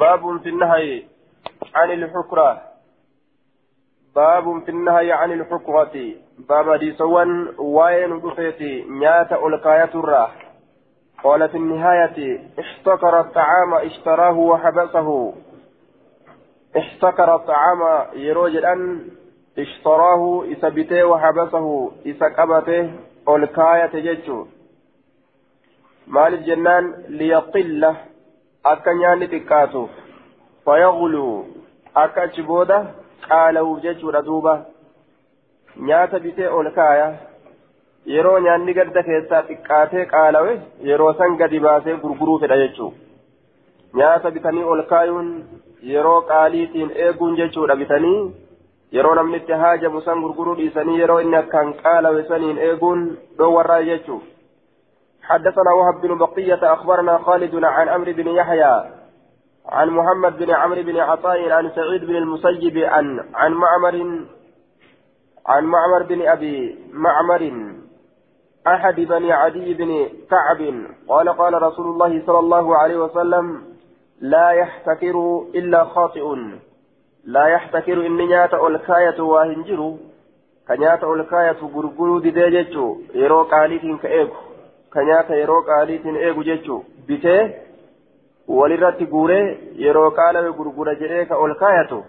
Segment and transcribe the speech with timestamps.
[0.00, 1.02] باب في النهي
[1.74, 2.62] عن الحكرة
[4.16, 5.92] باب في النهي عن الحكرة
[6.48, 10.52] باب دي سوان وين دفيتي نيات ألقاية الراح
[11.24, 15.34] قال في النهاية احتكر الطعام اشتراه وحبسه.
[16.78, 19.08] احتكر الطعام يروج أن
[19.58, 22.90] اشتراه إسبته وحبسه إسكبته
[23.28, 24.46] ألقاية ججو
[26.06, 27.94] مال الجنان ليقل
[28.64, 29.90] akka nyaanni xiqqaatuuf
[30.64, 31.44] fayaghuluu
[32.00, 32.76] akka achi booda
[33.26, 34.52] qaala'uuf jechuudha duuba
[35.90, 37.06] nyaata bitee ol kaaya
[38.06, 40.52] yeroo nyaanni gadda keessaa xiqqaatee qaalawe
[40.90, 45.30] yeroo san gadi baasee gurguruu fedha jechuudha nyaata bitanii ol kaayuun
[45.92, 48.18] yeroo qaaliitiin eeguun jechuudha bitanii
[48.98, 54.29] yeroo namni itti haajamu san gurguruu dhiisanii yeroo inni akkaan qaalawe saniin eeguun dhoowwarraa jechuudha.
[55.22, 58.84] حدثنا وهب بن بقية أخبرنا خالد عن عمرو بن يحيى
[59.66, 64.24] عن محمد بن عمرو بن عطاء عن سعيد بن المسيب عن عن معمر
[65.46, 67.72] عن معمر بن أبي معمر
[68.66, 73.62] أحد بني عدي بن كعب قال قال رسول الله صلى الله عليه وسلم
[74.20, 76.36] لا يحتكر إلا خاطئ.
[77.24, 79.96] لا يحتكر إن نيات الكاية واهنجر
[80.68, 84.49] كنيات الكاية غرغرو ديجيتشو يرو قاليتين كأيكو
[84.94, 87.42] ka nyaata yeroo qaaliitiin eegu jechuun bitee
[88.58, 89.44] walirratti guuree
[89.84, 92.04] yeroo qaalame gurgura jedhee ka ol kaayatu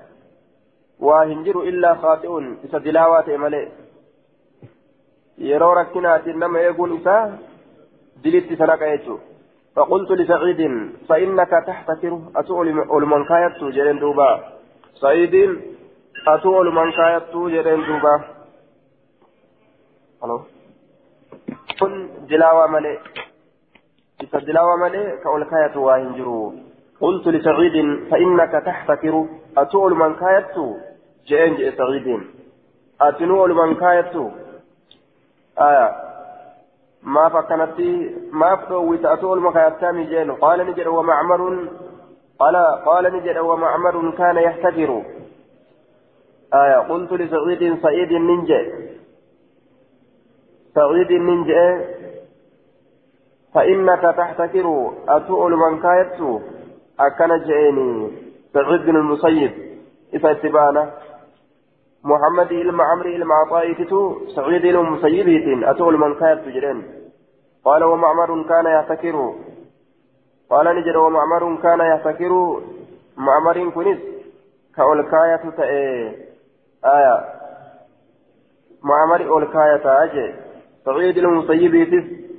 [1.07, 3.65] waa hin jiru illaa khaaxi'uun isa dilaawaa ta'e malee
[5.49, 7.21] yeroo rakkinaatiin nama eeguun isaa
[8.23, 9.31] dilitti sana qa'a jechuudha.
[9.75, 14.29] فقلت لسعيد فإنك تحتكر أتؤل من كايت جرين دوبا
[15.01, 15.35] سعيد
[16.27, 18.21] أتؤل من كايت جرين دوبا
[20.23, 20.41] ألو
[21.81, 21.93] kun
[22.29, 22.97] dilaawaa malee
[24.23, 26.01] isa dilaawaa malee ka ol kaayatu waa
[27.01, 27.75] قلت لسعيد
[28.11, 29.25] فإنك تحتكر.
[29.57, 30.55] أتؤل من كايت؟
[31.27, 32.07] جئن جئ سعيد.
[33.01, 34.15] أتنؤل من كايت؟
[35.59, 35.87] آية.
[37.03, 37.79] ما فكنت
[38.33, 40.31] ما فوت أتؤل من كايت؟ جئن.
[40.31, 41.41] قال نجد ومعمر.
[42.39, 42.55] قال
[42.85, 45.03] قال نجد ومعمر كان يحتكر.
[46.53, 46.77] آية.
[46.89, 48.61] قلت لسعيد سعيد ننجي
[50.75, 52.01] سعيد من جاء
[53.53, 56.41] فإنك تحتكر أتؤل من كايت
[56.99, 58.11] أكن جئني
[58.53, 59.51] سعيد بن المسيب.
[60.13, 60.93] إذا اتبانا.
[62.03, 66.83] محمد إلما عمري إلما عطائفتو سعيد إلما مسيبيت أتؤل من كايت جرين.
[67.65, 69.33] قال ومعمر كان يحتكر.
[70.49, 72.61] قال نجد ومعمر كان يحتكر.
[73.17, 73.99] معمر كنس
[74.75, 76.15] كأولكاية تأي.
[76.85, 77.17] آية.
[78.83, 80.50] معمر أولكاية أجي.
[80.85, 81.75] سعيد المسيب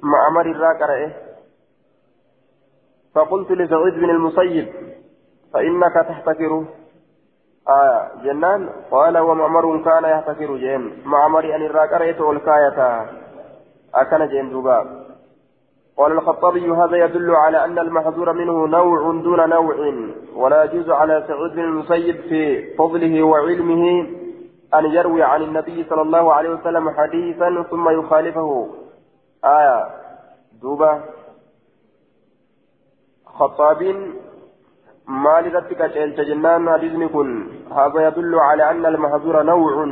[0.03, 1.13] مع عمر الراكرة
[3.15, 4.69] فقلت لسعيد بن المسيب
[5.55, 6.65] فإنك تحتكر.
[7.69, 11.03] آه جنان؟ قال ومعمر كان يحتكر جين.
[11.05, 13.07] مع عمر أن الراكرة والكاية.
[13.95, 15.07] أكن جين دوبا.
[15.97, 19.77] قال الخطابي هذا يدل على أن المحظور منه نوع دون نوع
[20.37, 24.07] ولا يجوز على سعيد بن المسيب في فضله وعلمه
[24.75, 28.69] أن يروي عن النبي صلى الله عليه وسلم حديثا ثم يخالفه.
[29.45, 29.87] آية.
[30.63, 31.01] دوبة.
[33.27, 33.83] خطاب
[35.09, 35.83] مال رتك
[36.29, 39.87] جنان حديث كن هذا يدل على أن المحظور نوع.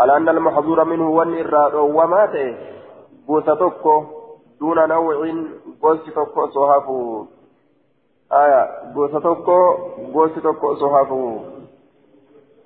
[0.00, 2.56] على أن المحظور منه والإراد ومات.
[3.26, 3.84] بوسطك
[4.60, 5.32] دون نوع.
[5.82, 7.26] بوسطك صحافه
[8.32, 8.92] آية.
[8.94, 9.48] بوسطك
[10.12, 11.40] بوسطك صحافه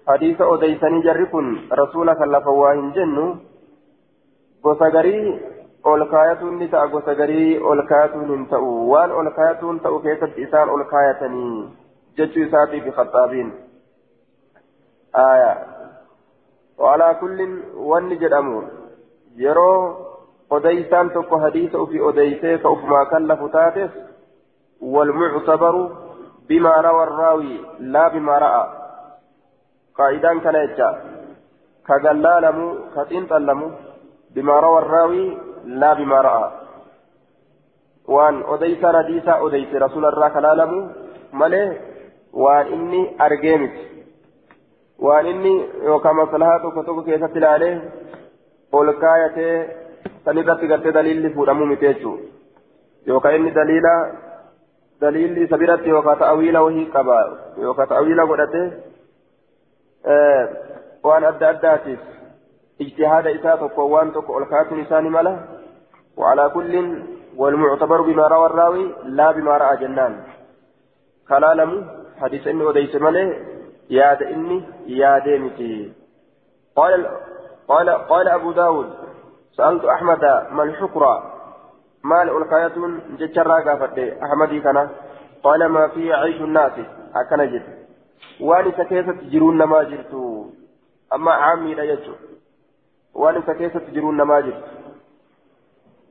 [0.09, 3.37] حديث أوديسني جركن رسولك لف واهن جنو
[4.67, 5.41] غسغري
[5.83, 11.65] ta'a gosa garii olkaayatuun hin ta'u waan olkaayatuun ta'u keessatti isaan olkaayatanii
[12.19, 13.51] jechuu isaatiif khaxaabiin
[15.23, 15.57] aya
[16.79, 17.57] waalaa kullin
[17.91, 18.63] wanni jedhamu
[19.37, 19.81] yeroo
[20.51, 23.91] odeysaan tokko hadiisa ufi odeysee ka ufumaa kallafu taates
[24.95, 25.83] walmuctabaru
[26.49, 27.61] bimaa rawa arraawi
[27.97, 28.82] laa bimaa ra'a
[29.99, 30.91] قاعدان كان يجا
[31.89, 33.71] كجلالمو كتنطلمو
[34.35, 36.51] بما روى الراوي لا بما رأى
[38.09, 40.89] وان أديس رديسا أديس رسول الله كلالمو
[41.33, 41.65] ملي
[42.33, 43.75] وان إني أرجمت
[44.99, 45.55] وان إني
[45.93, 47.91] وكما صلاته كتب كيسة عليه
[48.75, 49.39] أولكاية
[50.25, 52.13] سنرتي قد دليل فورمو متيجو
[53.07, 53.95] يوكا إني دليلا
[55.03, 57.21] دليل سبيرتي يوكا تأويلا وهي كبا
[57.59, 58.92] يوكا تأويلا قدته
[61.03, 62.01] waan adda addaatiif
[62.81, 65.39] اجتهاد إساءة وان تك الكاتب لسان ملا
[66.17, 67.03] وعلى كل
[67.37, 70.25] والمعتبر بما روى الراوي لا بما رأى جنان
[71.29, 71.87] كلالم
[72.21, 73.47] حديث إني وديس ملي
[73.91, 75.93] ياد إني ياد متي
[76.77, 77.07] قال
[77.69, 78.91] قال قال أبو داود
[79.57, 81.23] سألت أحمد ما الحكرة
[82.05, 82.75] مال ألقاية
[83.19, 84.89] جتشرا قافت أحمدي كان
[85.43, 86.73] قال ما في عيش الناس
[88.41, 90.15] أكن جد وأن كيف تجرون ما جرت
[91.13, 92.15] أما عامي لا يجر
[93.15, 94.65] وأن كيف تجرون ما جرت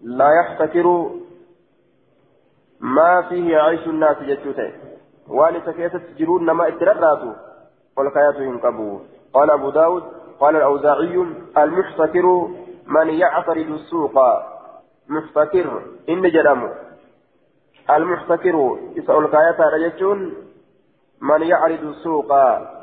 [0.03, 1.11] لا يحتكر
[2.79, 4.73] ما فيه عيش الناس جتوته
[5.27, 7.33] وأن كيف تجرون ما اترداتوا
[7.97, 8.99] والقاية ينقبوا
[9.33, 10.03] قال أبو داود
[10.39, 11.25] قال الأوزاعي
[11.57, 12.47] المحتكر
[12.85, 14.19] من يعترض السوق
[15.09, 16.69] محتكر إن جرموا
[17.89, 20.33] المحتكر يسأل القاية رجل
[21.21, 22.33] من يعرض السوق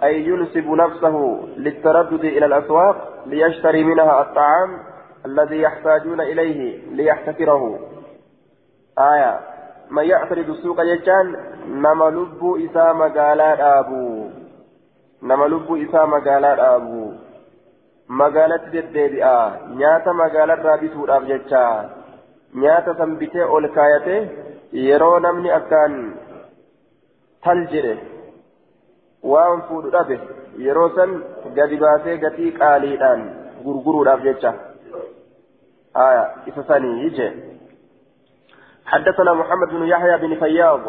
[0.02, 2.96] أي ينسب نفسه للتردد إلى الأسواق
[3.26, 4.78] ليشتري منها الطعام
[5.26, 7.78] الذي يحتاجون إليه ليحتكره.
[8.98, 9.40] آية.
[9.90, 11.36] من يعترض السوق يجان
[11.66, 14.30] نما لب إسا مقالا أبو.
[15.22, 17.12] نما لب إسا مقالا أبو.
[19.76, 21.90] nyaata magaalarraa bituudhaaf jecha
[22.54, 24.16] nyaata san bitee ol kaayate
[24.72, 25.96] yeroo namni akkaan
[27.44, 28.17] tal jedhe
[29.22, 30.20] waan fuudhu dhabe
[30.66, 31.10] yeroo san
[31.54, 33.22] gadi baasee gatii qaaliidhaan
[33.64, 34.54] gurguruudhaaf jecha.
[36.46, 37.28] Isa sanii je
[38.88, 40.80] حدثنا محمد بن يحيى بن فياض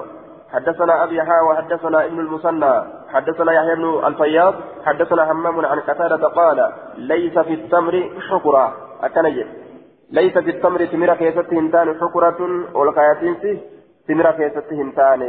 [0.54, 2.74] حدثنا أبي حا وحدثنا ابن المثنى
[3.14, 4.56] حدثنا يحيى بن الفياض
[4.86, 8.74] حدثنا همام عن قتادة قال ليس في التمر حكرة
[9.04, 9.48] أكنجد
[10.12, 12.40] ليس في التمر تمر كيست هنتان حكرة
[12.74, 13.62] والقياتين
[14.08, 15.22] تمر كيست هنتان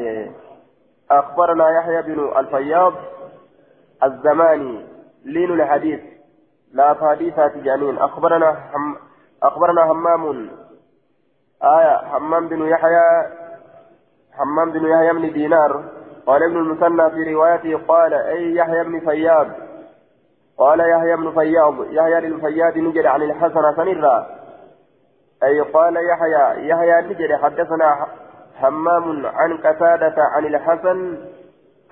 [1.10, 2.92] أخبرنا يحيى بن الفياض
[4.04, 4.86] الزماني
[5.24, 6.00] لين الحديث.
[6.72, 8.96] لا حديثات جانين أخبرنا هم
[9.42, 10.50] أخبرنا همام.
[11.62, 13.26] آية همام بن يحيى
[14.38, 15.84] همام بن يحيى بن دينار.
[16.26, 19.46] قال ابن المثنى في روايته قال أي يحيى بن فياض؟
[20.58, 21.92] قال يحيى بن فياض.
[21.92, 24.26] يحيى بن فياض نجد عن الحسن سنرا
[25.42, 28.06] أي قال يحيى يحيى نجد حدثنا
[28.62, 31.18] همام عن قتادة عن الحسن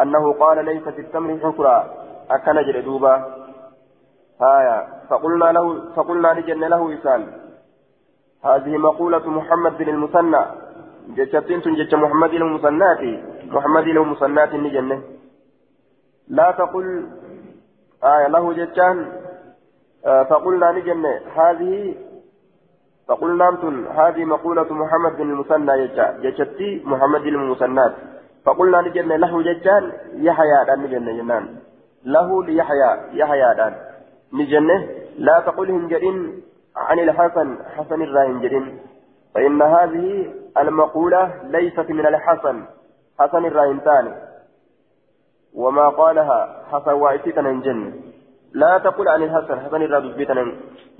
[0.00, 1.94] أنه قال ليس في التمر حكرا.
[2.30, 3.14] أكن دوبا.
[4.42, 4.86] آية.
[5.10, 7.26] فقلنا له فقلنا لجن له إسان
[8.44, 10.44] هذه مقولة محمد بن المثنى.
[11.08, 13.00] جتتين جت محمد المثنات.
[13.44, 15.02] محمد المثنات نجنة
[16.28, 17.06] لا تقل.
[18.04, 19.12] آية له جتان.
[20.06, 21.94] آه فقلنا نجنة هذه
[23.08, 25.86] فقلنا أنتم هذه مقولة محمد بن المثنى
[26.22, 27.92] جتتي محمد المثنات
[28.44, 31.56] فقلنا نجنة له جتان يحيى دان نجنة جنان.
[32.04, 33.74] له ليحيى يحيى دان
[34.32, 34.88] نجنة
[35.18, 36.42] لا تقل هنجرين
[36.76, 38.78] عن الحسن حسن الراهنجرين
[39.34, 42.64] فإن هذه المقولة ليست من الحسن
[43.20, 44.14] حسن الراهنتان
[45.54, 47.92] وما قالها حسن وايتنا جنة
[48.52, 50.38] لا تقل عن الحسن حسن الراهنتان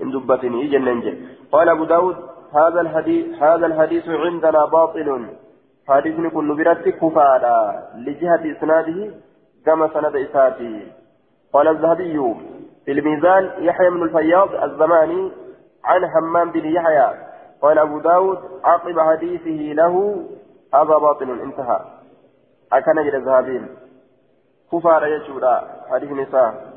[0.01, 1.17] إن دبتني جنة
[1.51, 2.15] قال أبو داود
[2.53, 5.27] هذا الحديث هذا الحديث عندنا باطل.
[5.87, 9.13] حديث نكون نبرت كفارا لجهة إسناده
[9.65, 10.91] كما سند إساتي.
[11.53, 12.35] قال الذهبي
[12.85, 15.31] في الميزان يحيى بن الفياض الزماني
[15.83, 17.13] عن حمام بن يحيى.
[17.61, 20.25] قال أبو داود عقب حديثه له
[20.73, 21.39] هذا باطل.
[21.41, 21.79] انتهى.
[22.73, 23.67] أكن الذهبين
[24.71, 26.68] كفار يجودا حديث نساء.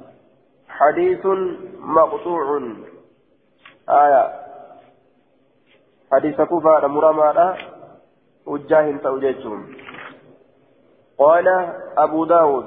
[0.78, 1.26] حديث
[1.78, 2.62] مقطوع.
[3.88, 4.32] آية.
[6.12, 7.54] حديث كفار مرمى
[8.46, 9.74] وجاه توجيتهم
[11.18, 11.48] قال
[11.98, 12.66] أبو داود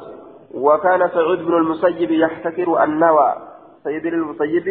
[0.53, 3.35] وكان سعود بن المسيب يحتكر النوى.
[3.83, 4.67] سيد المسيب.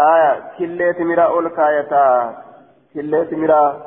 [0.00, 0.52] آية.
[0.58, 2.34] كليت مرا أول كايتا
[2.94, 3.86] كليت مرا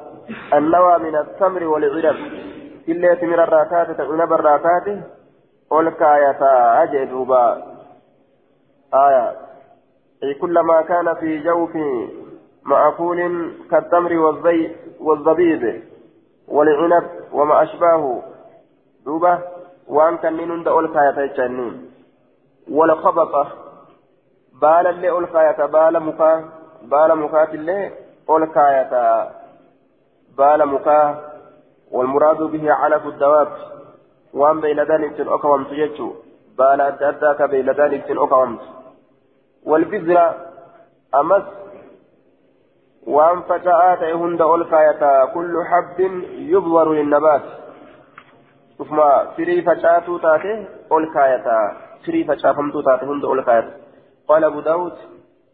[0.54, 2.18] النوى من التمر والعنب
[2.88, 4.02] كليت مرا الراتات.
[4.02, 5.04] عنب الراتات.
[5.72, 7.73] أول كايتا أجدوبا.
[8.94, 9.36] آية.
[10.24, 11.72] أي كلما كان في جوف
[12.64, 14.14] معقول كالتمر
[15.00, 15.84] والزبيب
[16.48, 18.24] والعنب وما أشباهه
[19.06, 19.40] دوبة
[19.88, 21.78] وأن كان من دول كايتا
[22.72, 23.48] والخبطة
[24.62, 26.36] baala illee ol kaayata baala mukaa
[26.92, 27.92] baala mukaatillee
[28.28, 29.04] ol kaayata
[30.38, 31.06] baala mukaa
[31.94, 33.48] والمراد به علف الدواب.
[34.34, 36.14] وأن بيلدان ابتن أقومت يجو
[36.58, 38.62] بالا أدى أدى كبيلدان ابتن أقومت
[39.66, 40.36] والبذرة
[41.16, 41.44] أمس
[43.08, 46.00] وأن فتاة هند ألقايتا كل حب
[46.38, 47.42] يبور للنبات.
[48.78, 48.98] ثم
[49.38, 53.72] فري فتاة تاتي ألقايتا فري فتاة فمتو تاتي هند ألقايتا
[54.28, 54.94] قال أبو داود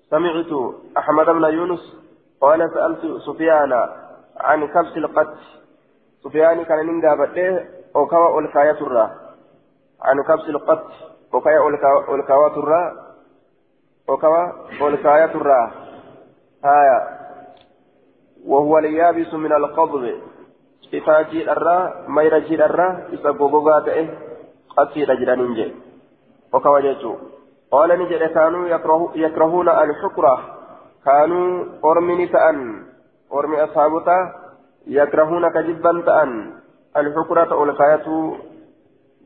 [0.09, 0.51] سمعت
[0.97, 1.97] أحمد بن يونس
[2.41, 3.73] قال سألت سفيان
[4.37, 5.35] عن كبس القد.
[6.23, 9.11] سفيان كان ننجا بده أو كوا الرا
[10.01, 10.85] عن كبس القط
[11.33, 11.59] وكايا
[12.09, 13.08] والكاوات الراء
[14.09, 14.45] وكوا
[14.81, 15.71] والكايات الراء
[16.65, 16.99] هايا
[18.45, 20.13] وهو اليابس من القضب.
[20.93, 24.07] إفاجي الراء ميرجي الراء إذا بوغوغا تئه
[24.77, 25.75] قصير جرانين جي
[26.53, 27.15] وكوا جيتو.
[27.71, 30.35] قال نجد كانوا يكره يكرهون الحكرة
[31.05, 32.83] كانوا أرمني تأن.
[33.33, 34.17] أرمي أصحابتا
[34.87, 36.53] يكرهون كجبا تأن.
[36.97, 38.07] الحكرة والكاية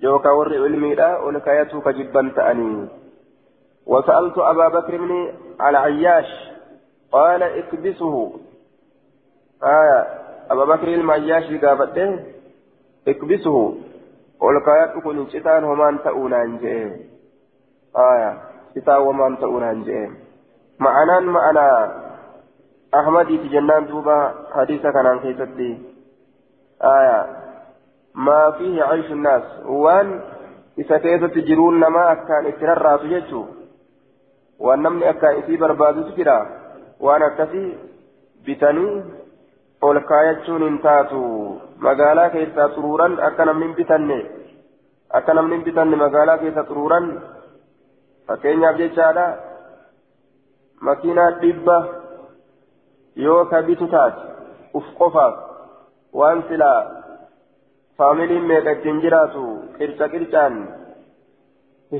[0.01, 3.02] يوكا ور علميدا والكاية كجبا تأني.
[3.85, 6.25] وسألت أبا بكر بن العياش
[7.11, 8.31] قال اكبسه
[9.63, 10.07] آية
[10.51, 12.19] أبا بكر المعياش قابته
[13.07, 13.75] اكبسه
[14.41, 16.91] والكاية كن شتان همان تأونان جئ
[17.97, 18.41] آية
[18.75, 20.09] شتان ومان تأونان جئ
[20.79, 21.67] معنان معنا
[22.95, 25.77] أحمدي في جنان دوبا حديثة كان كيستي
[26.83, 27.43] آية
[28.15, 29.43] ما فيه عيش الناس.
[29.65, 30.21] وان
[30.77, 33.45] إذا كيف تجرون نما أكان إترار تججو
[34.63, 36.37] وان نمني أكان إسي بربادو سكرا
[37.05, 37.63] وان أكسي
[38.45, 38.87] بتني
[39.87, 41.21] ol kaayachuun hin taatu
[41.85, 44.19] magaalaa keessaa xuruuran akka namni hin bitanne
[45.19, 47.09] akka namni hin bitanne magaalaa keessa xuruuran
[48.27, 49.25] fakkeenyaaf jechaadha
[50.89, 51.77] makiinaa dhibba
[53.25, 54.21] yoo ka bitu taate
[54.81, 55.35] uf qofaaf
[56.21, 56.79] waan silaa
[57.97, 59.43] faamiliin meeqa ittiin jiraatu
[59.79, 60.55] qirca qircaan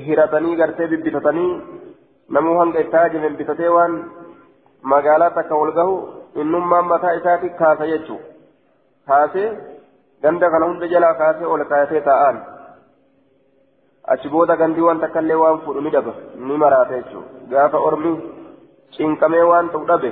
[0.08, 1.52] hiratanii gartee bibbitatanii
[2.36, 3.94] namuu hanga itti haajamen bitatee waan
[4.94, 5.96] magaalaa takka wal gahu
[6.44, 8.20] innummaan mataa isaati kaasa jechuu
[9.12, 9.48] kaasee
[10.26, 12.38] ganda kana hunda jalaa kaasee ol kaasee taa'an
[14.16, 16.14] achi booda gandii waan takkallee waan fudhu ni dhaba
[16.48, 17.24] ni maraata jechuu
[17.54, 18.14] gaafa ormi
[18.98, 20.12] cinqamee waan ta'u dhabe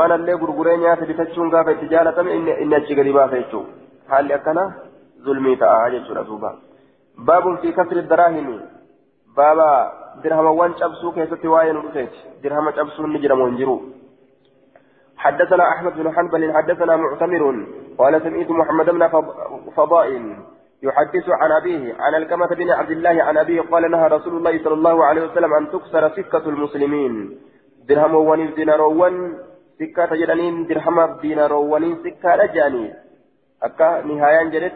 [0.00, 3.64] manallee gurguree nyaata bitachuun gaafa itti jaalatame inni achi gadi baasa jechuu
[4.12, 4.64] haalli akkana
[5.24, 6.50] zulmii ta'a jechuudha duuba
[7.30, 8.56] baabun fi kasri daraahimi
[9.36, 12.18] baaba dirhamawwan cabsuu keessatti waa'ee nu dhufeeti.
[12.42, 14.00] Dirhama cabsuun ni jiru.
[15.20, 17.66] حدثنا أحمد بن حنبل حدثنا معتمر
[17.98, 19.08] قال سمعت محمد بن
[19.76, 20.36] فضائل
[20.82, 24.74] يحدث عن أبيه عن الكمة بن عبد الله عن أبيه قال نهى رسول الله صلى
[24.74, 27.38] الله عليه وسلم أن تكسر سكة المسلمين.
[27.88, 29.38] درهم ونين دينار ون
[29.78, 32.94] سكة تجدنين درهم دينار ونين سكة رجاني.
[33.62, 34.72] أكا نهاية جرت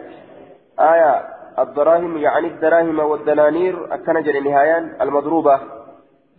[0.78, 1.12] آية
[1.58, 5.60] الدراهم يعني الدراهم والدنانير أكا نجري نهاية المضروبة.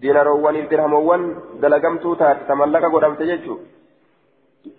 [0.01, 1.21] دينار ونين درهم ون
[1.61, 3.57] دلقمتو تات تملك قدام تججو.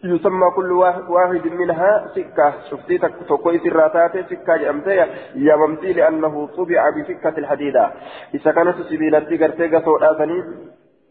[0.05, 0.73] يسمى كل
[1.09, 2.53] واحد منها سكة.
[2.71, 7.93] شفتي تكوي سراتات سكة جامتة يممتي لأنه طبع بسكة الحديدة.
[8.35, 10.45] إذا كانت سبيلتي قرتي قصودا سنين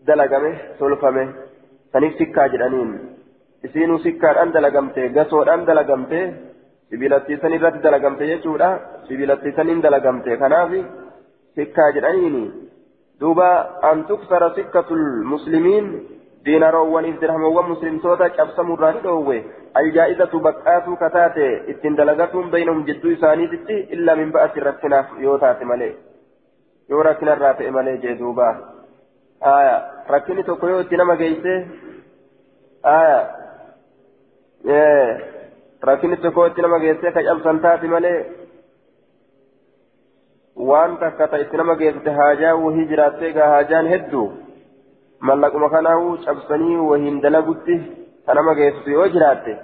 [0.08, 1.34] دلقمه سلفمه
[1.94, 2.90] سنين سكة جرانين.
[3.66, 5.66] إسينو سكة أن دلقمتي قصود أن
[6.90, 8.70] سنين رات دلقمتي يجودا
[9.10, 10.82] سبيلتي سنين دلقمتي كنافي
[11.56, 12.36] سكة جرانين
[13.20, 13.50] دوبا
[13.92, 15.86] أن تكسر سكة المسلمين
[16.46, 19.38] diinaroowwaniif dirhamawwan muslimtoota cabsamurraa ni dhoowwe
[19.80, 25.90] aljaa'izatu baqqaatuu kataate ittiin dalagatuun baynahum jidduu isaaniititti illaa min ba'asi rakkinaaf yoo taate malee
[26.94, 28.50] yoo rakkinarraa ta'e malee jee duuba
[29.54, 29.74] aya
[30.16, 31.56] rakkinni tokko yoo itti nama geeyse
[32.94, 33.18] aya
[35.90, 38.18] rakkinni tokko yoo itti nama geesse ka cabsan taate malee
[40.70, 44.28] waan takka ta itti nama geessite haajaa wahii jiraattee gaa haajaan hedduu
[45.30, 47.76] mallaquma kanaahu cabsanii wahiin dalagutti
[48.26, 49.56] kanama geessisu yoo jiraatte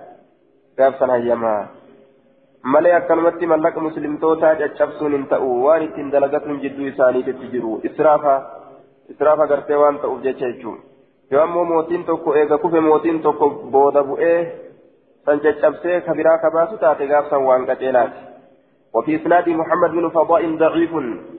[0.78, 1.60] gaafsan hayyamaa
[2.74, 8.34] malee akkanumatti mallaqa muslimtootaa caccabsuun hin ta'u waan ittiin dalagatuun jidduu isaaniititti jiru israafa
[9.16, 10.80] israafa gartee waan ta'uuf jecha jechuun
[11.32, 14.38] yoo ammoo mootiin tokko eega kufe mootiin tokko booda bu'ee
[16.06, 18.32] kabiraa kabaasu taate gaafsan waan qaceelaati
[18.94, 20.92] وفي إسناد محمد بن فضاء ضعيف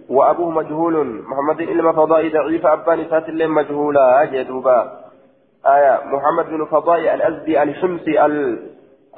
[0.08, 4.98] وأبوه مجهول محمد بن فضاء ضعيف أبان سات مجهولا جدوبا
[5.66, 8.26] آية محمد بن فضاء الأزدي الحمصي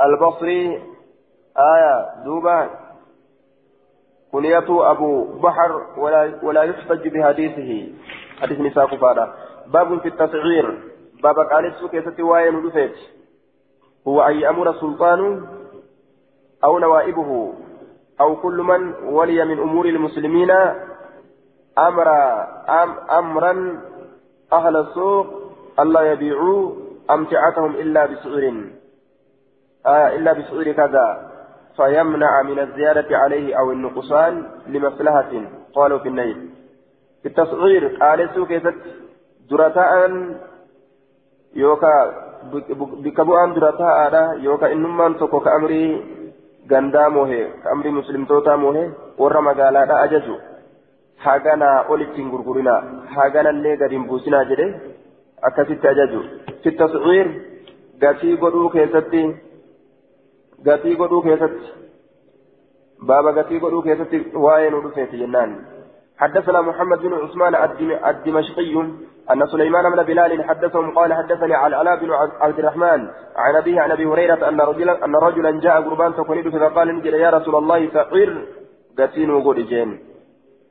[0.02, 0.82] البصري
[1.58, 2.70] آية دوبا
[4.32, 7.92] كنيته أبو بحر ولا ولا يحتج بحديثه
[8.40, 9.34] حديث نساء كفارة
[9.66, 10.78] باب في التسعير
[11.22, 12.50] باب قال السوق يستوى
[14.08, 15.46] هو أن يأمر سلطان
[16.64, 17.52] أو نوائبه
[18.20, 20.50] أو كل من ولي من أمور المسلمين
[21.78, 22.08] أمر
[22.68, 23.80] أم أمرا
[24.52, 25.26] أهل السوق
[25.80, 26.72] ألا يبيعوا
[27.10, 28.64] أمتعتهم إلا بسعر.
[29.86, 31.30] آه إلا بسعر كذا.
[31.76, 35.32] فيمنع من الزيادة عليه أو النقصان لمصلحة.
[35.74, 36.50] قالوا في النيل.
[37.22, 38.48] في التصغير قال السوق
[39.50, 40.10] درتاء
[41.54, 42.24] يوكا
[43.04, 45.84] بكبوان درتاء يوكا إنما تكو كأمري
[46.72, 48.84] gandaa moohee amri muslimtootaa moohee
[49.22, 50.36] warra magaalaadha ajaju
[51.24, 52.78] haganaa olitti hin gurgurinaa
[53.16, 54.68] haganallee gadi hin buusinaa jedhe
[55.48, 56.22] akkasitti ajaju
[56.62, 57.28] fi tasciir
[58.04, 59.22] gatii godhuu keessatti
[60.68, 61.74] gatii godhuu keessatti
[63.02, 65.50] بابا قتي قدو كيستي واين ودفيت جنان
[66.18, 67.54] حدثنا محمد بن عثمان
[68.06, 68.74] الدمشقي
[69.30, 73.90] أن سليمان بن بلال حدثهم قال حدثني على علاء بن عبد الرحمن عن أبيه عن
[73.90, 78.46] أبي هريرة أن رجلا أن رجلا جاء قربان تقليد فقال نجد يا رسول الله فقر
[78.98, 80.00] قتين وقل جين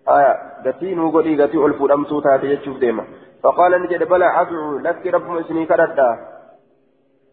[0.09, 0.33] آية.
[0.65, 3.05] قتين وقل قتي ألف أمسو تاتي ديما.
[3.43, 6.09] فقال نجد بلا أدعو لك رب مسني كردا.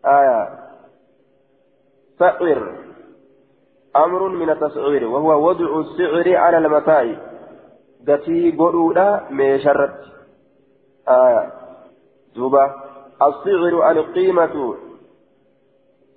[0.06, 0.48] آية.
[2.18, 2.72] فقر
[3.96, 7.29] أمر من التسعير وهو وضع السعر على المتاع.
[8.58, 10.00] قلولا ميشرت
[11.08, 11.52] آية
[12.36, 12.74] زوبا
[13.22, 14.76] الصغر القيمة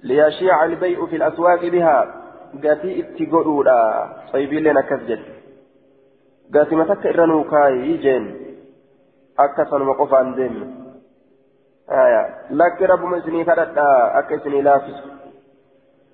[0.03, 2.23] ليشيع البيع في الأسواق بها
[2.63, 5.19] قتي اتقلولا صيبين لنا كسجد
[6.55, 8.55] قتي متك إرنو كاي جين
[9.39, 10.75] أكثر وقفان دين
[11.91, 13.77] آية لك رب مسني فرد
[14.19, 15.22] أكسني لافس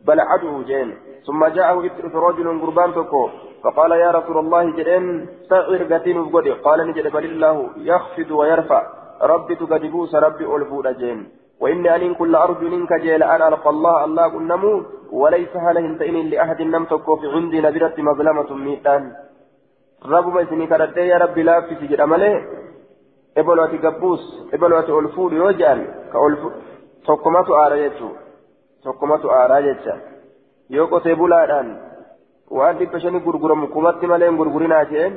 [0.07, 3.29] بل عدو جين ثم جاءه ابتئس رجل قربان تكو
[3.63, 8.81] فقال يا رسول الله جدين سعر قتين بقدي قال نجد بل الله يخفض ويرفع.
[9.21, 11.19] ربي تقدبوس ربي ألفو جين
[11.61, 16.15] وإني أن كل أرجو منك جيل أن ألقى الله الله قل نمو وليس هله انتئن
[16.31, 19.03] لأحد لم تكو في عندي نبرة مظلمة ميتان.
[20.05, 22.33] رب ما اسمي كردي يا ربي لا في سجد أمله.
[23.37, 25.79] إبلوة قبوس إبلوة ألفو يوجان
[26.13, 26.49] كألفو
[27.07, 27.49] تقمت
[28.85, 29.95] آريته تقمت آريته
[30.69, 31.69] yoo qotee bulaadhaan
[32.57, 35.13] waan dhibba shanii gurguramu kumatti malee hin gurgurinaa jeen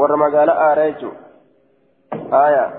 [0.00, 1.20] warra magaalaa aaraa jechuudha
[2.40, 2.70] aayaa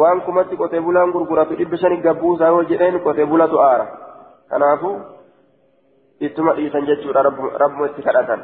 [0.00, 3.86] waan kumatti qotee bulaan gurguratu dhibba shanii gabbuusaa yoo jedheen qotee bulatu aara
[4.50, 4.92] kanaafu
[6.20, 7.22] ittuma dhiisan jechuudha
[7.62, 8.42] rabbuma itti kadhatan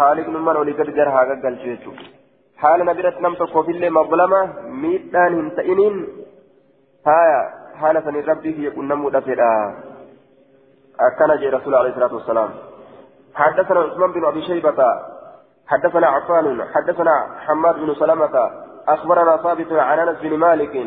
[0.00, 2.04] haaliqnummaan olii gadi gara haa gaggalchu jechuudha
[2.62, 4.40] haala na biratti nam tokkoofillee mablama
[4.84, 5.96] miidhaan hin ta'iniin
[7.16, 7.44] aayaa
[7.82, 9.50] sanii rabbii kiyya qunnamuu dhafedha.
[11.00, 12.50] أكن جي رسول عليه الصلاة والسلام
[13.34, 14.84] حدثنا عثمان بن أبي شيبة
[15.66, 18.50] حدثنا عفان حدثنا حماد بن سلمة
[18.88, 20.86] أخبرنا ثابت عن أنس بن مالك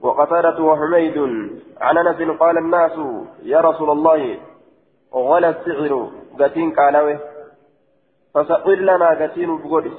[0.00, 1.18] وقتادة وحميد
[1.80, 2.92] عن أنس قال الناس
[3.42, 4.38] يا رسول الله
[5.14, 7.18] غلى السعر قتين قالوه
[8.34, 9.96] فسئر لنا قتين بقدس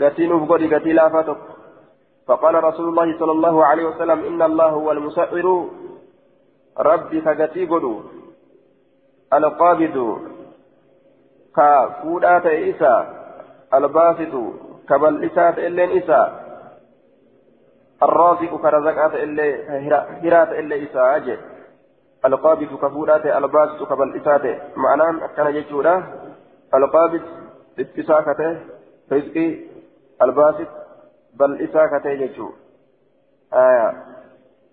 [0.00, 1.36] قتين بقدس قتين لا فاتك
[2.28, 5.32] فقال رسول الله صلى الله عليه وسلم إن الله هو المسعر.
[11.58, 11.68] ka
[12.02, 12.92] fuudhaa ta'e isa
[13.78, 14.42] albaasitu
[14.88, 16.20] ka bal'isaa ta'e illeen isa
[17.98, 19.48] الرازق كرزقات إلي
[20.22, 21.38] هرات إلي إساء
[22.24, 24.44] القابض كفورات الباسط كبالإسات
[24.76, 25.94] معناه كان يجودا
[26.74, 27.22] القابض
[27.78, 28.50] اتساكته
[29.12, 29.48] رزقي
[30.22, 30.70] الباسط
[31.38, 32.50] بل إساكته يجو
[33.54, 33.92] آية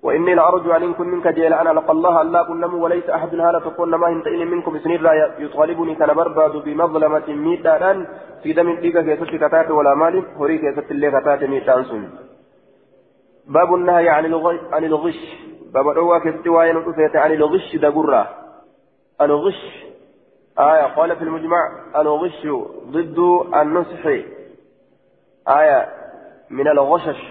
[0.04, 3.95] وإني لأرجو أن كن منك جيل أنا لقى الله ألا كن وليس أحد هذا تكون
[3.95, 8.08] ما هنتئن منكم سنين لا يطالبني كان برباد بمظلمة ميتان
[8.43, 12.10] في دم ديك كيست كتات ولا مال هري كيست اللي كتات ميتان سن
[13.47, 15.21] باب النهي عن الغش عن الغش.
[15.73, 18.30] باب الأوى كستوايا نقفت عن الغش دقرة.
[19.21, 19.86] الغش.
[20.60, 21.58] آية قال في المجمع
[21.95, 22.47] الغش
[22.88, 23.19] ضد
[23.56, 24.06] النصح.
[25.47, 26.05] آية
[26.50, 27.22] من الغشش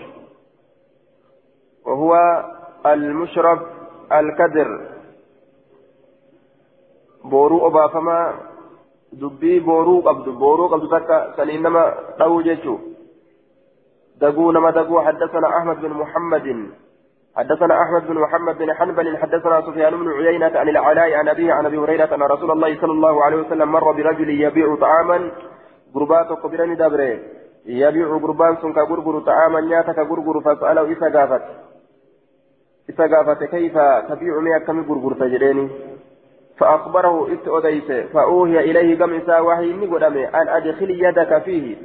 [1.87, 2.13] وهو
[2.87, 3.61] المشرف
[4.13, 4.81] الكدر.
[7.25, 8.35] بورو أبافما
[9.13, 12.79] دبي بورو قبض بورو قبض تكا سنينما دو جيشو.
[14.21, 16.71] دقو نما دقو حدثنا أحمد بن محمد.
[17.37, 21.67] حدثنا أحمد بن محمد بن حنبل حدثنا سفيان بن عيينة عن العلاء عن أبيه عن
[21.67, 25.31] أبي هريرة أن رسول الله صلى الله عليه وسلم مر برجل يبيع طعاما
[25.95, 27.19] قربات قبران دبره
[27.67, 31.43] يبيع قربان سنك قرقر طعاما نياتك قرقر فسأله إذا قافت.
[32.89, 35.71] isa gaafate kayfa tabiicu mee akkami gurgurta jedheeni
[36.59, 41.77] فأخبره إت أديس فأوهي إليه قم إسا وحي نقدمي أن أدخل يدك فيه.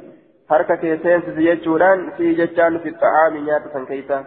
[0.50, 4.24] حركة كيسين سيجتشوران في جتشان في الطعام نياتا كيسا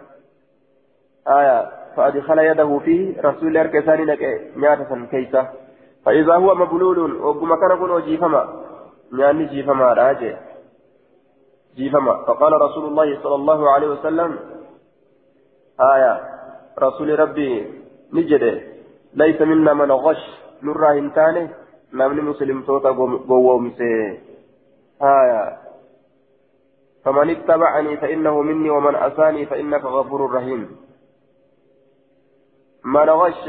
[1.28, 3.98] آية فأدخل يده فيه رسول الله كيسان
[4.56, 5.48] نياتا كيسا
[6.04, 8.42] فإذا هو مبلول وقم كان كن جيفما
[9.12, 10.36] نياني جيفما راجع.
[11.76, 12.14] جيفما.
[12.26, 14.38] فقال رسول الله صلى الله عليه وسلم
[15.80, 16.20] آية
[16.78, 17.52] رسول ربي
[18.12, 18.60] نجده
[19.14, 20.24] ليس منا من غش
[20.62, 21.48] نرى هنتاني
[21.94, 22.90] نمني مسلم توتا
[23.28, 24.20] قوومسي
[25.02, 25.56] آية
[27.04, 30.76] فمن اتبعني فإنه مني ومن أساني فإنك غفور رحيم.
[32.84, 33.48] من غش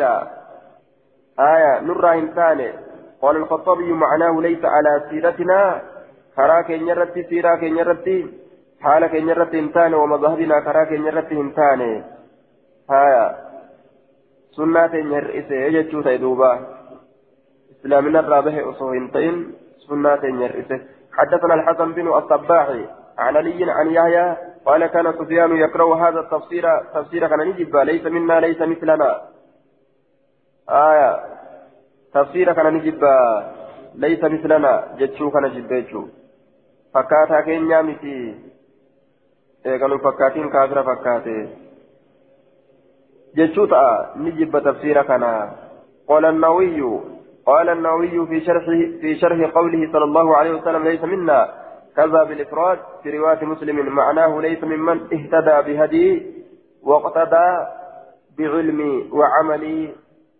[1.39, 2.73] آية نرى إنسان
[3.21, 5.81] قال الخطابي معناه ليس على سيرتنا
[6.35, 8.17] كراك ينرتي سيراك ينرتي
[8.81, 11.81] حالك ينرتي إنسان ومذهبنا كراك ينرتي إنسان
[12.91, 13.25] آية
[14.55, 16.51] سنة ينرئسي يجتشو تيدوبا
[17.71, 19.35] إسلامنا الرابح أصوه إنتين
[19.87, 20.77] سنة ينرئسي
[21.17, 22.67] حدثنا الحسن بن الصباح
[23.17, 28.39] عن علي عن يحيى قال كان سفيان يقرأ هذا التفسير تفسير كان نجيب ليس منا
[28.39, 29.21] ليس مثلنا
[30.69, 31.11] آية
[32.13, 33.03] تفسير كان نجيب
[33.95, 36.03] ليس مثلنا جتشو كان جبيتشو
[36.95, 38.17] فكاتا كينيا متي
[39.65, 41.35] eegalu fakkaatiin kaafira fakkaate.
[43.37, 45.31] Jechuu ta'a ni jibba tafsiira kana.
[46.07, 46.91] Qaala annawiyyu
[47.45, 51.53] قال النووي في شرحه في شرح قوله صلى الله عليه وسلم ليس منا
[51.95, 56.07] كذا بالإفراد في رواية مسلم معناه ليس ممن اهتدى بهدي
[56.83, 57.47] واقتدى
[58.37, 59.93] بعلمي وعملي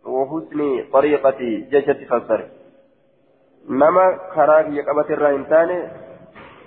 [0.06, 2.46] وحسن طريقتي جشة فسر
[3.70, 6.05] نما كراك يقبت الراهنتان نما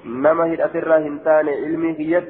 [0.05, 2.29] هدأت الراهنتان علمي هيت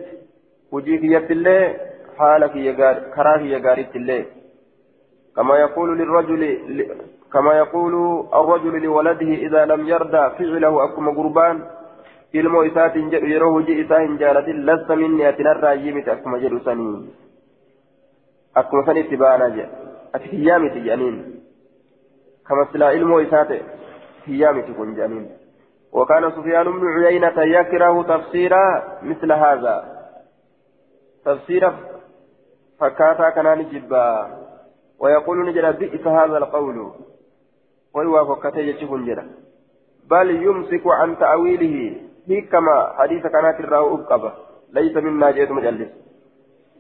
[0.73, 1.77] وجيك يت الله
[2.19, 4.25] حالك يقار كراك يقارت الله
[5.37, 6.43] كما يقول للرجل
[7.33, 7.95] كما يقول
[8.35, 11.59] الرجل لولده إذا لم يرضى فعله أكما قربان
[12.33, 16.61] ilmoo isaatiin jedhu yeroo hojii isaa hin jaalatin lasta minni ati narraa miti akkuma jedhu
[16.65, 16.97] sanii
[18.55, 21.17] akkuma san itti baanaa jedha ati hiyyaa miti jedhaniin
[22.51, 23.63] kama silaa ilmoo isaa ta'e
[24.27, 25.27] hiyyaa miti kun jedhaniin
[25.92, 28.53] وكان سفيان بن عيينة يكره تفسير
[29.03, 29.77] مثل هذا.
[31.24, 31.72] تفسير
[32.81, 34.38] فكاتا كان جبا.
[35.01, 36.92] ويقول نجد بئس هذا القول.
[37.94, 39.31] ويوافق يجب جرا
[40.11, 42.01] بل يمسك عن تأويله.
[42.29, 44.33] هيكما حديث كانت الراو أبقبة
[44.72, 45.88] ليس مما جئت مجلس.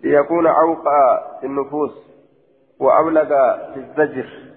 [0.04, 2.08] ليكون أوقع في النفوس.
[2.80, 3.28] وأبلغ
[3.74, 4.48] في الزجر.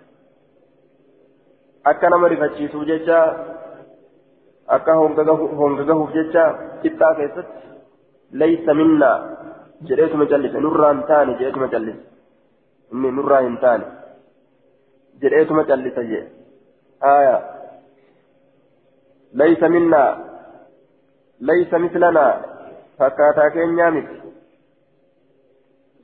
[1.85, 3.35] nama rifachiisuu jecha
[4.67, 6.43] akka hongagahuuf jecha
[6.81, 7.61] qixxaa keessatti
[8.43, 9.17] laysa minnaa
[9.89, 11.99] jedheetuma callise nurraa hin taane jedheetuma callise
[12.93, 13.85] inni nurraa hin taane
[15.23, 16.23] jedheetuma callisa jee
[17.13, 17.35] aya
[19.43, 20.09] laysa minnaa
[21.51, 22.25] laysa mislana
[22.97, 24.17] fakkaataa keenyaa miti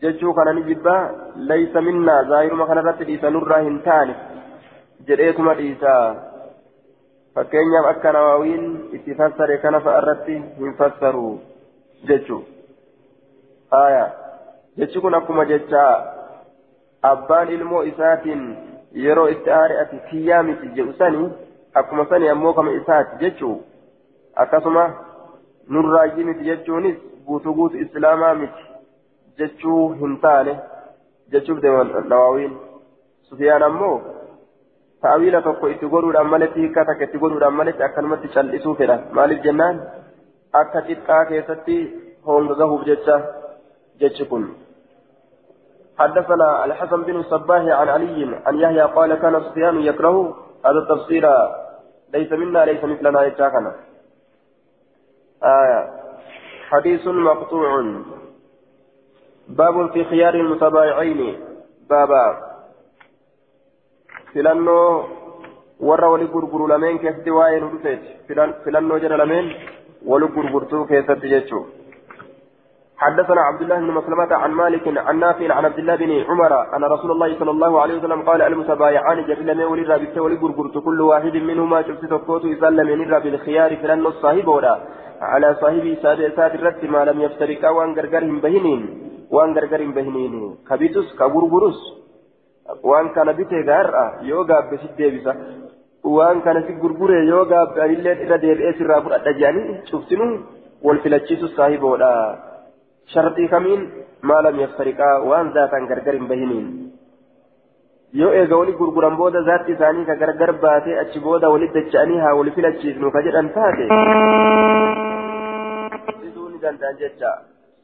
[0.02, 1.02] jechuu kana ni jibbaa
[1.52, 4.16] laysa minnaa zaahiruma kanarratti dhiisa nurraa hin taane
[5.08, 6.02] jedheetuma dhiisaa
[7.38, 8.70] fakkeenyaaf akka nawaawiin
[9.00, 11.26] itti fassare kana fa'a irratti hin fassaru
[12.12, 12.40] jechuu
[13.82, 14.06] aya
[14.82, 15.92] jechi kun akkuma jechaa
[17.12, 18.42] abbaan ilmoo isaatiin
[19.04, 21.30] yeroo itti aare ati kiyyaa miti jedhu sani
[21.82, 23.56] akkuma sani ammoo kama isaati jechuu
[24.46, 24.90] akkasuma
[25.76, 26.98] nurraayyii miti jechuunis
[27.28, 28.66] guutuu guutuu islaamaa miti
[29.42, 30.60] jechuu hin taane
[31.36, 32.58] jechuuf deeman nawaawiin
[33.30, 33.96] sufiyaan ammoo
[35.04, 39.82] hiikaa takka itti godhuudhaan maletti akkanumatti cal'isuu fedha maaliif jennaan
[40.54, 41.78] akka xiqqaa keessatti
[42.26, 43.20] honga gahuuf jecha
[44.00, 44.48] jechi kun
[45.98, 51.26] حدثنا الحسن بن الصباح عن علي عن يحيى قال كان سفيان يكره هذا التفسير
[52.14, 53.72] ليس منا ليس مثلنا يتشاكنا
[55.44, 55.80] آية
[56.70, 57.72] حديث مقطوع
[59.48, 61.40] باب في خيار المتبايعين
[61.90, 62.26] بابا
[64.34, 65.04] filannoo
[65.80, 68.08] warra wali gurguru lameen keessatti waa'ee nu dhufeeti.
[68.64, 69.52] Filannoo jala lameen
[70.06, 71.78] wali gurgurtuu keessatti jechuudha.
[72.98, 76.84] حدثنا عبد الله بن مسلمة عن مالك عن نافع عن عبد الله بن عمر أن
[76.84, 81.36] رسول الله صلى الله عليه وسلم قال المتبايعان جبل من ولد بالت ولقرقرت كل واحد
[81.36, 84.80] منهما شفت تفوت يسلم من بالخيار فلن الصاحب ولا.
[85.22, 88.82] على صاحبه سابع سات الرد ما لم يفترقا وأن غرغرهم بهنين
[89.32, 90.58] وأن غرغرهم بهنين.
[92.68, 95.34] كبيتوس كغرغروس وان كان بيته غارا يوغا بسيت ديبسا
[96.04, 100.40] وان كان في غرغره يوغا بأنيلة إلى ديبئة سراب الأجاني شفتنو
[100.84, 102.38] والفلتشيس الصاحب ولا
[103.14, 103.82] sharxii kamiin
[104.22, 106.66] maa lam yaftariqaa waan zaataan gargar hin bahiniin
[108.22, 112.34] yoo eega wali gurguran booda zaatti isaanii ka gargar baatee achi booda walit dacha'anii haa
[112.40, 113.86] wali filachiisnu ka jedhan taate
[116.24, 117.32] diduu ni danda'an jecha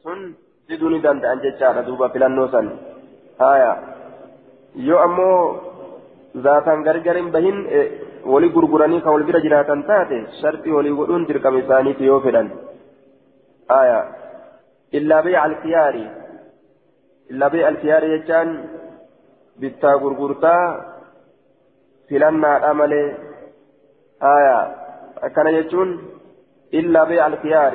[0.04, 0.36] sun
[0.69, 2.72] diduu ni danda'an jechaadha duuba filannoo san
[3.39, 3.72] haya
[4.76, 5.38] yoo ammoo
[6.48, 7.58] zaataan gargar hin bahin
[8.26, 12.52] wali gurguranii ka wal bira jiraatan taate sharxii walii godhuun dirqama isaaniiti yoo fedhan
[13.70, 14.02] haya
[14.94, 15.96] إلا بيع الخيار
[17.32, 18.50] إلا بيع الخيار يجان
[19.58, 20.58] بتا غرغرتا
[22.10, 22.94] فلنا الأمل
[24.24, 24.76] آية
[25.36, 25.90] كان يجون
[26.74, 27.74] إلا بيع الخيار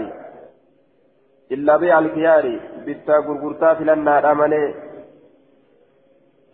[1.53, 4.75] إلا بيع الخيار بتا غرغرتا فلنا الأمل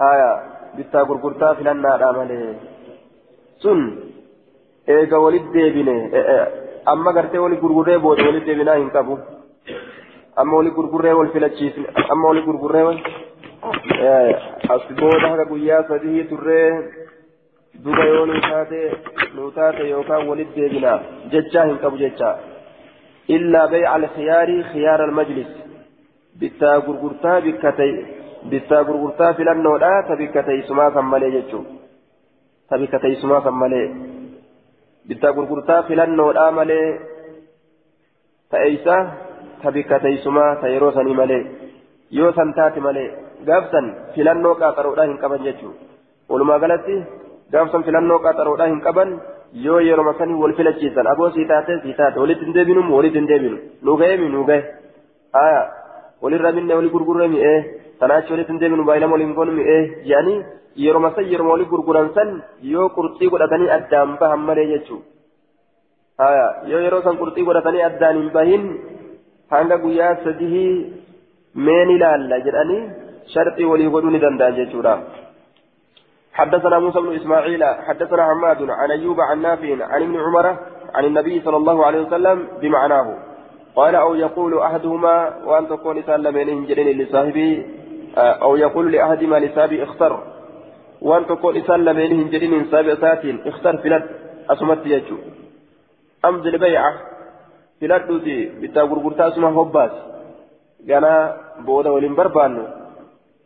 [0.01, 2.55] آية bittaa gurgurtaa filannaadha malee
[3.63, 3.81] sun
[4.95, 5.95] eega walit deebine
[6.93, 9.19] amma gartee walit gurgurree booda walit deebinaa hin qabu
[10.43, 12.85] amma walit gurgurree wal filachiisne amma walit gurgurree
[14.75, 16.67] as booda haga guyyaa sadii turree
[17.85, 18.81] duba yoo nuu taate
[19.37, 20.99] nuu taate yookaan walit deebinaa
[21.37, 22.35] jechaa hin qabu jechaa
[23.37, 25.55] illaa bay'a alkhiyaarii khiyaara almajlis
[26.43, 27.93] bittaa gurgurtaa bikkatee
[28.51, 31.67] bittaa gurgurtaa filannoodha ta bikka teessumaa san malee jechuun
[32.69, 33.87] ta bikka teessumaa san malee
[35.09, 36.87] bittaa gurgurtaa filannoodha malee
[38.51, 38.97] ta'eeysa
[39.63, 41.43] ta bikka teessumaa ta yeroo sanii malee
[42.19, 43.09] yoo san taate malee
[43.51, 45.77] gaafsan filannoo qaaxaroodhaa hin qaban jechuun
[46.35, 46.97] walumaa galatti
[47.57, 49.15] gaafsan filannoo qaaxaroodhaa hin qaban
[49.69, 53.31] yoo yeroo sanii wal filachiisan aboo sii taate sii taate walitti hin deebinu walitti hin
[53.33, 54.61] deebinu nu ga'ee mi nu ga'e
[56.23, 57.59] walirra minne wali gurgurre mi'ee
[58.01, 59.81] sanaachi walitti hin deebinu baay'inama waliin goonu mi'ee
[60.11, 60.39] jedhanii
[60.85, 62.31] yeroo san yeroo walii gurguran san
[62.73, 66.31] yoo qurxii godhatanii addaan bahan malee jechuudha
[66.73, 68.65] yoo yeroo san qurxii godhatanii addaan hin bahin
[69.57, 70.69] hanga guyyaa sadii
[71.69, 72.81] meen ilaalla jedhanii
[73.35, 74.97] sharxii walii godhuu ni danda'an jechuudha.
[76.35, 80.47] حدثنا موسى بن اسماعيل حدثنا حماد عن ايوب عن نافع عن ابن عمر
[80.95, 83.17] عن النبي صلى الله عليه وسلم بمعناه
[83.77, 87.67] قال أو يقول احدهما وان تكون سلمين جرين لصاحبه
[88.17, 90.23] أو يقول لأحدهما لسابي اختر.
[91.03, 94.05] وأن تقول إسان لمن هنجرين سابي أساتين اختر فلت
[94.51, 95.17] أسمت يجو.
[96.25, 96.93] أمز البيعة
[97.81, 99.91] فلت دوتي بتا غرغرتا أسمى هباس
[100.89, 102.65] غانا بودا ولين بربانو.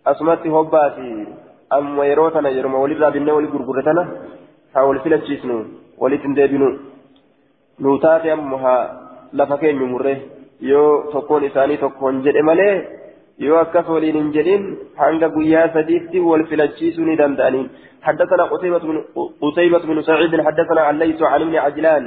[0.07, 1.27] أسمت هباسي
[1.73, 4.05] أما يروتنا يرمى ولي رابنا ولي غرغرتنا.
[4.75, 5.65] حاول فلت جيسنو
[5.99, 6.69] ولي تندبنو
[7.81, 8.77] نوتاتي أمها
[9.33, 10.17] لفكين يمره
[10.61, 12.69] يو تكون إساني تكون جد مالي
[13.47, 14.65] yoo akkas waliin hin jedhin
[15.03, 17.69] hanga guyyaa sadiitti wal filachiisuu ni danda'aniin.
[18.03, 18.45] حدثنا
[19.43, 22.05] قتيبة بن سعيد حدثنا الليث عن ابن عجلان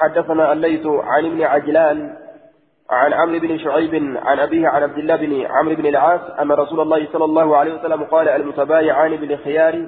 [0.00, 1.98] حدثنا الليث عن ابن عجلان
[2.90, 6.80] عن عمرو بن شعيب عن أبيه عن عبد الله بن عمرو بن العاص أن رسول
[6.80, 9.86] الله صلى الله عليه وسلم قال المتبايعان بالخيار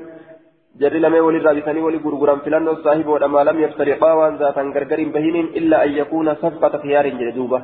[0.80, 5.36] جر لما ولي رابطني ولي غرغران فلان الصاحب ولما لم يفترقا وان ذاتا غرغر بهين
[5.58, 7.62] إلا أن يكون صفقة خيار جلدوبة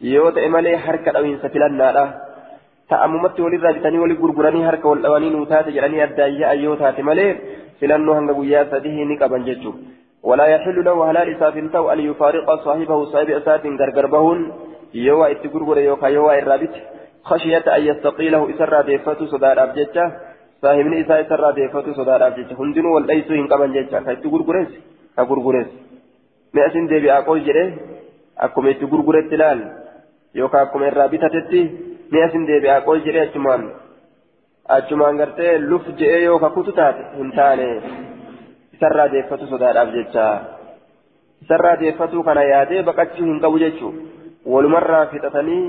[0.00, 2.04] yoo ta'e malee harka dhawiinsa filannaadha.
[2.90, 7.02] Ta'ammumatti walirraa bitanii walii gurguranii harka wal dhawanii nuu taate jedhanii addaan yaa'an yoo taate
[7.02, 7.30] malee
[7.80, 10.00] filannoo hanga guyyaa sadii ni qaban jechuudha.
[10.22, 14.52] ولا يحل له هلال إساف تو أن يفارق صاحبه صاحب أسات غرغر بهن
[14.94, 16.74] يوا اتغرغر يوكا يوا الرابط
[17.24, 20.04] خشية أن يستقيله إسرى ديفتو صدار أبجتة
[20.62, 24.70] صاحبني إسا إسرى ديفتو صدار أبجتة هندن والأيسو إن قبن جتة كاتغرغرس
[25.16, 25.70] كغرغرس
[26.54, 27.64] مئة ديبي أقول جري
[28.38, 29.58] أكم اتغرغرت تلال
[30.34, 31.60] yookaan akkuma irraa bitatetti
[32.12, 33.62] ni asin deebi'aa qoy jedhee achumaan
[34.76, 37.68] achumaan gartee luf je'ee yoo kakutu taate hin taane
[38.76, 40.26] isarraa deeffatu sodaadhaaf jecha
[41.46, 43.92] isarraa deeffatu kana yaadee baqachuu hin qabu jechuu
[44.54, 45.64] walumarraa fixatanii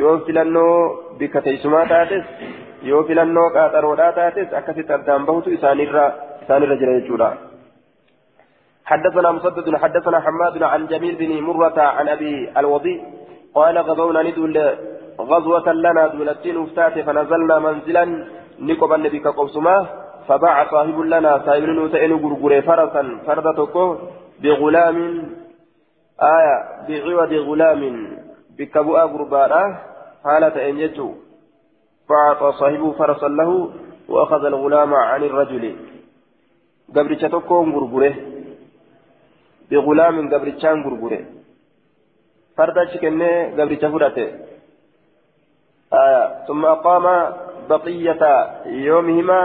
[0.00, 0.72] yoo filannoo
[1.20, 2.24] bikka teessumaa taates
[2.90, 6.04] yoo filannoo qaaxaroodhaa taates akkasitti addaan bahutu isaanirra
[6.42, 7.30] isaanirra jira jechuudha.
[8.90, 12.98] حدثنا مسدد حدثنا حماد عن جميل بن مرة عن أبي الوضيء
[13.54, 14.56] قال غزونا ندول
[15.20, 18.04] غزوة لنا دولتين وفتات فنزلنا منزلا
[18.58, 19.76] نقب النبي كقبسما
[20.28, 23.76] فباع صاحب لنا صاحب نوتين غرغري فرسا فردتك
[24.42, 24.98] بغلام.
[26.36, 26.56] آية
[26.88, 27.82] بعوض غلام.
[28.58, 29.52] بكبؤ غرباء
[30.24, 31.08] حالة إن يجو.
[32.08, 33.50] فأعطى صاحبه فرسا له
[34.08, 35.64] وأخذ الغلام عن الرجل.
[36.96, 38.14] قبرتك غرغره
[39.70, 41.39] بغلام قبرتشان غرغره
[42.60, 44.28] فردا شكنه قبل تفرته
[46.04, 47.06] آية ثم أقام
[47.72, 48.22] بقية
[48.88, 49.40] يومهما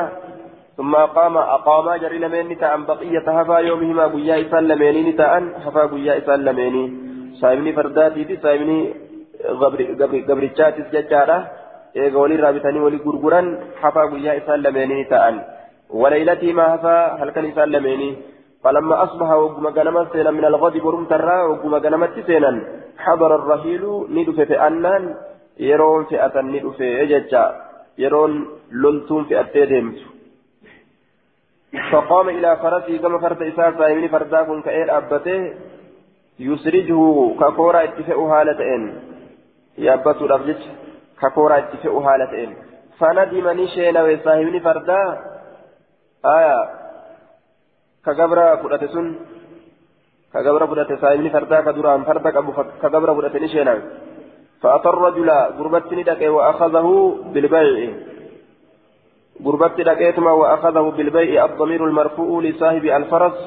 [0.78, 6.14] ثم أقام أقام جري لمن تأن بقية هفا يومهما قيا إسان لميني تأن هفا قيا
[6.20, 6.86] إسان لميني
[7.42, 8.80] سايمني فرداتي تي سايمني
[10.30, 11.38] gabrichaatis jechaadha
[12.02, 13.48] eega walii raabitanii walii gurguran
[13.82, 15.36] hafaa guyyaa isaan lameenii ta'an
[16.02, 18.18] walaylatii maa hafaa halkan isaan lameenii
[18.66, 22.52] فلما أصبح وقم غنمت سينا من الغد برمت الرا وقم غنمت سينا
[22.98, 25.16] حضر الرحيل ندف في أنان
[25.60, 27.46] يرون فئة ندف إججا
[27.98, 28.32] يرون
[28.72, 29.98] لنتم في التدمت
[31.92, 35.54] فقام إلى فرسه كما فرد إساسا من فرداكم كأير أبته
[36.40, 37.02] يسرجه
[37.40, 38.82] ككورا اتفاء هالتين
[39.78, 40.62] يابتو رفجت
[41.22, 42.50] ككورا اتفاء هالتين
[43.00, 45.02] فندم نشينا وصاحبني فردا
[46.26, 46.85] آية
[48.06, 49.16] كجبرا فدته سن
[51.02, 53.76] صاحبني فردا كدران فردا كابو نشينا
[54.62, 56.88] فأتى الرجل غربتني دك وأخذه
[57.34, 57.92] بالبيع
[59.46, 63.38] قربت لقيتما وأخذه بالبيع الضمير المرفوع لصاحب الفرس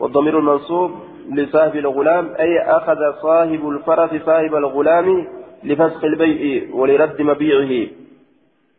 [0.00, 0.90] والضمير المنصوب
[1.30, 5.26] لصاحب الغلام أي أخذ صاحب الفرس صاحب الغلام
[5.64, 7.88] لفسخ البيع ولرد مبيعه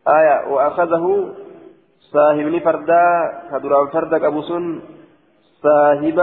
[0.08, 1.34] آية وأخذه
[2.14, 3.04] صاحب فردا
[3.52, 4.82] كدران فردا أبو سن
[5.64, 6.20] صاحب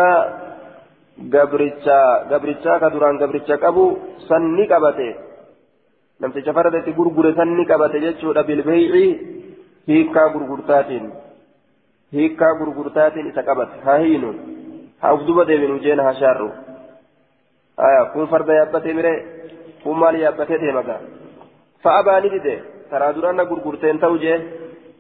[1.21, 3.99] gabrichaa ka duraan gabricha qabu
[4.29, 5.09] sanni qabate
[6.21, 9.05] namticha fardatti gurgure sanni qabate jechuudha bilbeeyci
[9.89, 11.13] hiikkaa gurgurtaatiin
[12.13, 14.31] hiikkaa gurgurtaatiin isa qabate haa hiinu
[15.03, 16.49] haa uf duba deebinu jeena haa shaarru
[17.89, 19.13] aya kun farda yaabbatee mire
[19.83, 20.97] kun maal yaabbatee deemaga
[21.85, 22.55] fa'abaa ni dide
[22.91, 24.41] karaa duraanna gurgurteen ta'u jee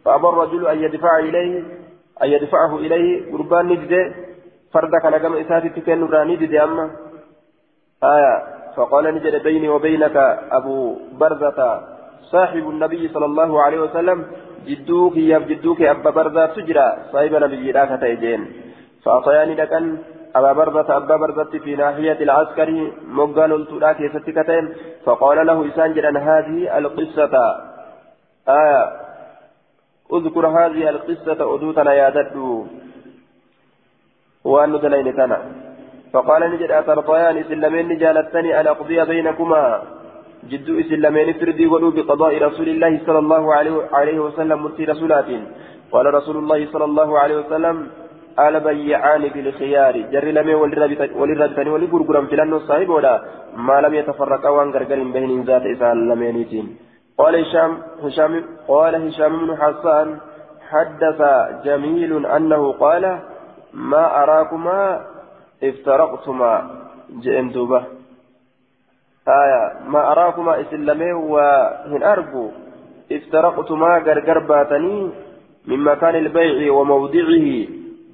[0.04, 1.62] فأبى الرجل أن يدفع إليه
[2.22, 4.29] أن يدفعه إليه قربان نجده
[4.72, 6.90] فرد كان كما إساتي تكن راني دي أما
[8.04, 8.34] آية
[8.76, 10.16] فقال نجد بيني وبينك
[10.52, 11.60] أبو برزة
[12.32, 14.18] صاحب النبي صلى الله عليه وسلم
[14.66, 18.40] جدوك يا جدوك أبا برزة تجرى صاحب نبي راكة تيجين
[19.04, 19.98] فأعطياني لكن
[20.36, 24.64] أبا برزة أبا برزة في ناحية العسكري مقال التلاك يستكتين
[25.04, 27.34] فقال له إسان جدا هذه القصة
[28.48, 28.82] آية
[30.12, 32.66] اذكر هذه القصة أدوتنا يا ددو
[34.44, 35.38] وأن دلين تنا.
[36.12, 39.82] فقال نجد أترضيان إسلامين جالتني أن أقضي بينكما.
[40.50, 43.54] جد إسلامين فردي ولو بقضاء رسول الله صلى الله
[43.98, 45.28] عليه وسلم متي رسولات
[45.92, 47.76] قال رسول الله صلى الله عليه وسلم
[48.46, 50.26] آل بيعان بالخيار جر
[51.20, 53.14] وللربتني ولقرقرم في لأنه صاحب ولا.
[53.56, 56.66] ما لم يتفرقا وان قرقر بين ذات إسان لمينيتين
[57.18, 57.72] قال هشام
[58.04, 58.32] هشام
[58.68, 60.08] قال هشام بن حسان
[60.70, 61.20] حدث
[61.64, 63.04] جميل أنه قال
[63.74, 65.06] ما أراكما
[65.62, 66.52] افترقتما
[67.22, 67.82] جئن دوبة.
[69.28, 72.50] آية ما أراكما إسلامي وهن أرجو.
[73.12, 75.10] افترقتما غرغر باتني
[75.66, 77.46] من مكان البيع وموضعه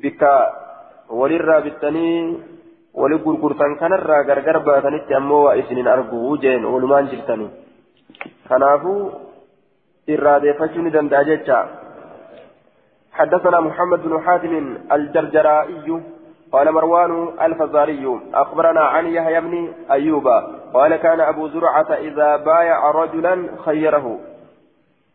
[0.02, 0.22] بك
[1.10, 2.38] وللرا بالتني
[2.94, 7.48] ولغرغرتن كنرا غرغر باتني تأمو وإسنين أرجو جين ولمان جلتني.
[8.48, 9.10] كنافو
[10.10, 11.85] إرادة فشوني دنداجتشا
[13.16, 16.02] حدثنا محمد بن حاتم الجرجرائي
[16.52, 20.28] قال مروان الفزاري أخبرنا عن يحيى بن أيوب
[20.74, 24.20] قال كان أبو زرعة إذا بايع رجلا خيره.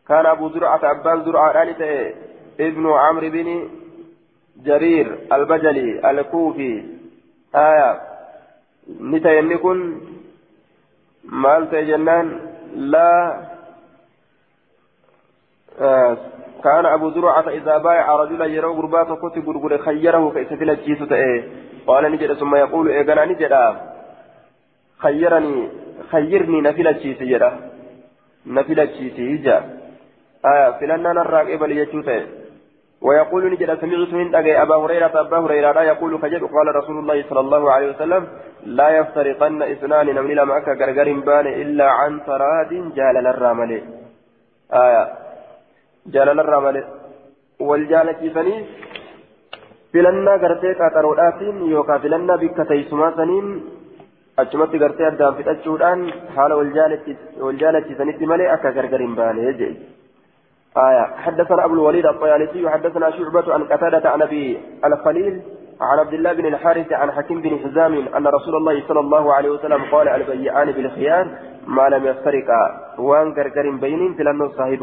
[0.08, 1.66] كان أبو زرعة أبان زرعة
[2.60, 3.68] ابن عمرو بن
[4.56, 6.84] جرير البجلي الكوفي.
[7.54, 8.00] آية
[9.00, 10.00] نتا يمكن
[11.24, 12.40] مالت جنان
[12.74, 13.40] لا
[15.80, 16.16] آه
[16.64, 21.42] كان أبو زرعة إذا بايع رجلا يرى غربات كوتي غرغر خيره كيسفل الجيس تأيه
[21.86, 23.54] قال نجد ثم يقول إيقنا نجد؟
[24.98, 25.68] خيرني
[26.10, 27.50] خيرني نفل الجيس جدا.
[28.46, 29.56] نفل الجيس هجا
[30.52, 32.22] آية فلنا نراك إبل يجوته
[33.02, 36.42] ويقول نجد سمعت من أجي أبا هريرة أبا هريرة لا يقول كجد.
[36.54, 38.22] قال رسول الله صلى الله عليه وسلم
[38.66, 43.82] لا يفترقن إثنان نمني لما غرغر بان إلا عن تراد جال الرامل
[44.72, 45.21] آية
[46.10, 46.84] jaalallarraa malee
[47.68, 48.58] wal jaalachiisanii
[49.92, 53.48] filannaa gartee qaxaroodhaatiin yookaan filannaa bikka teessumaa saniin
[54.44, 56.04] achumatti gartee addaan fixachuudhaan
[56.36, 59.74] haala wal jaalachiisanitti malee akka gargar hin baane jee
[60.76, 65.42] آية حدثنا أبو الوليد الطيالسي وحدثنا شعبة عن قتادة عن أبي الخليل
[65.80, 69.50] عن عبد الله بن الحارث عن حكيم بن حزام أن رسول الله صلى الله عليه
[69.50, 71.26] وسلم قال البيعان بالخيار
[71.66, 72.62] ما لم يفترقا
[72.98, 74.82] وان كركر بين فلنه صاحب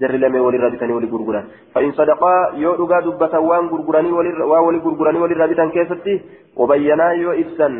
[0.00, 2.32] جر لمي ولي رابطاني ولي غرغران فإن صدقا
[2.64, 6.14] يو دغا دبتا وان غرغراني ولي وا ولي غرغراني ولي رابطان كيستي
[6.56, 7.74] وبينا يو إبسن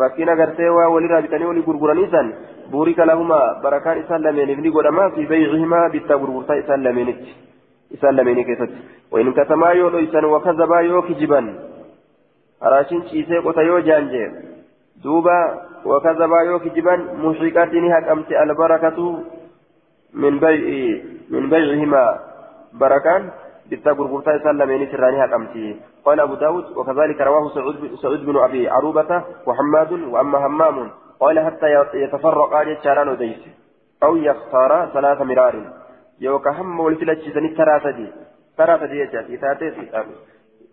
[0.00, 2.26] ركينا غرتي وا ولي رابطاني ولي غرغراني سن
[2.72, 7.20] بورك لهما بركان إسان لمن ابن قدما في بيعهما بيتا غرغرتا إسان لمنك
[7.94, 8.76] إسان لمن كيستي
[9.12, 11.40] وإن كتما يو إسان وكذبا يو كجبا
[12.66, 14.24] أراشين شيسي قتا يو جانجي
[15.04, 15.38] دوبا
[15.90, 18.98] وكذبا يو كجبا محرقاتني هكامتي البركة
[20.22, 20.66] من بيع
[21.30, 22.04] من بيعهما
[22.80, 23.22] بركان
[23.70, 25.66] بتا غرغرتا سلمين سراني حكمتي
[26.04, 30.90] قال أبو داود وكذلك رواه سعود سعود بن أبي عروبة وحماد واما همام.
[31.20, 33.42] قال حتى يتفرقا جتشاران وديس.
[34.02, 35.54] أو يختارا ثلاث مرار.
[36.20, 38.06] يوكا هم ولفلتشيسني تراتدي.
[38.58, 39.68] تراتدي يجات يتاتي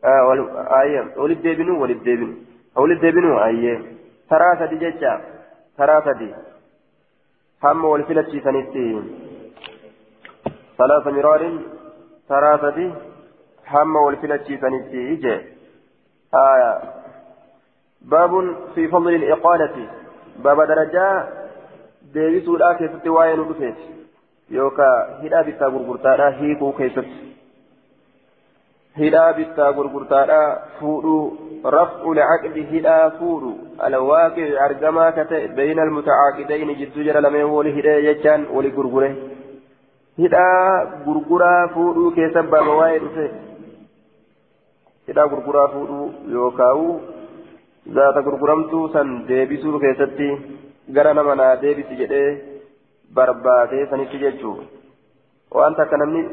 [0.06, 2.34] آه آية ولد ديبنو ولد ديبنو
[2.78, 3.82] ولد ديبنو آية.
[4.30, 5.22] تراتدي جتشا
[5.78, 6.30] تراتدي.
[7.64, 8.62] هم ولفلتشيسني
[10.78, 11.60] ثلاث مرار
[12.30, 12.92] ثلاثة
[13.68, 15.36] هم والفلتشي سنتي إجي
[16.34, 16.82] آية
[18.02, 19.90] باب في فضل الإقالة
[20.44, 21.28] باب درجة
[23.00, 23.94] ستوايا ندفت
[24.50, 27.36] yookaan hidhaa bittaa gurgurtaadhaa hiikuu keessatti
[29.00, 30.48] hidhaa bittaa gurgurtaadhaa
[30.80, 33.52] fuudhuu raf'u lacaqdi hidhaa fuudhu
[33.88, 39.10] alwaaqici argamaa ka ta'e bayna almutacaaqidaini jidduu jara lameen wali hidhee jechaan wali gurgure
[40.22, 43.26] hidhaa gurguraa fuudhuu keessa baaba waa'ee dhufe
[45.10, 46.84] hidhaa gurguraa fuudhuu yookaan
[47.98, 50.30] zaata gurguramtuu san deebisuu keessatti
[50.98, 52.30] gara nama naa deebisi jedhee
[53.20, 54.64] barbaadee sanitti jechuudha
[55.60, 56.24] waan takka namni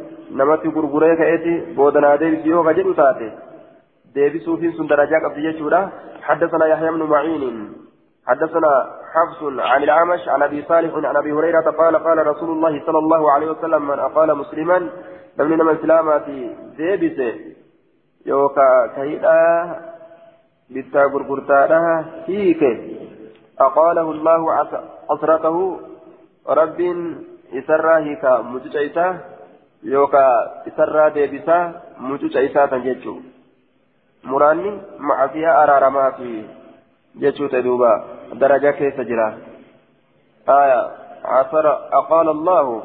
[0.42, 3.32] namatti gurguree ka'eeti booda naa deebisi yoo ka jedhu taate
[4.14, 5.82] deebisuufiin sun darajaa qabdi jechuudha
[6.30, 7.02] حدثنا يحيى بن
[8.26, 12.98] حدثنا حفص عن الأعمش عن أبي صالح عن أبي هريرة قال قال رسول الله صلى
[12.98, 14.90] الله عليه وسلم من أقال مسلما
[15.38, 16.28] لم من سلامة
[16.76, 17.34] ديبسه
[18.26, 19.40] يوكا كيدا
[20.70, 22.62] بتا غرغرتا هيك
[23.60, 24.40] أقاله الله
[26.46, 29.14] rabbiin isarraa hiika mucuca isaa
[29.82, 33.24] yookaan isarraa deebisaa mucuca isaa tan jechuun
[34.22, 35.80] muraanni macasiyaa
[37.18, 37.92] ta'e duuba.
[38.38, 39.50] Daraja keessa jira.
[40.48, 40.90] آية
[41.24, 42.82] عثر أقال الله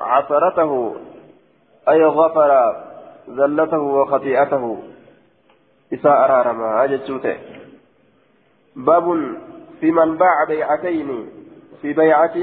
[0.00, 0.96] عثرته
[1.88, 2.76] أي غفر
[3.28, 4.78] زلته وخطيئته
[5.94, 7.36] إساء أرارما أجد
[8.76, 9.36] باب
[9.80, 11.28] في من باع بيعتين
[11.82, 12.36] في بيعة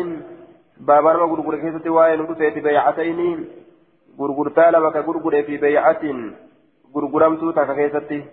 [0.78, 3.50] بابا ما غرغر كيستي واين ودفت بيعتين
[4.20, 6.04] غرغرتا لما كغرغر في بيعة
[6.96, 8.26] غرغرمتو تاكا كيستي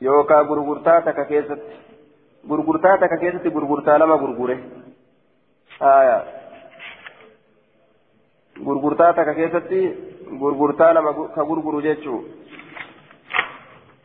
[0.00, 1.56] يوكا غرغرتا تاكا كيستي
[2.50, 4.58] غرغرتا تاكا كيستي غرغرتا لما غرغره
[5.82, 6.24] آية
[8.66, 9.94] غرغرتا تاكا كيستي
[10.40, 12.16] غرغرتا لما كغرغر جيتشو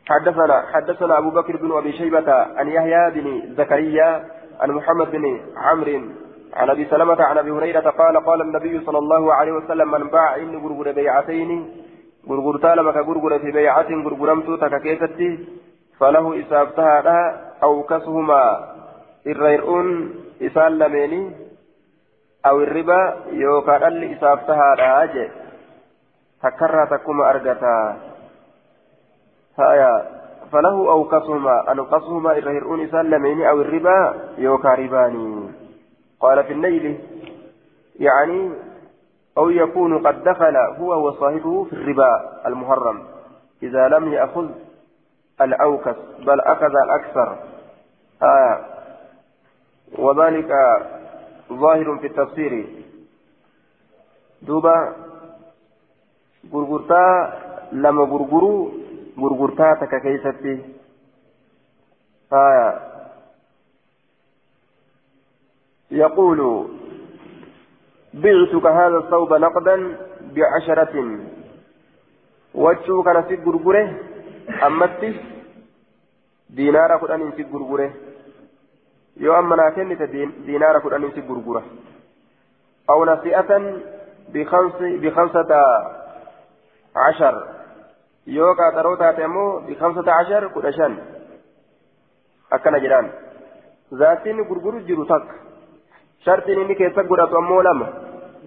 [0.10, 4.26] حدثنا حدثنا أبو بكر بن أبي شيبة عن يحيى بن زكريا
[4.62, 6.02] عن محمد بن عمرو
[6.54, 10.36] عن ابي سلمة عن ابي هريرة قال قال النبي صلى الله عليه وسلم من باع
[10.36, 11.52] اني غرغر بيعتين
[12.30, 15.30] غرغرتا لما كغرغر في بيعة غرغرمت تككيستي
[16.00, 18.74] فله إسابتها أو كسهما
[19.28, 21.32] الريرون إسال لميني
[22.46, 25.28] أو الربا يوكا اللي إسابتها راجع
[26.44, 27.98] تكرر تكما أرجتا
[29.60, 30.06] هايا
[30.52, 35.50] فله أو قسهما أن قسهما الرهرون سلمين أو الربا يوكا رباني
[36.20, 37.00] قال في الليل
[38.00, 38.52] يعني
[39.38, 43.04] أو يكون قد دخل هو وصاحبه في الربا المحرم
[43.64, 44.50] إذا لم يأخذ
[45.44, 47.38] الأوكس بل أخذ الأكثر.
[48.22, 48.66] آه.
[49.98, 50.52] وذلك
[51.54, 52.68] ظاهر في التفسير.
[54.42, 54.96] دوبا
[56.54, 57.34] غرغرتا
[57.72, 58.06] لما
[59.18, 60.54] gurgurtaa takka keessatti
[62.32, 62.94] haya
[65.94, 66.42] يقول
[68.14, 69.98] بعتك هذا الثوب نقدا
[70.34, 70.96] بعشرة.
[72.54, 73.86] وجهه كان في غرغره؟
[74.66, 75.33] أمتي؟
[76.56, 77.92] كدان في غرغره
[79.18, 79.98] يو أما ناكن
[80.46, 81.64] دينار كدان في غرغره
[82.90, 83.52] أو نسيئة
[84.34, 85.52] بخمس بخمسة
[86.96, 87.54] عشر
[88.26, 88.56] yoo
[88.98, 90.94] taate ammoo bikamsata cashar kudha shan
[92.52, 93.08] akkana jedhaan
[94.00, 95.36] zaatiin gurguru jiru takka
[96.26, 97.88] shartiin inni keessa godhatu ammoo lama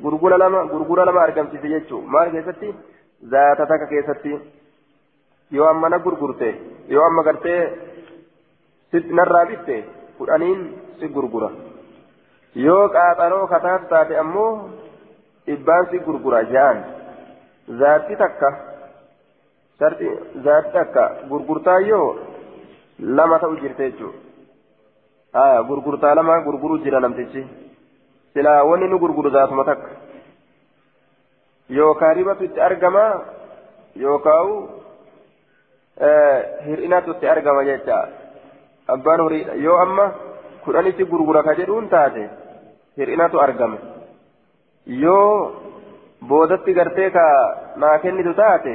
[0.02, 2.74] gurgura lama gurgura lama argamsiise jechuun maal keessatti
[3.32, 4.32] zaata takka keessatti
[5.52, 6.48] yoo amma na gurgurte
[6.88, 7.60] yoo amma gartee
[8.90, 9.76] sitti narraa bitte
[10.18, 10.60] kudhaniin
[10.98, 11.50] si gurgura
[12.66, 14.52] yoo qaaxaroo kataas taate ammoo
[15.46, 16.78] dhibbaan si gurgura ja'an
[17.80, 18.50] zaatti takka.
[19.78, 20.08] sharti
[20.44, 22.06] zaati akka gurgurtaa yoo
[23.16, 24.18] lama ta'u jirte jechuudha
[25.38, 27.42] haa gurgurtaa lama gurguruu jira namtichi
[28.34, 29.90] silaa wanni nu gurguru zaatuma takka
[31.78, 33.04] yookaan ribatu itti argama
[34.04, 34.48] yookaan
[36.66, 37.98] hir'inatu itti argama jecha
[38.94, 40.06] abbaan horii yoo amma
[40.64, 42.28] kudhanitti gurgura ka jedhuun taate
[42.98, 43.78] hir'inatu argama
[45.04, 45.30] yoo
[46.28, 47.24] boodatti gartee ka
[47.76, 48.74] naa kennitu taate.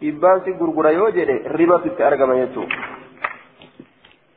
[0.00, 2.76] dhibbaan si gurgura yoo jedhe ribatu itti argama jechuudha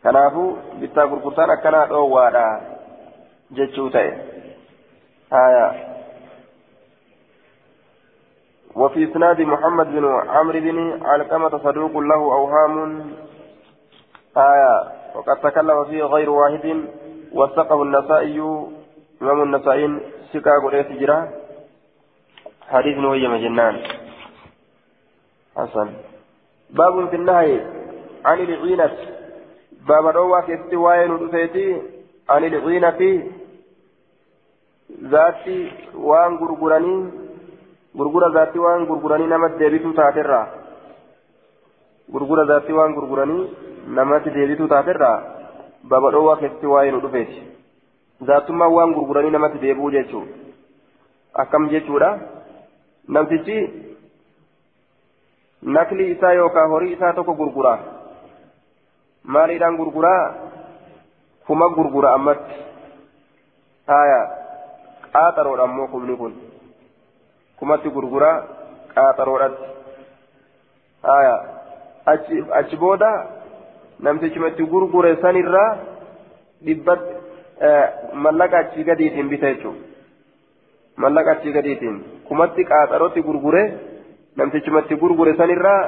[0.03, 0.49] kanaafuu
[0.79, 2.43] bittaa gurgurtaan akkanaa dhoowwaadha
[3.59, 4.11] jechuu ta'e
[5.35, 5.67] haya
[8.79, 12.75] وفي إسناد محمد بن عمرو بن علقمة صدوق له أوهام
[14.37, 14.75] آية
[15.15, 16.65] وقد تكلم فيه غير واحد
[17.31, 18.39] وثقه النسائي
[19.21, 19.99] إمام النسائي
[20.33, 21.29] سكا قريت جرا
[22.69, 23.75] حديث وهي مجنان.
[25.57, 25.89] حسن.
[26.69, 27.61] باب في النهي
[28.25, 28.91] عن العينة
[29.87, 31.81] باب روا كيستي وين ودفيتي
[32.29, 33.01] عن العينة
[34.89, 35.55] zaatti
[35.93, 36.99] waan gurguranii
[37.95, 40.45] gurgura zaatti waan gurguranii namatti deebituu taaterraa
[42.13, 43.43] gurgura zaatti waan gurguranii
[43.87, 45.17] namatti deebituu taaterraa
[45.89, 47.43] babadhoowwaa keessatti waa'ee nu dhufeeti
[48.29, 50.27] zaattummaan waan gurguranii namatti deebi'uu jechuun
[51.43, 52.09] akkam jechuudha
[53.17, 53.57] namtichi
[55.61, 57.77] nakli isaa yookaan horii isaa tokko gurgura
[59.23, 60.33] maaliidhaan gurguraa
[61.47, 62.55] kuma gurgura ammatti
[63.93, 64.19] haya
[65.13, 66.33] qaaxaroodha ammoo kumni kun
[67.59, 68.35] kumatti gurguraa
[68.95, 69.65] qaaxaroodhatti
[71.09, 71.35] haya
[72.13, 72.77] achi achi
[73.99, 75.77] booda namtichumatti gurgure sanirraa
[76.65, 76.99] dhibbat
[78.13, 79.79] mallaqa achii gadiitiin bita jechuudha
[80.97, 81.97] mallaqa achii gadiitiin
[82.27, 83.63] kumatti qaaxarootti gurgure
[84.35, 85.81] namtichumatti gurgure sanirraa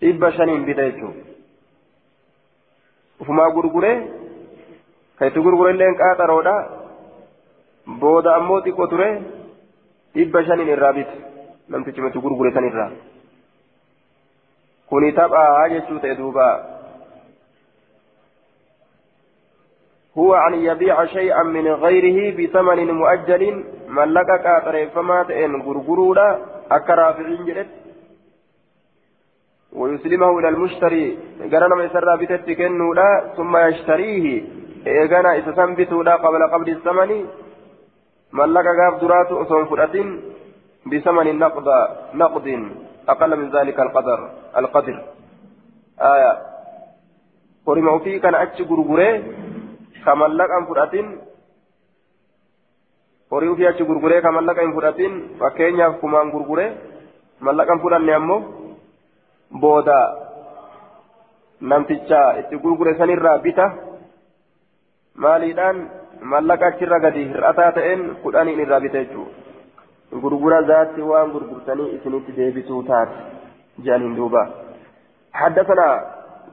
[0.00, 1.22] dhibba shaniin bita jechuudha
[3.20, 3.92] ufumaa gurgure
[5.18, 6.56] kan itti gurgure illee qaaxaroodha
[8.00, 9.08] booda ammoo xiqqoo ture
[10.14, 11.14] dhibba shaniin irraa bita
[11.68, 12.90] namtichumatti gurgure sanirraa
[14.86, 16.77] kuni taphaa jechuu ta'e duuba.
[20.18, 26.28] هو أن يبيع شيئا من غيره بثمن مؤجل من لك كاتر فما تئن غرغرودا
[27.16, 27.66] في الجلد
[29.72, 31.18] ويسلمه إلى المشتري
[31.52, 34.24] قرنا ما يسرى بتتكنودا ثم يشتريه
[34.86, 37.10] إيغانا إسسنبتودا قبل قبل الثمن
[38.32, 39.96] من لك غاف درات أصول فرأة
[40.86, 41.68] بثمن نقد
[42.14, 42.46] نقد
[43.08, 44.96] أقل من ذلك القدر القدر.
[46.00, 46.32] آية.
[47.66, 49.22] ورموا فيه كان أتش غرغره
[50.08, 51.08] kamallaqan fudhatin
[53.32, 56.66] horii ofii achi gurguree kamallaqa hin fudhatin fakkeenyaaf kumaan gurgure
[57.48, 58.40] mallaqan fudhanne ammoo
[59.64, 59.98] booda
[61.72, 63.66] namticha itti gurgure sanirraa bita
[65.26, 65.82] maaliidhaan
[66.34, 72.82] mallaqa achirra gadi hir'ataa ta'een kudhaniin irraa bita jechuudha gurgura zaatti waan gurgurtanii isinitti deebisuu
[72.92, 73.18] taate
[73.84, 74.48] jedhaniin duuba
[75.40, 75.88] حدثنا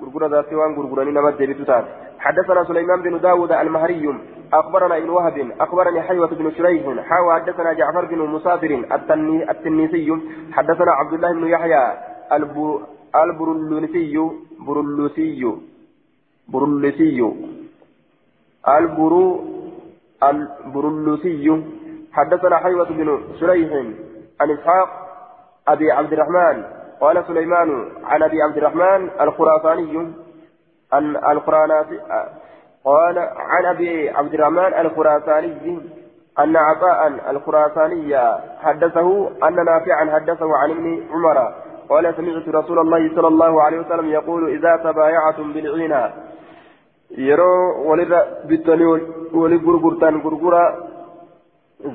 [0.01, 1.85] غرغرة ذاتي وان غرغراني نمت ديبتو تات
[2.19, 4.15] حدثنا سليمان بن داود المهري
[4.53, 10.17] أخبرنا ابن وهب أخبرني حيوة بن شريح حاوى حدثنا جعفر بن مسافر التني التنيسي
[10.51, 11.97] حدثنا عبد الله بن يحيى
[13.15, 15.55] البرلوسي برلوسي
[16.47, 17.19] برلوسي
[18.67, 19.43] البرو
[20.23, 21.63] البرلوسي
[22.13, 23.71] حدثنا حيوة بن شريح
[24.41, 24.89] عن إسحاق
[25.67, 26.63] أبي عبد الرحمن
[27.01, 30.13] قال سليمان عن أبي عبد الرحمن الخراساني
[30.93, 31.99] عن القراناتي
[32.85, 35.79] قال عن أبي عبد الرحمن الخراساني
[36.39, 38.17] أن عطاء الخراساني
[38.63, 41.53] حدثه أن نافعا حدثه عن ابن عمر
[41.89, 46.13] قال سمعت رسول الله صلى الله عليه وسلم يقول إذا تبايعتم بالعينة
[47.17, 48.13] يرو ولد
[48.45, 48.85] بالتني
[49.33, 50.65] ولد غرغرتان غرغرا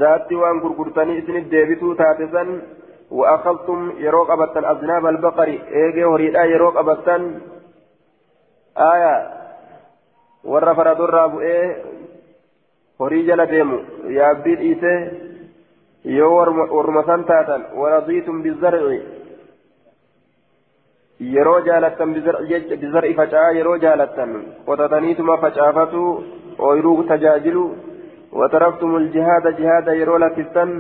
[0.00, 2.62] ذاتي وان غرغرتاني اسن الديبتو تاتسن
[3.10, 7.22] وأخذتم يروق أبتن أذناب البقر إيجي هريدا يروق أبتن
[8.80, 9.40] آية
[10.44, 11.64] warra faradurraa bu'ee
[13.00, 13.78] horii jala deemu
[14.18, 14.92] yaabbii dhiise
[16.18, 19.00] yoo warma san taatan waradiitum bizarci
[21.34, 24.32] yeroo jaalattan bizarci faca'aa yeroo jaalattan
[24.70, 26.06] qotataniituma facaafatu
[26.68, 27.66] ooyiruu tajaajilu
[28.32, 30.70] وتركتم الجهاد جهاد يرو لكستن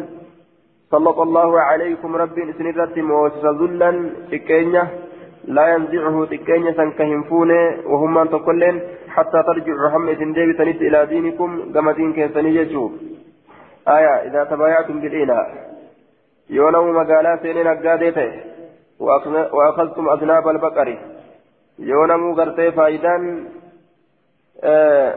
[0.90, 3.90] سلط الله عليكم ربي سنرت موسس ذلا
[4.30, 4.84] تكينيا
[5.44, 7.50] لا ينزعه تكينيا سنكهنفون
[7.86, 12.92] وهم من تقلن حتى ترجعوا حمد ديبي تنت إلى دينكم كما دين كيسني يجوب
[13.88, 15.46] آية إذا تبايعتم بالإله
[16.50, 18.30] يونم مقالا سينين أقاديته
[19.56, 20.98] وأخذتم أذناب البقر.
[21.78, 23.48] يونم غرتي فايدان
[24.64, 25.14] آه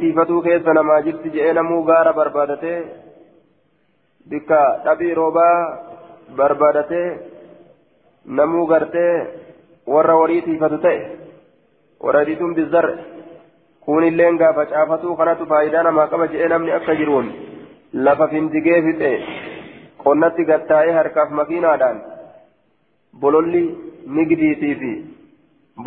[0.00, 2.78] tiifatuu keessa namaa jirti je'ee namuu gaara barbaadatee
[4.30, 5.78] bikka dhabii roobaa
[6.36, 7.18] barbaadatee
[8.24, 9.39] namuu gartee
[9.94, 10.98] warra horii tiifatu ta'e
[12.06, 12.86] waradiituun bizzar
[13.86, 17.30] kuunilleen gaafa caafatuu kanatu faayidaa namaa qaba je'ee namni akka jiruun
[18.06, 19.10] lafa findigee fixe
[20.04, 21.98] qonnatti gattaa'ee harkaaf makiinaadhaan
[23.24, 23.62] bololli
[24.18, 24.92] nigdiitii fi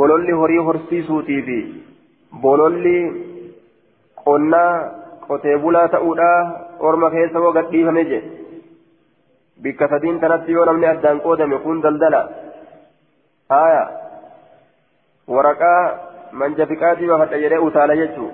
[0.01, 1.57] bololli horii horsiisuutii fi
[2.45, 2.97] bololli
[4.25, 4.71] qonnaa
[5.27, 6.29] qotee bulaa ta'uudha
[6.89, 8.19] orma keessa woo gadhiifame je
[9.63, 12.21] bikka sadiin tanatti yoo namni addaan qoodame kun daldala
[18.01, 18.31] jechuu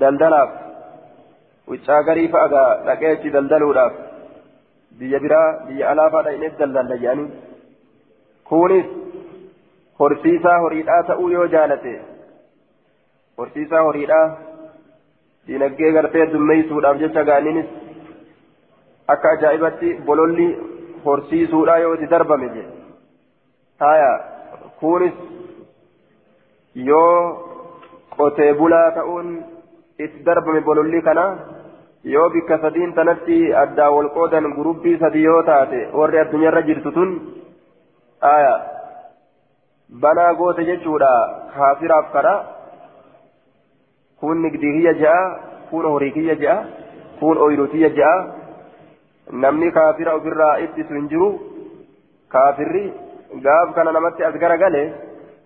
[0.00, 0.50] daldalaaf
[1.72, 2.48] wiccaa garii fa'a
[2.86, 3.92] dhaqee achi daldaluudhaaf
[4.98, 7.28] biyya biraa biyya alaa fa'a dhaqneef daldalla jedhanii
[8.50, 8.88] kunis
[10.00, 11.94] horsiisaa horiidhaa ta'uu yoo jaalate
[13.38, 14.26] horsiisaa horiidhaa
[15.46, 17.72] diinaggee gartee dummeessuudhaaf jecha gaaniinis
[19.14, 20.48] akka ajaa'ibatti bololli
[21.04, 22.64] horsiisuudha yoo itti darbame je
[23.82, 24.10] haya
[24.80, 25.14] kunis
[26.88, 27.16] yoo
[28.16, 29.28] qotee bulaa ta'uun
[30.04, 31.24] itti darbame bololli kana
[32.14, 37.10] yoo bikka sadiin tanatti addaa wal qoodan gurubbii sadii yoo taate warri addunyaarra jirtu tun
[38.26, 38.54] haya
[40.04, 41.12] banaa goote jechuudha
[41.54, 42.40] kaafiraaf karaa
[44.20, 45.22] kun nigdii kiyya ja'a
[45.70, 46.58] kun horii kiyya ja'a
[47.20, 48.18] kun ooyiruu kiyya ja'a
[49.44, 51.30] namni kaafira ofirraa ittisu hin jiru
[52.34, 52.84] kaafirri
[53.46, 54.84] gaaf kana namatti as garagale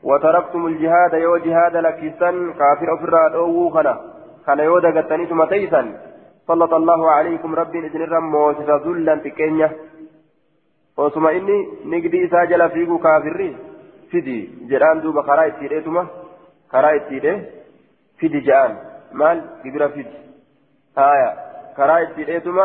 [0.02, 3.94] وتركتم الجهاد يو جهاد لكيسان كافر أفراد أو خنا
[4.46, 5.82] خنا يو دقتني ثم تيسا
[6.46, 9.68] سلط الله عليكم ربي إذن الرم موسسا ذلا تكينيا
[10.96, 13.56] وثم إني نقدي إساجل فيكو كافري
[14.12, 14.38] فدي
[14.70, 15.98] جران دوب خراء التيري ثم
[16.72, 17.32] خراء التيري
[18.20, 18.70] فدي جان
[19.12, 20.16] مال كبيرة فدي
[20.98, 21.30] هايا
[21.76, 22.60] خراء التيري ثم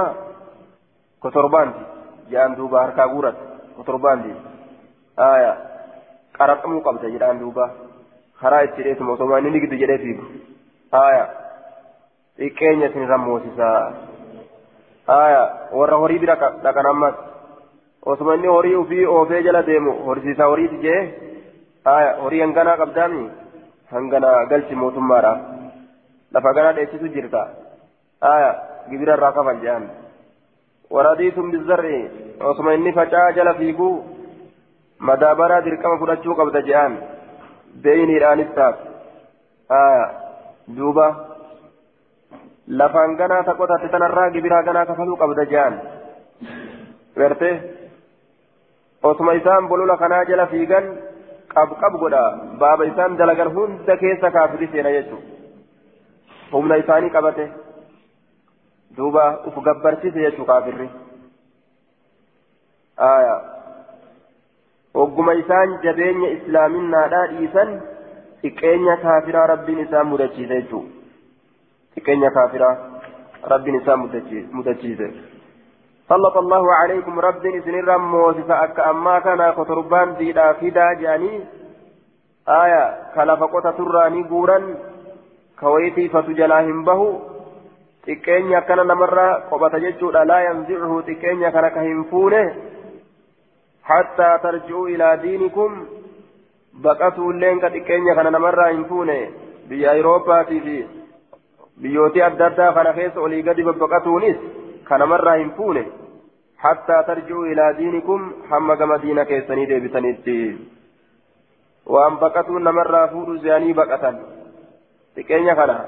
[1.22, 1.84] kotorbaanti
[2.30, 3.38] jedhaan duuba harkaa guurat
[3.78, 4.32] kotorbaanti
[8.68, 10.26] itti dheetuma osoo inni nigdu jedhee fiigu
[11.02, 11.26] aya
[12.40, 13.82] xiqqeenya isin rammoosisaa
[15.18, 15.42] aya
[15.80, 17.16] warra horii bira dhaqan ammas
[18.14, 21.02] osuma inni horii ufii oofee jala deemu horsiisaa horiiti jee
[21.96, 23.24] aya horii hanganaa qabdaami
[23.94, 25.34] hanganaa galchi mootummaadha
[26.34, 27.42] lafa ganaa dheessisu jirta
[28.36, 28.52] aya
[28.90, 29.90] gibira irraa kafan jedhan
[30.96, 31.92] ورضيتم بالزرع
[32.46, 33.90] وصما إني فجاء جل فيكو
[36.00, 36.94] فرجو قبض جان
[37.84, 38.76] بين إيران التاب
[39.72, 40.06] آه
[40.68, 41.32] دوبا
[42.80, 45.74] lafaan ganaa ta qotate tanarraa gibiraa ganaa kafaluu qabda jehan
[47.22, 47.50] garte
[49.10, 50.86] osuma isaan bolola kanaa jala fiigan
[51.54, 52.24] qabqab godha
[52.62, 57.46] baaba isaan dalagan hunda keessa kaafiri seena jechuudha humna isaanii qabate
[58.98, 60.90] duuba uf gabbarsiise jechuu kaafirri
[64.94, 67.82] aya ogguma isaan jabeenya islaaminaadhaa dhiisan
[68.42, 70.86] xiqqeenya kaafiraa rabbiin isaan mudachiise jechuu
[71.96, 72.76] xiqqeenya kaafiraa
[73.54, 74.00] rabbiin isaan
[74.52, 75.12] mudachiise
[76.12, 81.40] سلط الله عليكم رب سنرا موسس أكا أما كان كتربان ديدا فدا جاني
[82.50, 82.84] آية
[83.16, 84.60] كلفقوت تراني قورا
[85.60, 87.02] كويتي فتجلاهم به
[88.06, 91.82] xiqqeenya akkana namarraa qobata jechuudha laa yanzicuhu xiqqeenya kana ka
[93.92, 95.88] fuune hattaa tarji'uu ilaa diinikum
[96.82, 99.34] baqatuulleen ka xiqqeenya kana namarraa hin fuune
[99.70, 100.88] biyya ayroopaatii fi
[101.82, 104.38] biyyootii adda addaa kana keessa olii gadi babbaqatuunis
[104.84, 105.86] ka namarraa hin fuune
[106.58, 110.38] hattaa tarji'uu ilaa diinikum hamma gama diina keessanii deebitanitti
[111.90, 114.20] waan baqatuun namarraa fuudhu zeanii baqatan
[115.16, 115.80] xiqqeenya kana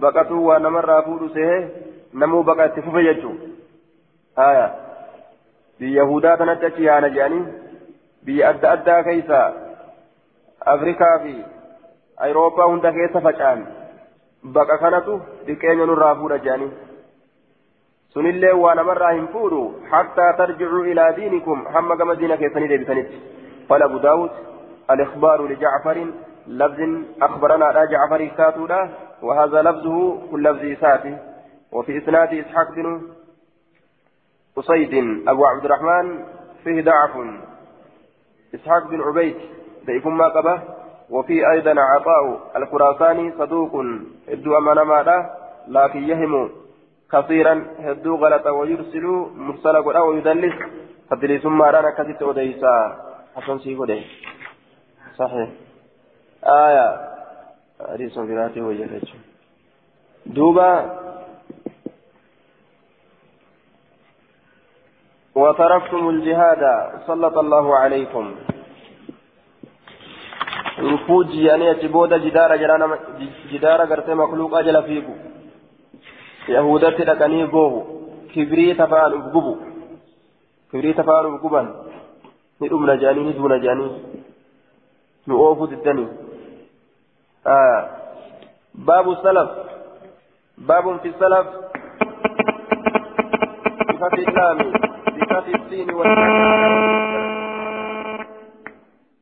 [0.00, 1.58] baqatuu waa namarraa fuudhu sehe
[2.12, 3.36] namuu baqa itti fufe jechuu
[4.36, 4.70] haya
[5.82, 7.44] biyya yahudaa kanatti achi yaana jedhanii
[8.28, 9.42] biyya adda addaa keeysa
[10.74, 11.34] afrikaa fi
[12.28, 13.66] ayroopaa hunda keessa faca'an
[14.56, 15.18] baqa kanatu
[15.50, 16.72] xiqqeenya nurraa fuudha jedhanii
[18.16, 19.62] sunillee waa namarraa hin fuudhu
[19.92, 23.22] hattaa tarjicuu ilaa diinikum hamma gama diina keessanii deebitanitti
[23.68, 24.30] قال أبو داود
[24.90, 26.06] الإخبار لجعفر
[26.46, 26.80] لفظ
[27.22, 28.88] أخبرنا لا جعفر كاتولا
[29.22, 31.18] وهذا لفظه كل لفظ إساته
[31.72, 33.02] وفي إسناد إسحاق بن
[34.58, 34.94] أسيد
[35.28, 36.24] أبو عبد الرحمن
[36.64, 37.10] فيه ضعف.
[38.54, 39.36] إسحاق بن عبيد
[39.86, 40.62] ضعيف ما قبه
[41.10, 43.72] وفي أيضا عطاء الخراساني صدوق
[44.28, 45.18] هدو ماذا
[45.68, 46.50] لكن يهم
[47.12, 50.54] كثيرا هدو غلط ويرسل مرسل قرأ ويدلس.
[51.10, 52.74] فدلي ثم رانا كثيرا وديسا.
[53.36, 54.04] حسن سيقول
[55.18, 55.48] صحيح.
[56.44, 57.12] آية.
[57.92, 59.14] حديث فراته وجهته
[60.26, 61.01] دوبا
[65.34, 66.62] وتركتم الجهاد
[67.06, 68.34] سلط الله عليكم.
[70.78, 72.98] نفوجي يعني يجبود جدار جرانا
[73.52, 75.14] جدار قرتي مخلوق أجل فيكو.
[76.48, 77.86] يهودتي لكني بوه
[78.34, 79.56] كبري تفعل أبقبو
[80.72, 81.62] كبري تفعل أبقبا
[82.62, 83.88] ندوم نجاني ندوم نجاني.
[85.28, 86.06] نؤوف الدني
[87.46, 87.90] آه.
[88.74, 89.50] باب السلف.
[90.58, 91.46] باب في السلف.
[94.02, 94.58] بفتح اللام
[95.06, 95.90] بفتح السين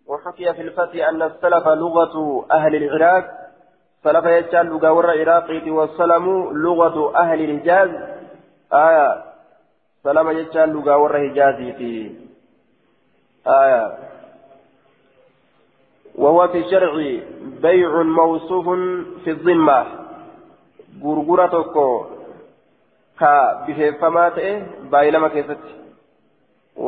[0.06, 3.24] وحكي في الفتح أن السلف لغة أهل العراق.
[4.04, 7.90] سلف يجعل لغة ور العراق والسلم لغة أهل الحجاز.
[8.72, 9.24] آية.
[10.04, 12.10] سلم يجعل لغة ور حجازي
[13.46, 13.98] آية.
[16.14, 16.92] وهو في الشرع
[17.62, 18.66] بيع موصوف
[19.24, 20.00] في الذمة
[21.48, 22.19] tokko
[23.20, 23.32] ka
[23.66, 24.52] bifeeffamaa ta'e
[24.92, 25.72] baay'ee lama keessatti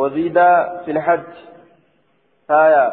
[0.01, 0.47] waziida
[0.85, 1.27] filhajj
[2.55, 2.85] haya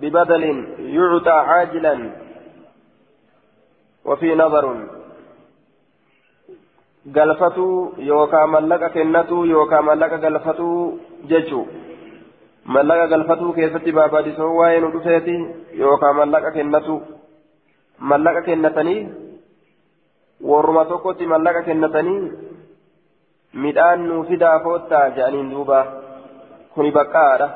[0.00, 0.58] bibadalin
[0.96, 2.02] yucxaa caajilan
[4.04, 4.66] وفي نظر
[7.06, 11.66] galfatuu yookaan mallaqa kennatuu yookaan mallaqa galfatuu jechuun
[12.74, 15.34] mallaqa galfatuu keessatti barbaadisoo waa'ee nu dhufeeti
[15.78, 17.00] yookaan mallaqa kennatuu
[18.10, 19.00] mallaqa kennatanii
[20.50, 22.20] warruma tokkotti mallaqa kennatanii
[23.54, 25.84] midhaan nuu fidaa foottaa jedhaniin duuba
[26.74, 27.48] kuni baqqaadha.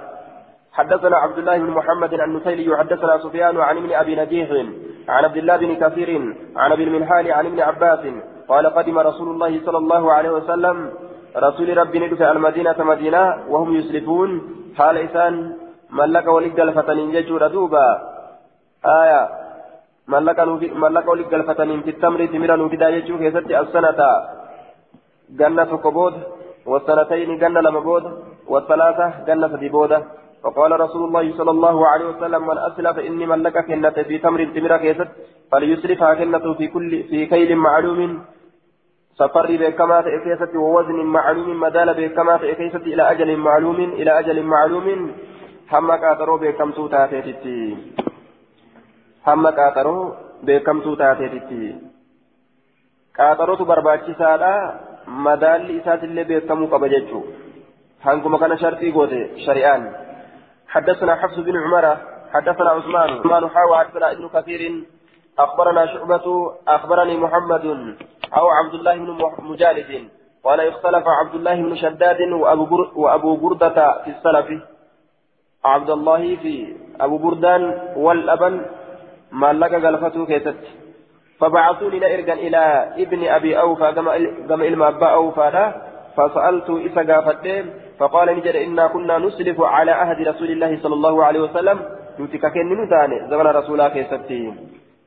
[0.77, 4.49] حدثنا عبد الله بن محمد النسيلي حدثنا سفيان عن ابن أبي نجيح
[5.09, 6.11] عن عبد الله بن كثير
[6.57, 8.03] عن أبي المنهال عن ابن عباس
[8.49, 10.93] قال قدم رسول الله صلى الله عليه وسلم
[11.37, 14.31] رسول ربي ندفع المدينة مدينة وهم يسلفون
[14.79, 15.57] حال إسان
[15.91, 17.89] ملك ولد الفتن ججور دوبا
[18.85, 19.29] آية
[20.09, 22.57] ملك ولد الفتن في التمر تمرا
[22.97, 24.01] يجوك يسد السنة.
[25.31, 26.15] جنة كبود
[26.67, 28.05] والسنتين جنة لمبود
[28.49, 30.03] والثلاثة جنة سديبودة
[30.43, 34.77] فقال رسول الله صلى الله عليه وسلم من أسلف إني ملك كنة في تمر تمرا
[34.77, 35.09] كيست
[35.53, 38.25] فليسرفها كنة في كل في كيل معلوم.
[39.19, 41.61] safara beekamaa ta'e keessatti ووزن معلوم.
[41.61, 45.13] madaala beekamaa ta'e keessatti إلى أجل معلوم إلى أجل معلوم.
[45.73, 47.77] hamma qaxaroo beekamtuu taatetti.
[49.27, 51.87] hamma qaxaroo beekamtuu taatetti.
[53.17, 54.55] qaxarootu barbaachisaadha
[55.07, 57.25] madaalli isaatillee beekamuu qaba jechuu.
[58.05, 60.07] Hanguma kana shartii goote shari'aan.
[60.69, 61.97] حدثنا حفص بن عمر
[62.33, 64.85] حدثنا عثمان عثمان حاوى حدثنا ابن كثير
[65.39, 67.65] أخبرنا شعبة أخبرني محمد
[68.37, 70.09] أو عبد الله بن مجالد
[70.45, 72.21] قال اختلف عبد الله بن شداد
[72.97, 74.63] وأبو بردة في السلف
[75.65, 77.63] عبد الله في أبو بردان
[77.97, 78.67] والأبن
[79.33, 80.61] ما لك قلفته كيست
[81.41, 82.63] فبعثوني لإرجا إلى
[82.99, 84.17] ابن أبي أوفى كما
[84.69, 85.73] إلما أبا أوفى
[86.17, 87.65] فسألت إسا قافتين
[87.99, 91.79] فقال نجد إنا كنا نسلف على عهد رسول الله صلى الله عليه وسلم.
[92.21, 94.55] نتككن نتاني زمن رسول الله كيستين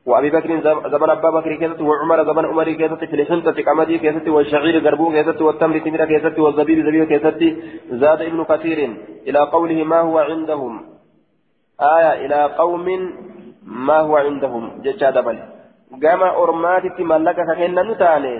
[0.06, 0.50] وأبي بكر
[0.94, 5.40] زمن أبا بكر كيست وعمر زمن عمر كيست في الحنطة قمدي كيست والشعير غربو كيست
[5.42, 7.42] والتمر تمر كيست والزبيب زبيب كيست
[7.90, 8.78] زاد ابن كثير
[9.28, 10.74] إلى قوله ما هو عندهم.
[11.80, 12.86] آية إلى قوم
[13.66, 14.64] ما هو عندهم.
[14.84, 15.38] جتا دبل
[16.02, 18.34] قام أرماتي ملك كهن نتاني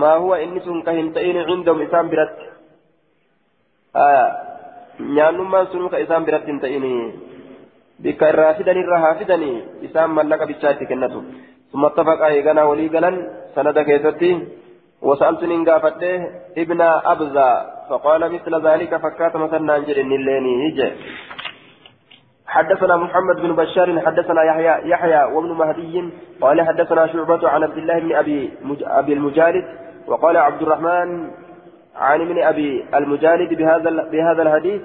[0.00, 2.38] ما هو إنس كهنتين عندهم إسام برت
[3.96, 4.26] آية
[5.14, 6.94] نيانما سنوك إسام برت تئني
[8.02, 11.22] bikka irraa fidan irra haa fidanii isaan mallaqa bichaatti kennatu.
[11.72, 13.16] ثم اتفق ايغانا ولي غلن
[13.54, 14.30] سند كيستي
[15.02, 16.02] وسألت إن قافت
[16.62, 16.80] ابن
[17.12, 17.48] أبزة
[17.90, 20.88] فقال مثل ذلك فكات مثلا ننجر الليني هجة
[22.52, 27.98] حدثنا محمد بن بشار حدثنا يحيى يحيى وابن مهدي قال حدثنا شعبة عن عبد الله
[27.98, 28.50] بن أبي
[28.82, 29.64] أبي المجالد
[30.06, 31.30] وقال عبد الرحمن
[31.96, 34.82] عن ابن أبي المجالد بهذا بهذا الحديث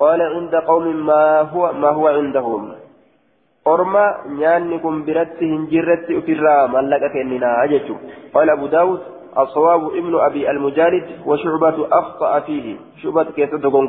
[0.00, 2.72] قال عند قوم ما هو ما هو عندهم.
[3.66, 7.94] أرما نيانكم برت هنجرت أفرا ملك كننا أجتو
[8.34, 9.00] قال أبو داود
[9.38, 12.76] الصواب ابن أبي المجالد وشعبة أخطأ فيه.
[13.02, 13.88] شعبة كيف تقول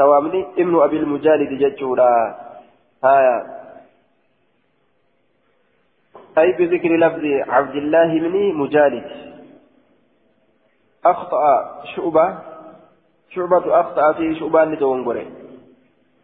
[0.00, 2.12] سوامني ابن أبي المجالد جتشورا
[3.04, 3.36] هايا
[6.38, 7.24] أي بذكر لفظ
[7.54, 9.06] عبد الله بن مجالد.
[11.04, 11.44] أخطأ
[11.92, 12.26] شعبة.
[13.34, 15.26] شعبة أخطأ في شعبان لتونغوري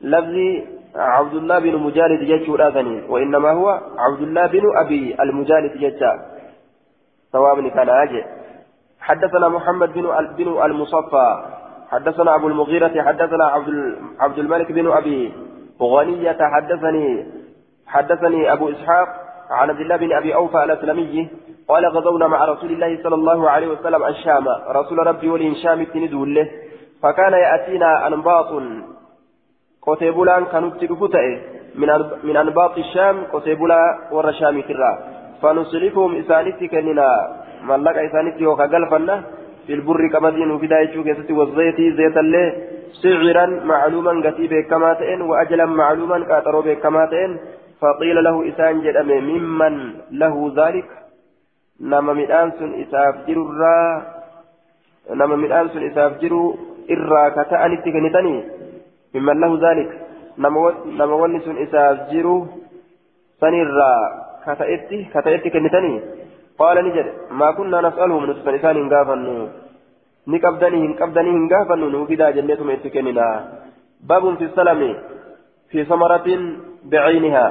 [0.01, 0.65] لفظي
[0.97, 3.69] عبد الله بن مجالد جيتشو راثني وإنما هو
[3.99, 6.13] عبد الله بن أبي المجالد جيتشا
[7.33, 8.25] ثواب كان أجي.
[9.01, 11.56] حدثنا محمد بن المصفى
[11.91, 15.33] حدثنا أبو المغيرة حدثنا عبد عبد الملك بن أبي
[15.83, 17.27] غنية حدثني
[17.87, 19.09] حدثني أبو إسحاق
[19.51, 21.29] عن عبد الله بن أبي أوفى الأسلمي
[21.69, 26.35] قال غزونا مع رسول الله صلى الله عليه وسلم الشام رسول ربي ولي شام تندول
[26.35, 26.51] له
[27.03, 28.51] فكان يأتينا أنباط
[29.83, 31.27] قتيبولا كانت تكفتئ
[32.25, 34.93] من أنباط الشام قتيبولا والرشام ترى.
[35.43, 37.09] فنسلكهم إسانتي كننا
[37.63, 39.23] ملك إسانتي وكقلفنا
[39.67, 42.47] في البر كمدين دايتشو كيستي والزيت زيت الله
[43.03, 47.33] سعرا معلوما قتيب كما تئن وأجلا معلوما كاترو كما تئن
[47.81, 49.75] فقيل له إسان جدام ممن
[50.23, 50.89] له ذلك
[51.81, 53.79] نما مدان سن إساف جرا
[55.21, 56.45] نما مدان سن إساف جرو
[56.89, 58.43] irraa ka ta'anitti kennitanii?
[59.15, 59.91] Mimman lahu zaalik.
[60.39, 62.47] Nama wanni sun isaaf jiru
[63.41, 64.01] sanirraa
[64.45, 65.11] ka ta'etti
[68.61, 69.35] isaan hin gaafannu
[70.35, 73.35] ni qabdanii hin qabdanii hin gaafannu nuu fidaa jenneetuma itti kenninaa
[74.13, 74.95] baabun fi salami
[75.75, 76.49] fi samaratin
[76.93, 77.47] بعينها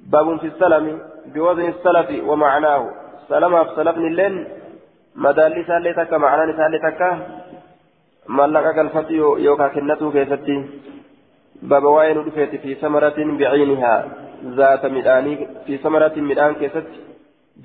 [0.00, 0.98] باب في السلم
[1.34, 2.82] بوزن السلف ومعناه
[3.28, 4.34] سلمة سلفني اللين
[5.24, 7.10] مدالي سالي تكا معناني سالي تكا
[8.28, 9.14] ملقا قلفتي
[9.46, 10.56] يوكا كنتو كيستي
[11.70, 12.18] بابا وين
[12.62, 13.94] في ثمرة بعينها
[14.58, 15.32] ذات مداني
[15.66, 16.88] في ثمرة مدان كيست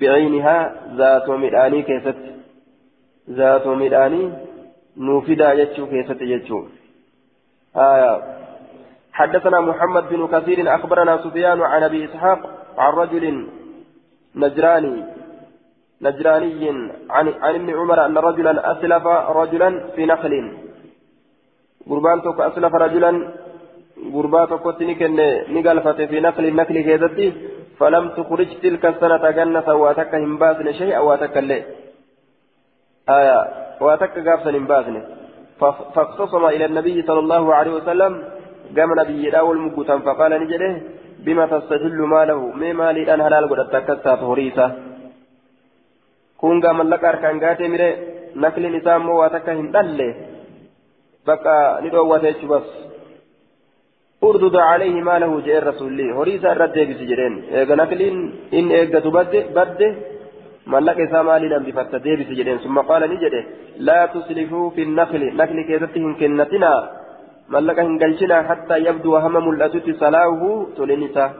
[0.00, 0.56] بعينها
[0.96, 2.16] ذات مداني كيست
[3.30, 4.32] ذات مداني
[4.96, 6.58] نوفدا يجو كيست يجو.
[7.76, 8.12] آية
[9.12, 12.40] حدثنا محمد بن كثير أخبرنا سفيان عن أبي إسحاق
[12.78, 13.48] عن رجل
[14.36, 15.04] نجراني
[16.02, 16.70] نجراني
[17.10, 19.06] عن عن ابن عمر أن رجلا أسلف
[19.40, 20.52] رجلا في نخل.
[21.90, 23.32] قربان توك أسلف رجلا
[24.14, 25.16] قربان توك تنكن
[25.54, 27.32] نقلفت في نخل النخل كيزتي
[27.82, 31.64] فلم تخرج تلك السنة جنة واتك همبازن شيئا واتك الليل
[33.18, 33.38] آية
[33.80, 34.96] واتك قابسا همبازن
[35.94, 38.12] فاختصم إلى النبي صلى الله عليه وسلم
[38.76, 40.72] قام نبي الأول مقتا فقال نجده
[41.26, 44.66] بما تستحل ماله؟ ما مالي؟ أن هلال قد أتكسى فهريسة
[46.42, 47.88] kun gaa mallaqa harkaan gaatee mire
[48.34, 50.06] nakliin isaa immoo waa takka hin dhalle
[51.26, 51.54] bakka
[54.22, 57.76] ni dhoowwate jechuu bas urdud calayhi maalahu jedheen rasuulli horii isaa irra deebisi jedheen eega
[57.76, 59.96] nakliin inni eeggatu badde
[60.66, 63.46] mallaqa isaa maaliin hambifatta deebisi jedheen summa qaala ni jedhe
[63.78, 66.88] laa tuslifuu fi nakli nakli keessatti hin kennatinaa
[67.48, 71.30] mallaqa hin galchinaa hattaa yabduu hama mul'atutti salaahu tolin isaa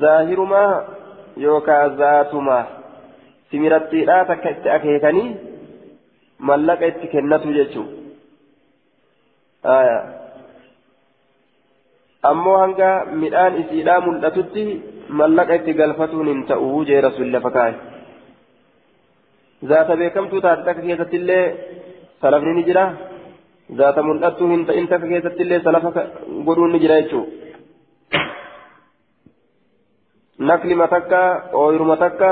[0.00, 0.84] zaahirumaa
[1.36, 2.64] yookaan zaatuma
[3.50, 4.24] simirattiidhaa
[15.80, 17.74] galfatuun hin ta'uu jee rasuulli lafa kaa'e.
[19.68, 21.44] zaata beekamtuu taate takka keessatti illee
[22.22, 22.84] salafni ni jira
[23.80, 25.90] zaata mul'attuu hin ta'in takka keessatti illee salafa
[26.46, 27.44] godhuun ni jira jechuudha.
[30.38, 31.20] naklima takka
[31.62, 32.30] ooyiruma takka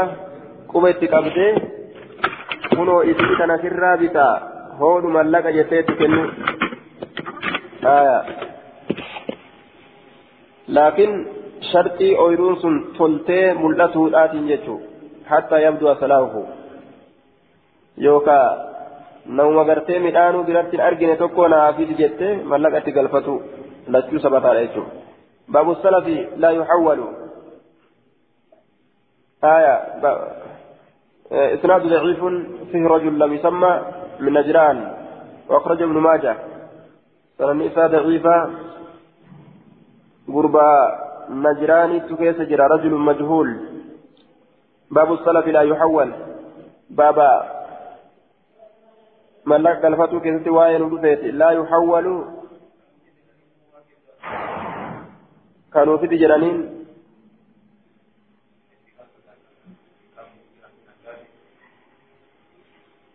[0.72, 1.52] quba itti qabdee
[2.76, 4.34] kunoo isii kana sirraa bitaa
[4.80, 6.24] hoodhu mallaqa jettee itti kennu
[11.70, 14.86] sharxii ooyiruun sun toltee mul'atuudhaatiin jechuudha
[15.30, 16.42] hatta yabdu asalaahu
[18.06, 18.46] yookaa
[19.26, 23.34] nama gartee midhaanuu biratti argine tokko naafis jettee mallaqa itti galfatu
[23.96, 24.92] lachuu sabataadha jechuudha
[25.52, 27.08] baabu salafi laa yuxawwalu
[29.44, 29.74] آية
[31.32, 32.24] إسناد ضعيف
[32.72, 33.80] فيه رجل لم يسمى
[34.20, 34.78] من نجران
[35.48, 36.36] وأخرج ابن ماجه
[37.38, 38.36] سنن إساء ضعيفة
[40.34, 40.70] قربى
[41.30, 43.48] نجران تكيس جرى رجل مجهول
[44.90, 46.12] باب السلف لا يحول
[46.90, 47.32] بابا
[49.46, 50.82] ملك الفتو كيست وين
[51.40, 52.06] لا يحول
[55.74, 56.82] كانوا في جرانين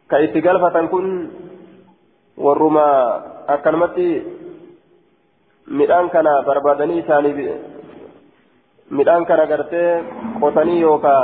[0.08, 1.06] galfatan kun
[2.40, 2.88] warruma
[3.56, 4.08] akkanumatti
[5.80, 7.38] midhaan kana barbaadanii isaaniif
[9.00, 9.90] midhaan kana gartee
[10.42, 11.22] qotanii yookaa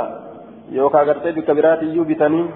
[0.78, 2.46] yookaa gartee bikka biraatiyyuu bitanii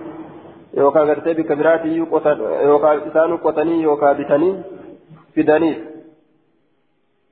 [0.80, 2.38] yookaa gartee bikka biraatiyyuu qotan
[2.70, 4.54] yookaa isaanu qotanii yookaa bitanii
[5.34, 5.78] fidaniif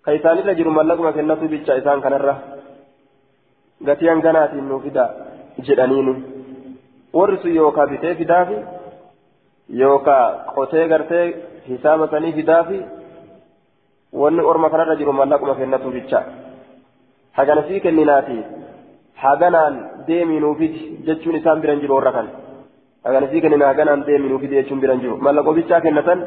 [0.05, 2.35] ka isaanirra jiru mallaquma kennatu bicha isaan kanarra
[3.87, 5.05] gatii hanganaatiin nuu fida
[5.69, 6.15] jedhaniini
[7.19, 8.59] warri sun yookaa bitee fidaafi
[9.83, 11.27] yookaan qotee gartee
[12.11, 12.81] sanii fidaafi
[14.13, 16.21] wanni orma kanarra jiru mallaquma kennatu bicha
[17.39, 18.39] hagana sii kenninaati
[19.25, 19.75] haganaan
[20.09, 22.29] deeminuufiti jechuun isaan biran jiru warra kan
[23.07, 26.21] hagana sii kennina haganaan deeminuufiti jechuun biran jiru mallaqoo bichaa kennatan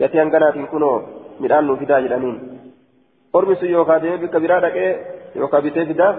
[0.00, 0.96] gatii hanganaatiin kunoo
[1.42, 2.38] midhaan nuu fidaa jedhaniin
[3.32, 4.90] ormi sun yookaan deemee bikka biraa dhaqee
[5.42, 6.16] yookaan bitee fidaaf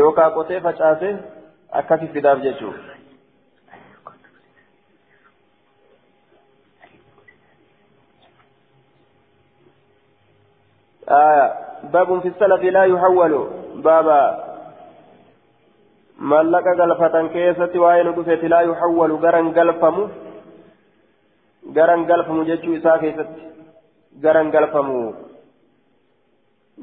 [0.00, 1.14] yookaan qotee facaasee
[1.80, 2.91] akkasii fidaaf jechuudha.
[11.08, 11.52] آية.
[11.92, 13.48] باب في السلف لا يحول.
[13.74, 14.44] بابا
[16.18, 19.10] ملك قلفة كيسة وين دفت لا يحول.
[19.26, 20.08] قرن قلفم
[21.76, 23.26] قرن قلفم جتشو إساء كيسة
[24.24, 25.14] قرن قلفم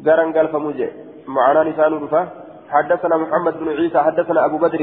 [0.06, 0.90] قرن قلفم جي.
[1.28, 2.28] معنا لسان رفا.
[2.70, 4.82] حدثنا محمد بن عيسى حدثنا أبو بدر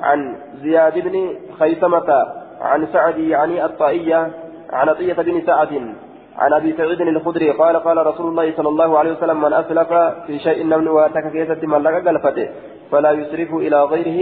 [0.00, 1.16] عن زياد بن
[1.58, 2.26] خيثمة
[2.60, 4.30] عن سعد يعني الطائية
[4.72, 5.94] عن عطية بن سعد.
[6.38, 9.90] عن أبي سعيد الخدري قال قال رسول الله صلى الله عليه وسلم من أسلف
[10.26, 12.48] في شيء من واتك كيسة من لك قلفته
[12.90, 14.18] فلا يسرف إلى غيره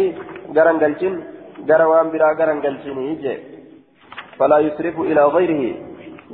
[0.57, 1.15] قرن قلشن
[1.69, 2.99] قروان برا قرن قلشن
[4.39, 5.62] فلا يسرف إلى غيره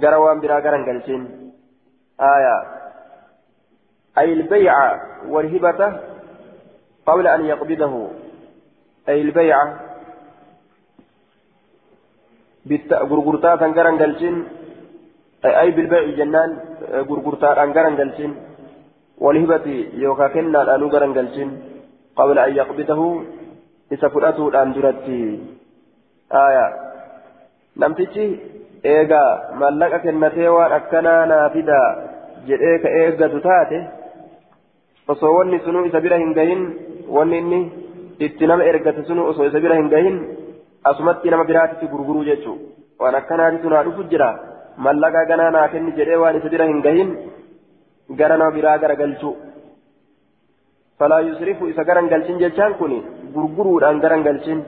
[0.02, 1.22] قروان برا قرن قلشن.
[2.34, 2.56] آية.
[4.18, 4.74] أي البيع
[5.32, 5.80] والهبة
[7.06, 7.94] قبل أن يقبضه.
[9.08, 9.64] أي البيعة
[13.08, 14.44] gurgurtaa kan garan galchin
[15.42, 16.50] bilbai'i jennaan
[17.08, 18.32] gurgurtaadhaan garan galchin
[19.20, 21.50] walhibati yookaan kennaadhaanuu garan galchin
[22.16, 23.06] qabla an yaqbidahu
[23.90, 25.20] isa fudhatuudhaan duratti
[26.44, 26.66] aya
[27.76, 28.26] namtichi
[28.84, 29.30] eegaa
[29.62, 31.80] mallaqa kennatee waan akkanaa naa fida
[32.48, 33.78] jedhee ka eeggatu taate
[35.08, 36.62] osoo wanni sunuu isa bira hin gahin
[37.16, 37.60] wanni inni
[38.26, 40.16] itti nama ergate sunuu osoo isa bira hin gahin
[40.92, 44.30] asumatti nama biraatitti gurguruu jechuudha waan akkanaatitu naa dhufu jira
[44.76, 47.10] mallaqa ganaa naa kenni jedhee waan isa bira hin gahin
[48.20, 49.34] gara nama biraa garagalchuu
[51.00, 52.96] falaa yusrifu isa garan galchin jechaan kun
[53.34, 54.64] gurguruudhaan garan galchin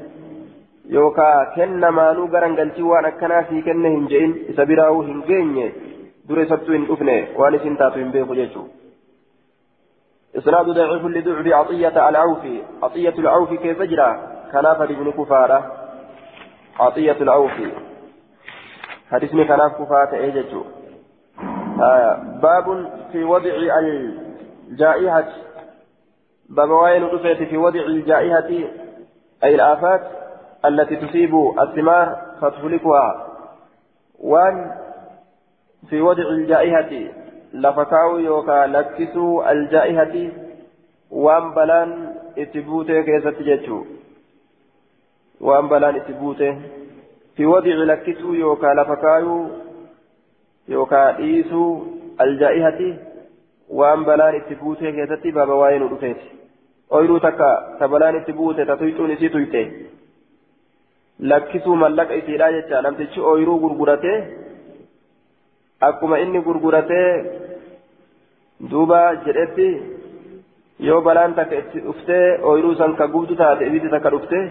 [0.98, 5.66] yookaa kennamaanuu garan galchin waan akkanaa sii kenne hin je'in isa biraa'uu hin geenye
[6.28, 8.82] dura isattuu hin dhufne waan isin taatu hin beeku jechuudha.
[10.38, 14.10] إسناد ضعيف لضعف عطية العوفي عطية العوفي كيف جرى
[14.52, 15.58] كان فريق كفارة
[16.80, 17.72] عطية العوفي
[19.12, 20.62] حديثني كان كفاة إيجتو
[21.80, 22.66] آه باب
[23.12, 23.50] في وضع
[24.68, 25.28] الجائحة.
[26.48, 28.48] باب وين في وضع الجائحة؟
[29.44, 30.02] أي الآفات
[30.64, 33.26] التي تصيب الثمار فتهلكها.
[34.20, 34.70] وان
[35.90, 37.12] في وضع الجائحة
[37.52, 40.30] لفتاو يوكا لكسو الجائحة.
[41.10, 43.84] وان بلان اتبوتي كيست جتشو
[45.40, 46.58] وان بلان اتبوتي
[47.36, 49.46] في وضع لكسو يوكا لفتاو
[50.68, 51.82] يوكا إيسو
[52.20, 52.80] الجائحة
[53.68, 56.22] وان بلان اتبوتي كيست بابا رفيت
[56.96, 57.48] ooyiruu takka
[57.80, 59.60] tabalaan itti buute tatuyxuun isii tuyte
[61.30, 64.18] lakkisuu mallaqa isiidha jecha namtichi ooyiruu gurguratee
[65.88, 67.08] akkuma inni gurguratee
[68.72, 69.68] duuba jedhetti
[70.88, 74.44] yoo balaan takka itti dhuftee ooyiruu san ka gubdu taate ibiddi takka dhuftee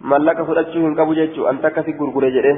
[0.00, 2.56] mallaqa fudhachuu hin qabu jechuu an takka si gurgure jedhee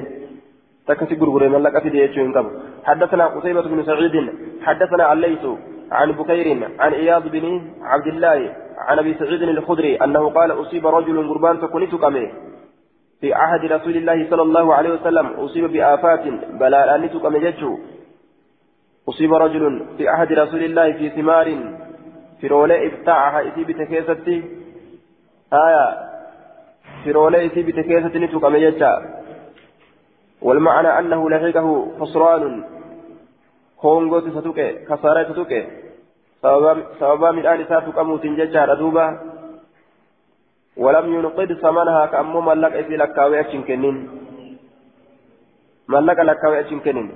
[0.87, 2.51] takka si gurgure mallaqa fide jechuu hin qabu.
[2.85, 4.17] حدثنا قتيبة بن سعيد
[4.63, 5.45] حدثنا الليث
[5.93, 11.29] عن بكير عن إياض بن عبد الله عن ابي سعيد الخدري انه قال اصيب رجل
[11.29, 12.31] قربان فكنت كمه
[13.21, 16.25] في عهد رسول الله صلى الله عليه وسلم اصيب بافات
[16.61, 17.79] بلاء نتكم ججو
[19.09, 21.59] اصيب رجل في عهد رسول الله في ثمار
[22.41, 24.43] في رولي ابتاعها اثي بتكيستي
[25.53, 26.12] آية
[27.05, 28.93] في رولي اثي بتكيستي نتكم ججا
[30.43, 31.67] والمعنى انه لحقه
[32.01, 32.65] خسران
[33.81, 35.63] هونغو ستوكي خسارة ستوكي
[36.43, 39.05] sababa midhaan isaa tuqamuutiin jechaadha duuba
[40.77, 43.99] walam yunqid samanahaa ka ammoo mallaqa isii lakkaawee achi hin kennin
[45.87, 47.09] mallaqa lakkaawee achi hin kennin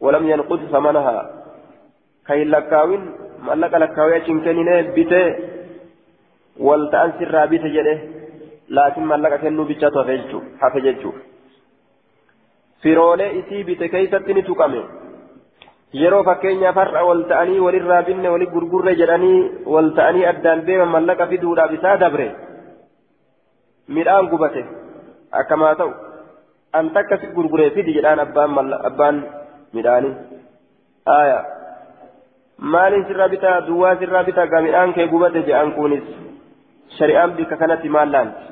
[0.00, 1.22] walam yanqud samanahaa
[2.28, 2.52] ka hin
[6.92, 7.94] ta'an sirraa bite jedhe
[8.68, 9.98] laakiin mallaqa kennuu bichaatu
[10.60, 11.14] hafe jechuu
[12.82, 14.82] firoolee isii bite keeysatti ni tuqame
[16.02, 19.38] yeroo fakkeenyaaf har'a wal ta'anii walirraa binne wali gurgurre jedhanii
[19.74, 22.28] wal ta'anii addaan deeman mallaqa fiduudhaaf isaa dabre
[23.88, 24.62] midhaan gubate
[25.42, 25.92] akkamaa ta'u
[26.72, 29.24] an takka si gurguree fidi jedhaan abbaan abbaan
[29.72, 30.14] midhaanii
[31.06, 31.38] aya
[32.58, 36.04] maaliin sirraa bitaa duwwaa sirraa bitaa gaa midhaan kee gubate jedhan kunis
[37.36, 38.44] bika kanatti maal laanti?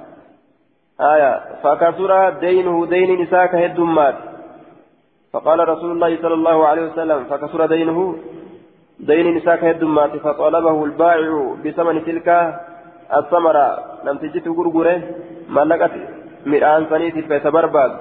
[0.98, 4.36] Aya fakasura deynuhu deyniin isaa ka heddummaate
[5.36, 8.16] فقال رسول الله صلى الله عليه وسلم فكسر دينه
[9.00, 12.28] دين نساك هدمات فطلبه البائع بثمن تلك
[13.16, 13.66] الثمرة
[14.04, 15.02] لم تجد غرغره
[15.48, 15.94] ملكت
[16.46, 17.92] مرآن سنيت فيتبرباد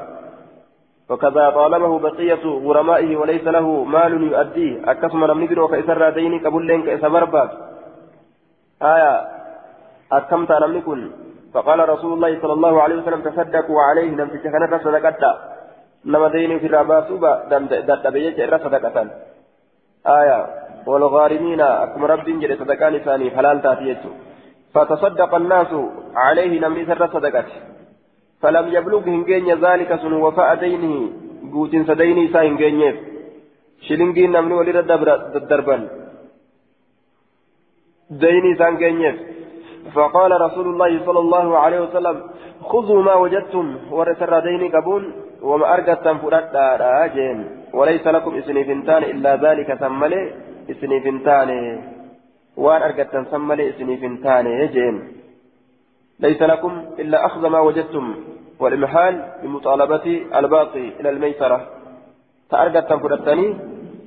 [1.10, 6.82] وكذا طالبه بقية غرمائه وليس له مال يؤديه أكسم لم نجر وكيسر دين قبل لين
[6.84, 7.50] كيسبرباد
[8.82, 9.35] آية
[10.12, 11.12] أكمت لم نكن
[11.54, 14.10] فقال رسول الله صلى الله عليه وسلم تصدقوا عليه.
[14.16, 15.24] لم تجد صدقت.
[16.06, 17.18] nama deyni ofirraa baasuu
[17.90, 19.08] dadhabe jecha irra sadaqatan
[20.16, 20.38] aya
[20.90, 24.14] walghaarimiina akkuma rabbiin jedhe sadaqaan isaaniif halaal taati jechu
[24.76, 25.72] فتصدق الناس
[26.24, 27.56] عليه لم يسر صدقته
[28.42, 30.96] فلم يبلغ هنجين ذلك سن وفاء دينه
[31.54, 32.82] قوت سديني سا هنجين
[33.88, 34.72] شلنجين نمني ولي
[35.52, 35.78] دربا
[38.24, 39.16] ديني سا هنجين
[39.94, 42.24] فقال رسول الله صلى الله عليه وسلم
[42.62, 45.04] خذوا ما وجدتم ورسر ديني قبول
[45.42, 50.34] وما أرقدتم فردا جين وليس لكم إسنيفنتان إلا ذلك ثملي
[50.72, 51.50] إسنيفنتان
[52.58, 54.96] وأن أرقدتم ثملي إسنيفنتان جين
[56.20, 58.16] ليس لكم إلا أخذ ما وجدتم
[58.60, 59.14] والإمحال
[59.44, 60.06] بمطالبة
[60.36, 61.68] الباقي إلى الميسرة.
[62.50, 63.48] تأرقدتم فردتني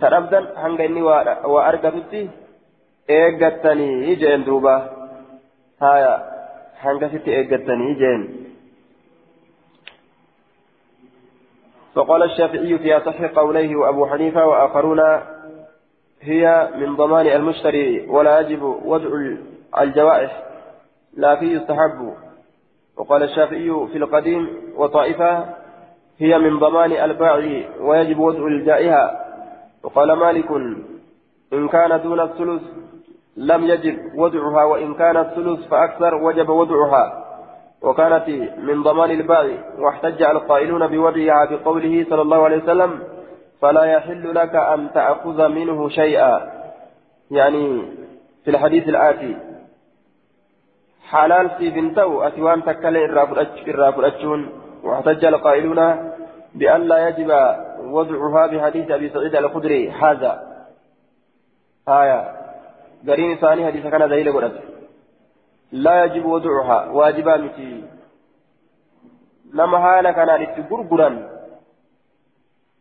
[0.00, 1.02] تربدا هنغني
[1.52, 2.28] وأرقدتي
[3.08, 4.72] eeggattanii jeen duuba
[5.80, 6.12] haya
[6.82, 8.28] hangasitti eeggattanii jeen.
[11.94, 15.00] فقال الشافعي في أصح قوليه وأبو حنيفة وآخرون
[16.20, 19.08] هي من ضمان المشتري ولا يجب وضع
[19.80, 20.42] الجوائح
[21.16, 22.14] لكن يستحب
[22.96, 25.44] وقال الشافعي في القديم وطائفة
[26.18, 27.34] هي من ضمان الباع
[27.80, 29.24] ويجب وضع الجائحة
[29.82, 30.50] وقال مالك
[31.52, 32.62] إن كان دون الثلث
[33.38, 37.24] لم يجب وضعها وإن كان الثلث فأكثر وجب وضعها.
[37.82, 38.28] وكانت
[38.58, 43.02] من ضمان الباع واحتج القائلون بوضعها بقوله صلى الله عليه وسلم
[43.60, 46.50] فلا يحل لك أن تأخذ منه شيئا.
[47.30, 47.82] يعني
[48.44, 49.36] في الحديث الآتي
[51.08, 54.48] حلال في بنته أتوان تكلم الرافل
[54.84, 56.10] واحتج القائلون
[56.54, 57.30] بأن لا يجب
[57.84, 60.42] وضعها بحديث أبي سعيد الخدري هذا.
[61.88, 62.38] آية
[63.06, 64.56] قرين ثاني حديث كان دليل قرأت
[65.84, 67.70] لا يجب وضعها واجبا متي
[69.54, 71.10] نما حالة كان لتقرقرا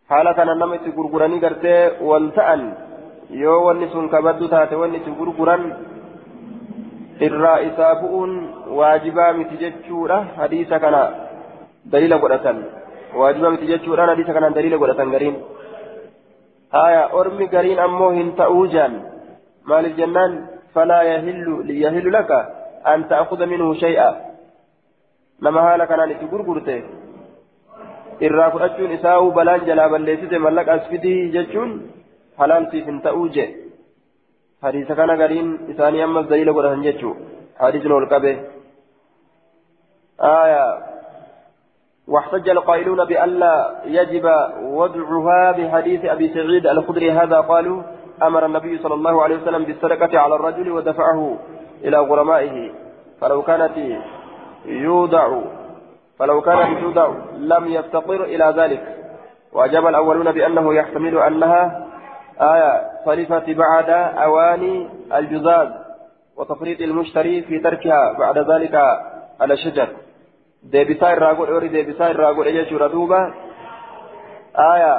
[0.09, 1.75] حالة كان نما تقرقراني قرتي
[2.09, 2.63] والتأن
[3.29, 5.63] wanni sun kabaddu taate wanni itti gurguran
[7.19, 8.31] irraa isaa bu'uun
[8.71, 11.01] waajibaa miti jechuudha hadiisa kana
[11.91, 12.63] daliila godhatan
[13.15, 15.35] waajibaa miti jechuudhaan hadiisa kanaan daliila godhatan gariin
[16.71, 18.95] haya ormi gariin ammoo hin ta'uu jaan
[19.71, 20.33] maaliif jennaan
[20.73, 22.39] falaa yahillu yahillu laka
[22.93, 24.09] an ta'khudha minhu shay'a
[25.41, 26.75] nama haala kanaan itti gurgurte
[28.27, 31.71] irraa fudhachuun isaa'uu balaan jalaa balleessite mallaqa asfidii jechuun
[32.41, 33.47] halaaltiif hin ta'uu je
[34.67, 37.15] hadiisa kana gariin isaanii ammas daliila godhatan jechuu
[37.63, 38.33] hadiisni ol qabe
[40.21, 40.77] آية
[42.07, 44.25] واحتج القائلون بألا يجب
[44.61, 47.83] وضعها بحديث أبي سعيد الخدري هذا قالوا
[48.23, 51.37] أمر النبي صلى الله عليه وسلم بالصدقة على الرجل ودفعه
[51.83, 52.71] إلى غرمائه
[53.21, 53.77] فلو كانت
[54.65, 55.41] يوضع
[56.19, 58.83] فلو كانت توضع لم يفتقر إلى ذلك.
[59.53, 61.87] وأجاب الأولون بأنه يحتمل أنها
[62.41, 65.67] آية صرفت بعد أواني الجزاز
[66.37, 68.75] وتفريط المشتري في تركها بعد ذلك
[69.39, 69.87] على الشجر
[70.73, 73.19] deebisaa irraa godhe warri deebisaa irraa godhe jechuudha duuba
[74.53, 74.93] aya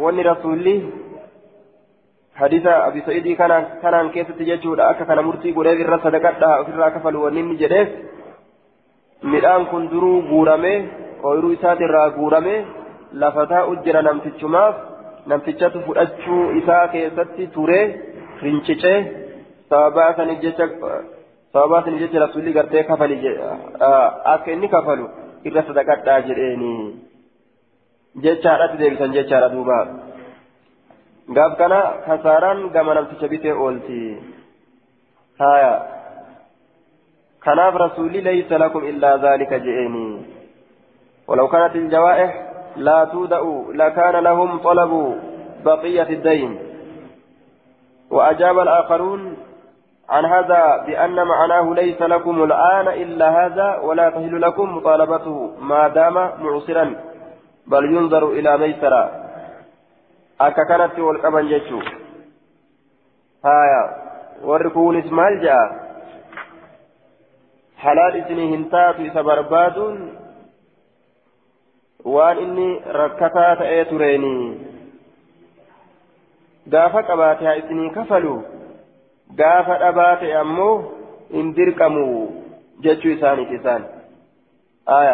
[0.00, 0.24] wanni
[2.36, 6.90] rasuulli hadiisa abi sa'idii kanaan kanaan keessatti jechuudha akka kana murtii godheef irra sadaqadhaa ofirraa
[6.90, 7.88] kafalu wanni inni jedheef
[9.22, 10.72] midhaan kun duruu guurame
[11.22, 12.64] ooyiruu isaatirraa guurame
[13.12, 14.74] lafa taa'u jira namtichumaaf
[15.26, 17.80] namtichatu fudhachuu isaa keessatti ture
[18.42, 18.98] rincicee
[19.70, 20.68] sababaa saniif jecha
[21.52, 23.38] sababaa saniif jecha rasuulli gartee kafali
[24.34, 25.08] akka inni kafalu
[25.44, 26.74] irra sadaqadhaa jedheeni
[28.24, 29.78] jechaadhatti deebisan jechaadha duuba
[31.34, 34.00] gaaf kana kasaaraan gama namticha bitee oolti.
[35.38, 35.74] Haya
[37.40, 40.06] kanaaf rasuulli laysa lakum illaa dhaalika jedheeni
[41.26, 42.30] ولو كانت الجوائح
[42.76, 43.42] لا تودأ
[43.74, 44.92] لكان لهم طلب
[45.64, 46.58] بقية الدين
[48.10, 49.36] وأجاب الآخرون
[50.08, 56.14] عن هذا بأن معناه ليس لكم الآن إلا هذا ولا تهل لكم مطالبته ما دام
[56.14, 56.96] معسرا
[57.66, 59.25] بل ينظر إلى ميسرا
[60.40, 61.80] أكا كانت والقبن جيشو
[63.44, 63.82] هايا
[64.42, 65.86] وركون اسمال جاء
[67.78, 69.78] حلال اسني هنتات سبرباد
[72.04, 74.66] وان إني ركتا تأتريني
[76.68, 78.32] gaafa qabaate haa isinii kafalu
[79.40, 80.72] gaafa dhabaate ammoo
[81.34, 82.06] hin dirqamu
[82.86, 83.84] jechuu isaaniiti isaan
[84.96, 85.12] aya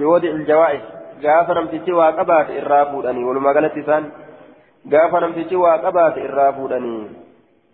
[0.00, 0.88] biwadi iljawaa'is
[1.26, 4.10] gaafa namtichi waa qabaate irraa fuudhanii walumaa galatti isaan
[4.88, 7.10] gaafa namtichi waa qabaate irraa fuudhanii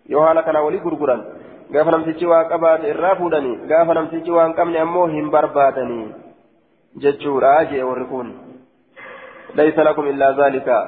[0.09, 1.23] yoo haala kana walii gurguran
[1.71, 6.07] gaafa namtichi waa qabaate irraa fuudhanii gaafa namtichi waa hin qabne ammoo hin barbaadanii
[7.05, 8.31] jechuudha jee warri kun
[9.55, 10.79] laysa lakum illaa zaalika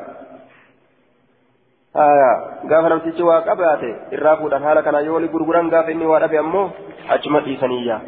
[1.95, 2.31] آية
[2.69, 6.69] قاف نمسيتي وقباته الرافود حالة كان يولي غرغران قاف إني وأبي أمه
[7.09, 8.01] أجمد إيسانية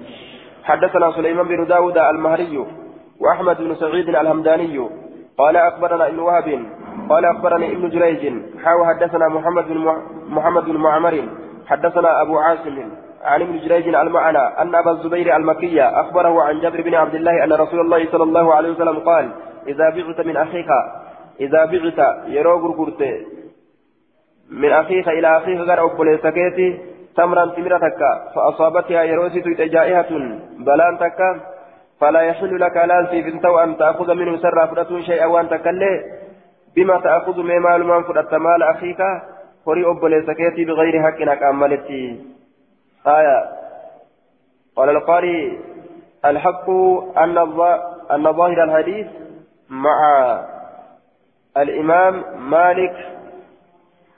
[0.63, 2.65] حدثنا سليمان بن داود المهري
[3.19, 4.89] وأحمد بن سعيد الهمداني
[5.37, 6.47] قال أخبرنا ابن وهب
[7.09, 9.93] قال أخبرني ابن جريج حاو حدثنا محمد بن
[10.29, 11.23] محمد بن معمر
[11.67, 12.77] حدثنا أبو عاصم
[13.23, 17.53] عن ابن جريج المعنى أن أبا الزبير المكي أخبره عن جابر بن عبد الله أن
[17.53, 19.31] رسول الله صلى الله عليه وسلم قال
[19.67, 20.67] إذا بعت من أخيك
[21.39, 23.01] إذا بعت yeroo gurgurte
[24.49, 26.79] من أخيك إلى أخيك gara obboleessa keetii
[27.17, 27.99] تمرا tamrii takka
[28.35, 29.39] فأصابتها yeroo isii
[29.75, 30.09] جائحة
[30.59, 31.39] balaan takka
[32.01, 36.03] فلا يحل لك siif hin taatu أن تأخذ منه isarraa fuudhuu شيئا waan takkallee
[36.75, 39.01] بما تأخذ من مال من فرة مال أخيك
[39.67, 42.25] هري أبليس كيتي بغير حق أكملتي
[43.07, 43.49] آية.
[44.75, 45.59] قال القاري
[46.25, 46.69] الحق
[47.17, 47.37] أن
[48.11, 49.07] أن ظاهر الحديث
[49.69, 49.97] مع
[51.57, 52.95] الإمام مالك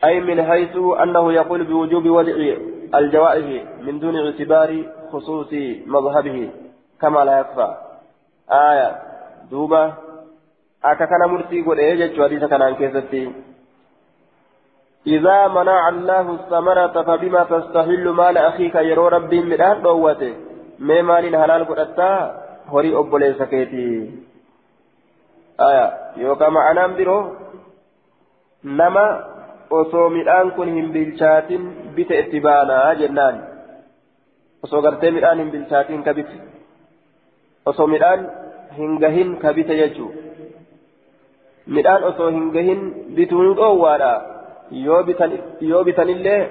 [0.03, 2.33] أي من حيث أنه يقول بوجوب وضع
[2.95, 5.53] الجوائز من دون اعتبار خصوص
[5.85, 6.49] مذهبه
[7.01, 7.75] كما لا يخفى.
[8.51, 9.01] آية.
[9.51, 9.93] دوبة.
[11.27, 13.31] مرسي قل إيه جتشو حديثة كان عن كيستي
[15.07, 20.33] إذا منع الله الثمرة فبما تستهل مال أخيك يرو ربي أهل دوته
[20.79, 22.11] ما مال حلال قدتا
[22.67, 24.11] هوري أبولي سكيتي
[25.59, 25.85] آية
[26.17, 27.17] يوكا معنى برو
[28.63, 29.33] نما
[29.73, 31.61] osoo midhaan kun hin bilchaatin
[31.95, 33.37] bita itti baanaa jennaan.
[34.63, 36.37] Osoo gartee midhaan hin bilchaatin ka bite
[37.71, 38.27] osoo midhaan
[38.77, 40.11] hin gahin ka bite jechuu.
[41.67, 42.81] Midhaan osoo hin gahin
[43.15, 44.11] bituun dhoowwaadha
[45.69, 46.41] yoo bitanillee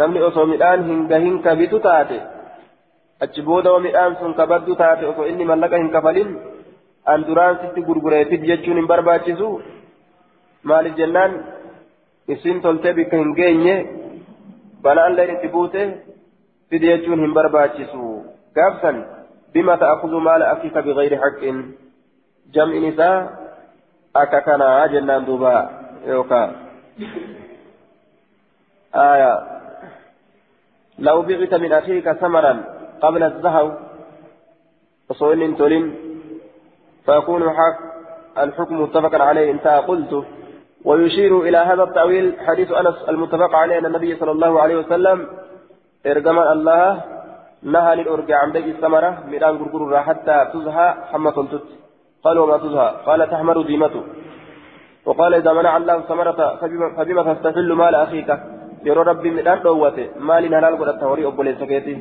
[0.00, 2.18] namni osoo midhaan hin gahin ka bitu taate
[3.26, 6.30] achi booda midhaan sun ka baddu taate osoo inni mallaqa hin kafalin
[7.14, 9.50] an duraan sitti gurgureefit jechuun hin barbaachisu
[10.70, 11.36] maaliif jennaan
[12.36, 13.76] isin toltee bikka hin geenye
[14.82, 15.82] balaalleen itti buute
[16.70, 18.08] fidi jechuun hin barbaachisu
[18.58, 19.04] gaafsan
[19.52, 21.62] bima ta'akuzu maala akiika bigayri haqqin
[22.54, 23.16] jam'in isaa
[24.14, 25.70] akka kanaa jennaan duuba
[26.06, 26.50] yookaan.
[28.94, 29.32] آية
[30.98, 32.64] لو بعت من أخيك ثمرا
[33.00, 33.72] قبل الزهو
[35.08, 35.94] وصول تلم
[37.06, 37.78] فيكون حق
[38.38, 40.24] الحكم متفقا عليه انتهى قلت
[40.84, 45.28] ويشير إلى هذا التأويل حديث أنس المتفق عليه أن النبي صلى الله عليه وسلم
[46.06, 47.00] إرجم الله
[47.62, 51.81] نهى للأرجع عن بيع الثمرة ميران غرغر حتى تزهى حمى تلتت
[52.24, 54.02] قال وما تزهى قال تحمر ديمته.
[55.06, 56.40] وقال إذا منع الله الثمرة
[56.96, 58.30] فبما تستحل مال أخيك.
[58.84, 61.94] يرى ربي ميران دوته مال هلال قد التوري أبو ليسكيتي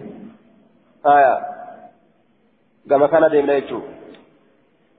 [1.06, 1.34] آية.
[2.89, 3.80] كما كان ديمنا يجو.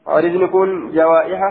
[0.07, 1.51] عرض نكون جوائحة.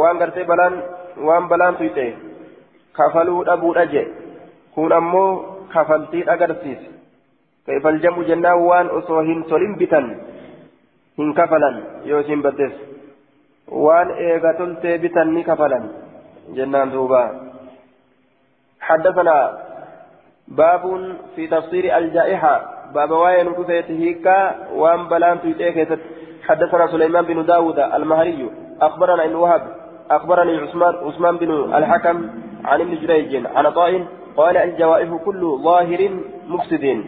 [0.00, 0.74] waan gartee balaan
[1.16, 2.06] waan balaan tuyxe
[2.92, 4.02] kafaluu dhabuudha je
[4.74, 6.90] kun ammoo kafaltii agarsiise
[7.66, 10.06] kaifal jamu jennaan waan osoo hin tolin bitan
[11.18, 12.74] hin kafalan yoo isin baddes
[13.84, 15.84] waan eega toltee bitan ni kafalan
[16.56, 17.22] jennaan duuba.
[18.86, 19.58] حدثنا
[20.48, 20.82] باب
[21.36, 22.54] في تفسير الجائحة
[22.94, 24.38] باب واين كفيت هيكا
[24.74, 25.98] وان بلان تيتيك
[26.46, 29.62] حدثنا سليمان بن داود المهري أخبرنا ابن وهب
[30.10, 32.16] أخبرني عثمان عثمان بن الحكم
[32.64, 34.06] عن ابن جريج عن طائن
[34.36, 36.00] قال الجوائح كل ظاهر
[36.48, 37.04] مفسد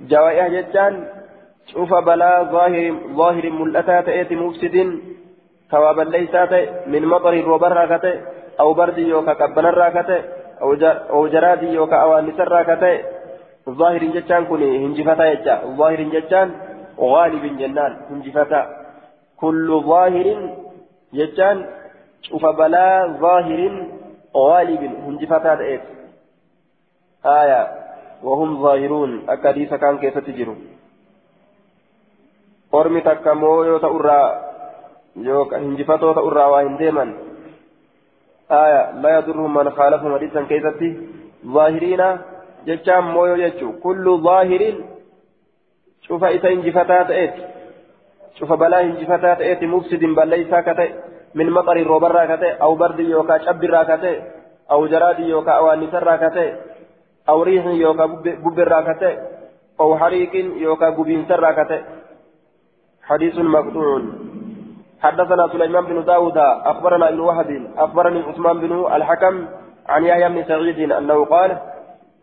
[0.00, 1.04] جوائح جتان
[1.66, 5.00] شوف بلا ظاهر ظاهر ملأتا تأتي مفسد
[5.70, 6.34] ثوابا ليس
[6.86, 8.20] من مطر وبركة
[8.60, 10.24] أو برد يوكا كبن الراكة
[11.10, 13.00] أو جراد يوكا أوانس الراكة
[13.68, 15.54] ظاهر جتان كوني هنجفتا يجا.
[15.78, 16.48] ظاهر جتان
[17.00, 18.62] غالب جنان هنجفتا.
[19.40, 20.26] كل ظاهر
[21.14, 21.66] جتان
[22.22, 23.60] شوف بلا ظاهر
[24.36, 25.82] غالب هنجفتا تأت
[27.26, 27.62] آية.
[28.22, 29.10] وهم ظاهرون.
[29.28, 30.69] أكاديس كان كيف تجروا
[32.72, 34.26] ormi takka mooyoo ta'urraa
[35.28, 37.14] yookaan hinjifatoo ta'urraa waa hin deeman
[38.48, 40.90] aya la yadurruhum man khaalafahum hadiisan keessatti
[41.54, 42.10] zaahiriina
[42.66, 44.84] jechaan mooyoo jechuu kullu zaahiriin
[46.08, 47.50] cufa isa hinjifataa ta'eeti
[48.40, 50.90] شوف بلا هنجفتا تأتي مفسد بليسا كتئ
[51.34, 54.20] من مطر روبرا كتئ أو برد يوكا شبرا كتئ
[54.70, 56.48] أو جراد يوكا أوانسرا كتئ
[57.28, 58.06] أو ريح يوكا
[58.44, 59.14] ببرا كتئ
[59.80, 61.80] أو حريق يوكا ببينسرا كتئ
[63.10, 64.02] حديث مقطوع.
[65.00, 69.46] حدثنا سليمان بن داود أخبرنا ابن وهب أخبرني عثمان بن الحكم
[69.88, 71.58] عن يحيى بن سعيد أنه قال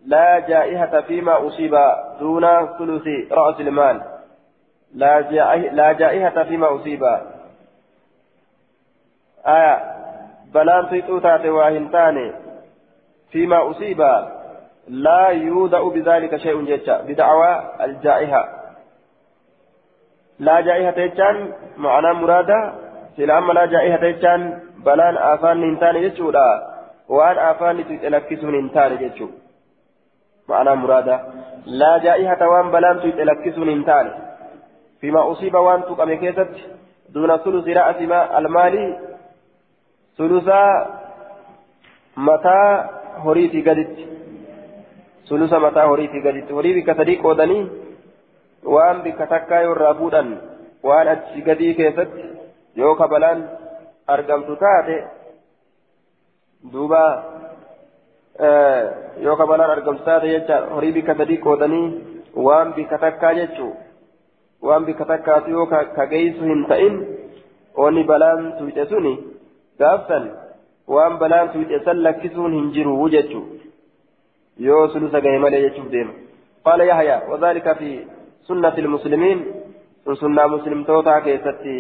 [0.06, 1.76] لا جائحة فيما أصيب
[2.20, 2.46] دون
[2.78, 4.02] ثلث رأس المال.
[5.72, 7.04] لا جائحة فيما أصيب.
[9.46, 9.82] آية
[10.54, 12.32] بلان تيتو تاتي واهنتاني
[13.32, 14.02] فيما أصيب.
[14.88, 18.57] لا يودع بذلك شيء جيتشا بدعوى الجائحة.
[20.40, 22.74] لا جائحة يجان معنى مرادة
[23.18, 26.48] سلام لا جائحة يجان بلان آفان ننتاني جيتشودا
[27.10, 29.28] وان آفان تتلكسون ننتاني جيتشو
[30.50, 31.16] معنى مرادة
[31.66, 34.12] لا جائحة وان بلان تتلكسون ننتاني
[35.02, 36.50] فيما أصيب وأن تقم كيست
[37.14, 38.76] دون ثلث رأس ما المال
[40.18, 40.50] ثلث
[42.18, 42.62] متى
[43.26, 43.96] هريتي قدت
[45.30, 46.90] ثلث متى هريتي قدت هري بك
[48.64, 50.42] صديق ودني وأن بك تكا يرابودا
[50.84, 52.10] وأن أتشي قدي كيست
[52.76, 53.50] يوكا بلان
[54.10, 55.18] أرقمت تاتي
[56.74, 57.24] duuba
[59.22, 62.02] yookaan balaan argamsaate jecha horii bika sadii qoodanii
[62.36, 63.76] waan bika takkaa jechuu
[64.62, 67.08] waan bika takkaas yoo ka geessu hin ta'in
[67.76, 69.20] onni balaan tuyxe suni
[69.80, 70.32] gaafsan
[70.88, 73.46] waan balaan tuyxe san lakkisuun hin jiru jechuu
[74.60, 76.14] yoo sulusa gahe malee jechuuf deema
[76.64, 78.08] qaala yahya wadaalika fi
[78.78, 79.54] ilmuslimiin
[80.04, 81.76] sun sunnaa muslimtootaa keessatti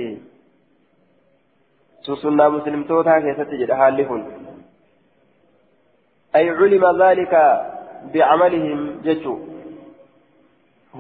[2.01, 4.47] sun sunnaa muslimtootaa keessatti jedha haalli kun
[6.35, 7.33] أي علم ذلك
[8.13, 9.37] بعملهم جتو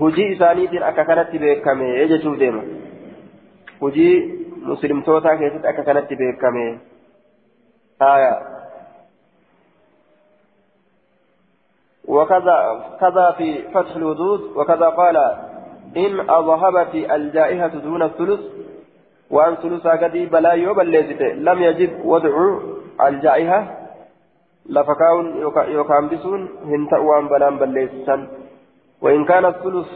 [0.01, 2.63] هجي إسانيت أكا كانت بيكامي يجتو ديما.
[3.83, 4.09] هجي
[4.61, 6.79] مسلم توتا كيست أكا كانت بيكامي
[8.01, 8.33] آية.
[12.07, 12.57] وكذا
[12.99, 15.17] كذا في فتح الوجود وكذا قال
[15.97, 18.39] إن أذهبت الجائحة دون الثلث
[19.29, 20.91] وأن ثلث قدي بلا يوبل
[21.47, 22.33] لم يجب وضع
[23.07, 23.59] الجائحة
[26.11, 28.27] bisuun hin ta'u waan balaan balleessisan
[29.01, 29.87] وإن كان الثلث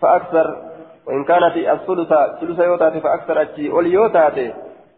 [0.00, 0.46] فأكثر
[1.06, 4.54] وإن كانت الثلث ثلث يوتاتي فأكثر أتي وليوتاتي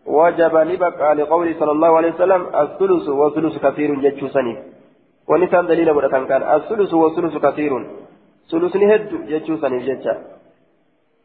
[0.06, 4.55] وجب نبقى لقول صلى الله عليه وسلم الثلث والثلث كثير جتشو سني
[5.28, 7.73] ونسان دليل بدأتان كان الثلث والثلث كثير.
[8.51, 10.14] ثلث هد جتشو سني جتشا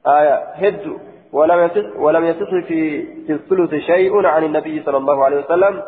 [0.08, 0.86] آية هد
[1.34, 2.80] ولم يصح ولم يصح في
[3.26, 5.84] في الثلث شيء عن النبي صلى الله عليه وسلم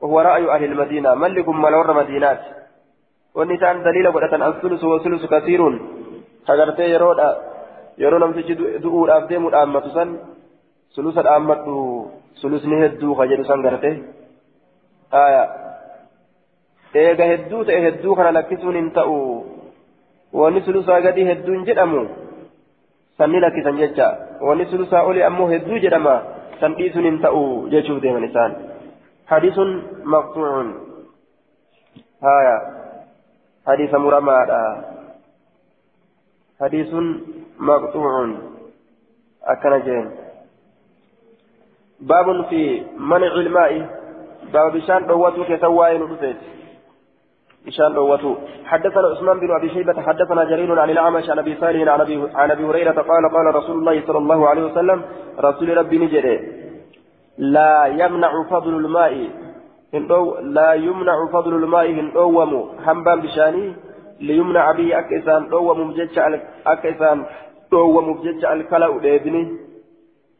[0.00, 1.14] وهو رأي أهل المدينة.
[1.14, 2.40] ملكم ملور مدينات؟
[3.34, 5.60] والنسان دليل ودة الثلث والثلث كثير
[6.46, 7.20] فقرتي يرون
[7.98, 8.52] يرون نمتج
[8.84, 10.08] دؤور أبديم الأمة سن
[10.96, 11.66] ثلث الأمة
[12.42, 14.02] ثلث نهدو خجل سن قرتي
[15.14, 15.64] آية.
[16.94, 19.14] ta'e hedduu kana lakkisuun hin ta'u
[20.42, 22.04] wanni sulusaa gadi hedduun jedhamu
[23.18, 24.12] sanni lakkisan jecha
[24.50, 26.14] wanni sulusaa oli ammoo hedduu jedhama
[26.60, 27.42] san dhiisuun hin ta'u
[27.74, 28.54] jechuuf deeman isaan
[29.28, 29.58] حديث
[30.04, 30.66] مقطوع
[32.22, 32.56] هايا
[33.66, 34.38] حديث مرمى
[36.60, 36.94] حديث
[37.58, 38.34] مقطوع
[39.44, 40.10] أكن جين
[42.00, 43.72] باب في منع الماء
[44.52, 46.36] باب بشان دوته كسواين رسيت
[47.66, 52.00] بشان دوته حدثنا عثمان بن أبي شيبة حدثنا جرير عن الأعمش عن أبي صالح عن
[52.00, 55.02] أبي عن أبي هريرة قال قال رسول الله صلى الله عليه وسلم
[55.40, 56.40] رسول ربي نجري.
[57.38, 59.28] لا يمنع فضل الماء.
[60.42, 63.76] لا يمنع فضل الماء من دوم حنبا بشاني.
[64.20, 67.24] ليمنع به أكسان دوم مججع أكسان
[67.72, 69.42] دوم مججع الكلا وديبني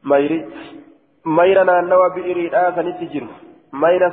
[0.05, 0.48] ميري.
[1.26, 3.26] ميرنا نوى بإريد آسن التجر
[3.72, 4.10] ميرا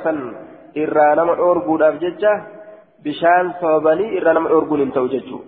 [3.04, 5.38] سن إرانا مدورقود أفججة بشان صوباني إرانا مدورقود انتو ججو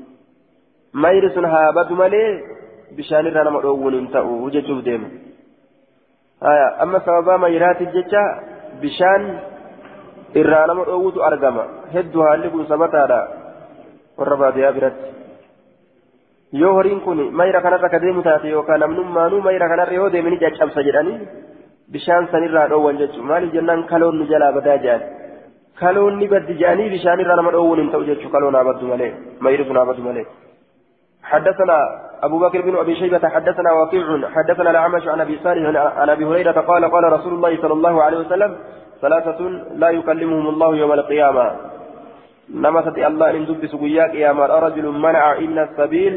[1.02, 2.24] ميري سن هابد ملي
[2.96, 5.02] بشان إرانا مدورقود انتو ججو ديم
[6.44, 8.22] haya amma sababaa mayraatiif jecha
[8.82, 9.22] bishaan
[10.40, 11.64] irraa nama dhoowwutu argama
[11.94, 13.20] hedduu haalli kun sabataadha
[14.18, 15.08] warra baadiyyaa biratti
[16.62, 20.86] yoo horiin kun mayra kanarra ka deemu taate yookaan namnummaanuu mayra kanarra yoo deemini caccabsa
[20.88, 21.18] jedhanii
[21.96, 25.02] bishaan sanirraa dhoowwan jechuudha maaliif jennaan kaloon nu jalaa badaa jedhan
[25.80, 29.12] kaloon ni baddi jedhanii bishaan irraa nama dhoowwuun hin ta'u jechuudha kaloon haa baddu malee
[29.40, 30.26] mayri sun haa baddu malee.
[31.24, 31.78] حدثنا
[32.22, 36.60] أبو بكر بن أبي شيبة حدثنا وكيع حدثنا الأعمش عن أبي صالح عن أبي هريرة
[36.60, 38.56] قال قال رسول الله صلى الله عليه وسلم
[39.02, 39.40] ثلاثة
[39.82, 41.56] لا يكلمهم الله يوم القيامة
[42.54, 44.32] نمست الله إن دب سقياك يا
[44.66, 46.14] رجل منع إن السبيل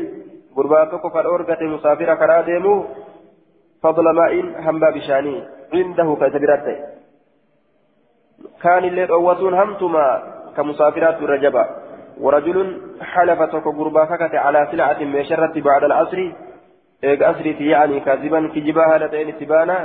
[0.56, 2.86] قرباتك فالأرقة مسافرة كراديمو
[3.84, 4.34] فضل ماء
[4.66, 5.44] هنبا بشاني
[5.74, 6.97] عنده كتبرته
[8.64, 10.24] كان الليل أوتون همتما
[10.58, 11.66] كمسافرات الرجبة
[12.22, 16.32] ورجل حلف تك قربا فكت على سلعة ميشرة بعد العصر.
[17.04, 19.80] إيق أسرتي يعني كاذبا كجباها لتين تبانا.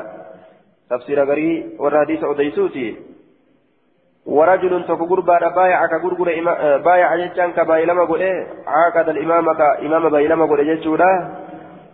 [0.90, 2.96] تفسير غري والحديث أديسوتي
[4.26, 6.28] ورجل تك قربا بايع كقرقر
[6.84, 8.22] بايع جتان كبايلما قل
[8.66, 11.12] عاقد الإمام كإمام بايلما قل جتشولا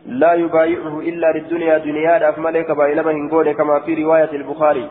[0.07, 4.91] لا يبايعه إلا للدنيا دنيا أفملك بايلما هنقول كما في رواية البخاري.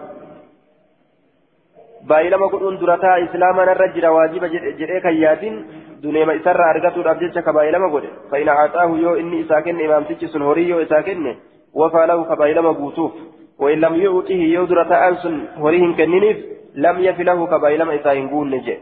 [2.11, 5.55] Baay'ilama godhuun durataa islaamaan irra jira waajiba jedhee kan yaadin
[6.03, 10.47] duneema isarraa argatuudhaaf jecha ka baay'ilama godhe fa'ina haxaahu yoo inni isaa kenne imaamtichi sun
[10.49, 11.37] horii yoo isaa kenne
[11.81, 13.17] wafaa lahu ka baay'ilama guutuuf
[13.59, 16.37] وإن لم يؤته يودر تأنسن هريهم كننيف
[16.75, 18.77] لم يف له كبايلما إساهن قول نجي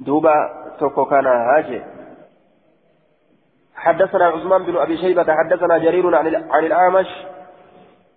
[0.00, 0.34] دوبا
[0.80, 1.80] توكو كان هاجي
[3.74, 6.14] حدثنا عثمان بن أبي شيبة حدثنا جرير
[6.50, 7.06] عن الأعمش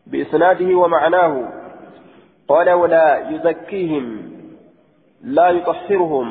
[0.07, 1.33] بإسناده ومعناه
[2.51, 4.05] قال ولا يزكيهم
[5.37, 6.27] لا يطهرهم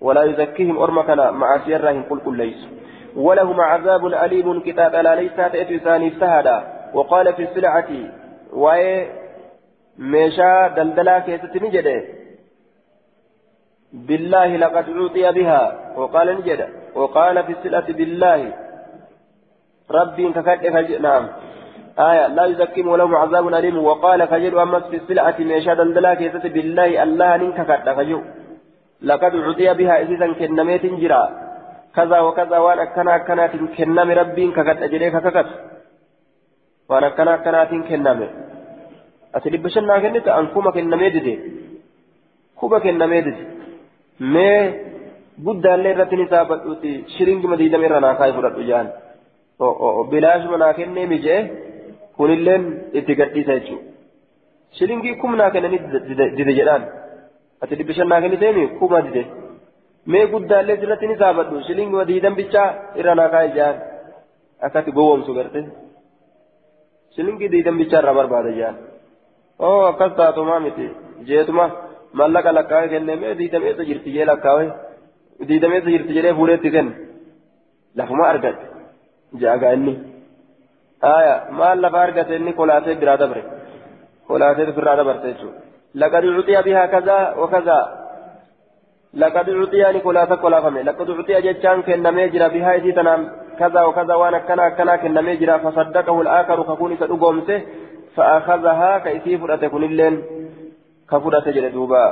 [0.00, 2.60] ولا يزكيهم أرمكنا مع سيرهم قل كل ليس.
[3.16, 6.56] ولهم عذاب أليم كتاب لا ليس تأتي ثاني اجتهدا
[6.94, 7.90] وقال في السلعة
[8.52, 9.06] وي
[10.76, 11.98] daldalaa keessatti ni jedhe
[13.92, 15.62] بالله لقد عوطي بها.
[15.96, 16.60] وقال نجد
[16.94, 18.40] وقال في السلة بالله.
[19.90, 21.24] ربي ككد نعم.
[21.98, 23.76] آية لا يزكيهم ولهم عذاب أليم.
[23.84, 28.20] وقال كجد أمس في السلعة ميشا دندلا كيست بالله الله ننك كد كجو
[29.08, 31.22] لقد عطي بها إذا كنميت جرا.
[31.96, 33.46] كذا وكذا وأنا كنا كنا
[33.76, 35.48] كنم ربي ككد أجريك ككد
[36.88, 38.20] وأنا كنا كنا كنم
[39.36, 41.34] أتلبشنا كنت أنكما كنمي دي.
[42.58, 43.34] كوبا كنمي دي.
[45.44, 48.86] guddaallee irratti ni saabadhuuti shiringima diidame irra naa kaa'e fudhadhu jaan
[50.12, 51.40] bilaashuma naa kennee mijee
[52.18, 52.64] kunilleen
[52.98, 53.84] itti gadhiisa jechuudha
[54.78, 55.80] shiringii kumnaa kennanii
[56.38, 56.84] dide jedhaan
[57.62, 59.22] ati dhibbishan naa kenniteemi kuma dide
[60.14, 62.68] mee guddaallee irratti ni saabadhu shiringima diidam bichaa
[63.00, 63.76] irra naa kaa'e jaan
[64.68, 65.60] akkatti gowwoomsu garte
[67.14, 68.76] shilingii diidam bichaa irraa barbaada jaan
[69.66, 70.86] oo akkas taatumaa miti
[71.32, 71.66] jeetuma.
[72.18, 74.68] mallaqa lakkaa'ee kennee diidameessa jirti jee lakkaa'ee
[75.48, 76.92] diidameessa jirti jedhee fuudheetti kenne
[78.00, 78.64] lafuma argate
[79.42, 79.94] jaagaa inni
[81.02, 83.42] lafa argate inni kolaatee biraa dabre
[84.28, 85.60] kolaatee biraa dabarte jechuudha
[85.94, 87.84] laqad cuxiya bihaa kazaa wakazaa
[89.14, 93.26] laqad cuxiya ni kolaata kolaafame laqad cuxiya jechaan kennamee jira bihaa isii tanaan
[93.58, 97.62] كذا وكذا وانا كنا كنا كنا مجرى فصدقه الآخر فكون سدقومته
[98.16, 100.22] فأخذها كيسيف أتكون اللين
[101.10, 102.04] كفرة جل دوبا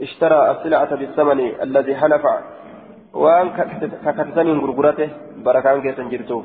[0.00, 2.24] اشترى السلعة بالثمن الذي حلف
[3.14, 3.46] وان
[4.06, 5.08] ككتسن غرغرته
[5.44, 6.44] بركان كيسن جرتوف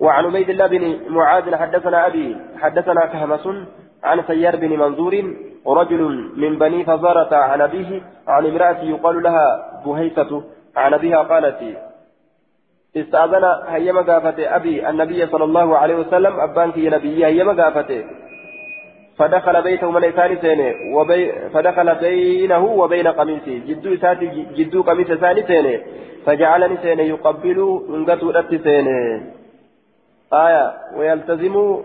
[0.00, 3.46] وعن عبيد الله بن معاذ حدثنا أبي حدثنا كهمس
[4.04, 5.14] عن سيار بن منظور
[5.66, 9.46] رجل من بني فزارة عن أبيه عن امرأة يقال لها
[9.86, 10.42] بهيسة
[10.76, 11.60] عن أبيها قالت
[12.96, 18.04] استأذن هيما قافته أبي النبي صلى الله عليه وسلم أبانك يا نبي هيما قافته
[19.18, 23.58] فدخل بيته من إسان سينه وبي فدخل بينه وبين قميصه.
[23.68, 25.80] جدو إساتي جدو قميص إسان سينه
[26.26, 27.58] فجعلني سينه يقبل
[27.94, 29.20] انقتو رت سينه
[30.32, 31.82] آية ويلتزم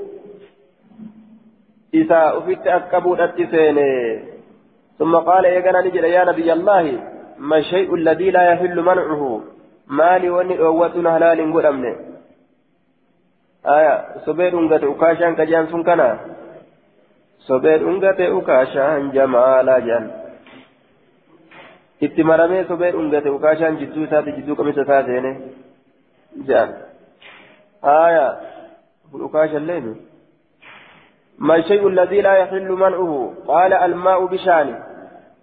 [1.94, 4.24] إذا أفت أسكبو رت سينه
[5.00, 7.00] ثم قال يا نجد يا نبي الله
[7.38, 9.42] ما الشيء الذي لا يحل منعه؟
[9.88, 11.96] مالي وني أوتنا هلال قدمني
[13.66, 13.96] آية
[14.26, 16.10] سبيل انقتو كاشان كجان سنكنا.
[17.48, 20.10] sobee dhungate ukaashaan jamaalaa jedhan
[22.08, 25.32] itti maramee sobee dhungate ukaashaan jidduu isaati jidduu qamisa isaa seene
[26.50, 26.76] jedhan
[27.86, 28.38] آية.
[29.16, 29.96] الأكاش الليل.
[31.40, 34.84] ما الشيء الذي لا يحل منعه؟ قال الماء بشان.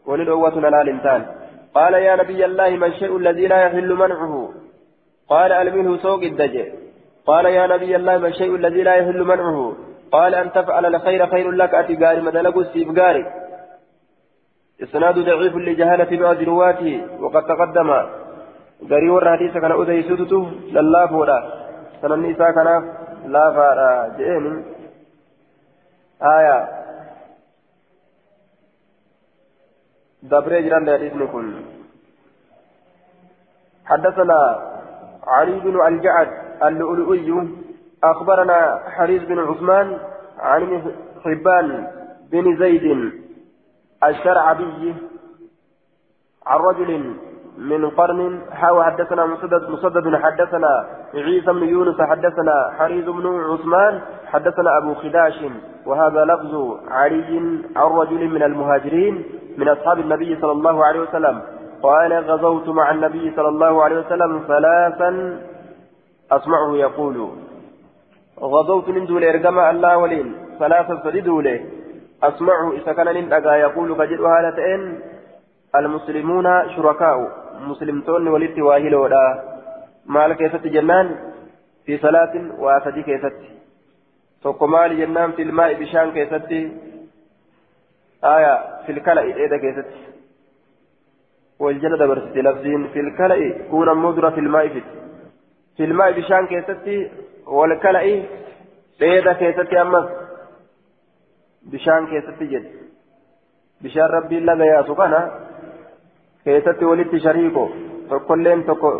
[0.06, 1.26] وللأوة لا الإنسان
[1.74, 4.52] قال يا نبي الله ما الشيء الذي لا يحل منعه؟
[5.28, 6.72] قال ألمنه سوق الدجى.
[7.26, 9.76] قال يا نبي الله ما الشيء الذي لا يحل منعه؟
[10.12, 13.26] قال أن تفعل الخير خير لك أتي قاري مدلق السيف قاري.
[14.82, 17.90] إسناد ضعيف لجهالة بعض رواته وقد تقدم.
[18.90, 21.67] قاري ور حديث كان أذي سوتته لله فورا
[22.02, 22.68] سنن النساء كان
[23.26, 24.64] لا فارا جئين
[26.22, 26.58] آية
[30.22, 31.46] دبر جران لحديث كن
[33.84, 34.40] حدثنا
[35.26, 36.30] علي بن الجعد
[36.62, 37.48] اللؤلؤي
[38.04, 39.98] أخبرنا حريز بن عثمان
[40.38, 40.92] عن
[41.24, 41.68] حبان
[42.30, 42.86] بن زيد
[44.04, 44.94] الشرعبي
[46.46, 47.16] عن رجل
[47.58, 54.78] من قرن حاوى حدثنا مسدد مسدد حدثنا عيسى بن يونس حدثنا حريز بن عثمان حدثنا
[54.78, 55.44] أبو خداش
[55.86, 57.40] وهذا لفظ علي
[57.76, 59.24] عن رجل من المهاجرين
[59.58, 61.42] من أصحاب النبي صلى الله عليه وسلم.
[61.82, 65.40] قال غزوت مع النبي صلى الله عليه وسلم ثلاثا
[66.32, 67.28] أسمعه يقول
[68.40, 71.66] غضوت من دول إرقما الله ولين ثلاثة سددولي
[72.22, 73.08] أسمعه إذا كان
[73.66, 75.00] يقول فجد هالتين
[75.76, 77.47] المسلمون شركاء.
[77.60, 79.24] مسلمتون ولدت واهلودا
[80.06, 81.16] مال كيست جنان
[81.86, 83.38] في صلاة وافدي كيست
[84.42, 86.58] tokko maali jennaan filmaa'i bishaan keessatti
[88.22, 88.52] aya
[88.86, 90.02] filkala'i dheeda keessatti
[91.60, 94.92] wal jala dabarsite labsiin filkala'i kun ammoo dura filmaa'i fit
[95.78, 96.96] filmaa'i bishaan keessatti
[97.48, 98.24] والكلأي
[99.00, 100.08] ديدا كيستي أمس
[101.62, 102.70] بشان كيستي جد
[103.80, 104.80] بشان ربي لغا
[106.48, 107.64] يا سبحانه كيستي ولدت شريكو
[108.10, 108.92] تقولين تقو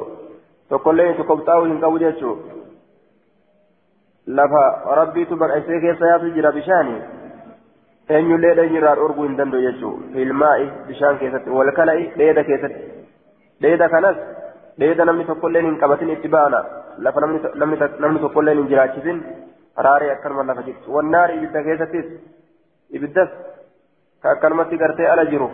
[0.70, 2.33] تقولين تقبطاو هنكو جيتشو
[4.37, 4.62] lafa
[4.99, 6.97] rabbiitu baqaysee keessa yaatu jira bishaani
[8.16, 12.83] eenyullee dheeyirraan orguu hin danda'u jechuudha ilmaa'i bishaan keessatti wal kala'i dheeda keessatti
[13.62, 14.19] dheeda kanas
[14.83, 16.61] dheeda namni tokkolleen hin qabatin itti baana
[17.07, 19.25] lafa namni tokkolleen hin jiraachisin
[19.87, 22.07] raaree akkanuma lafa jirtu wannaari ibidda keessattis
[23.01, 23.35] ibiddas
[24.23, 25.51] ka akkanumatti gartee ala jiru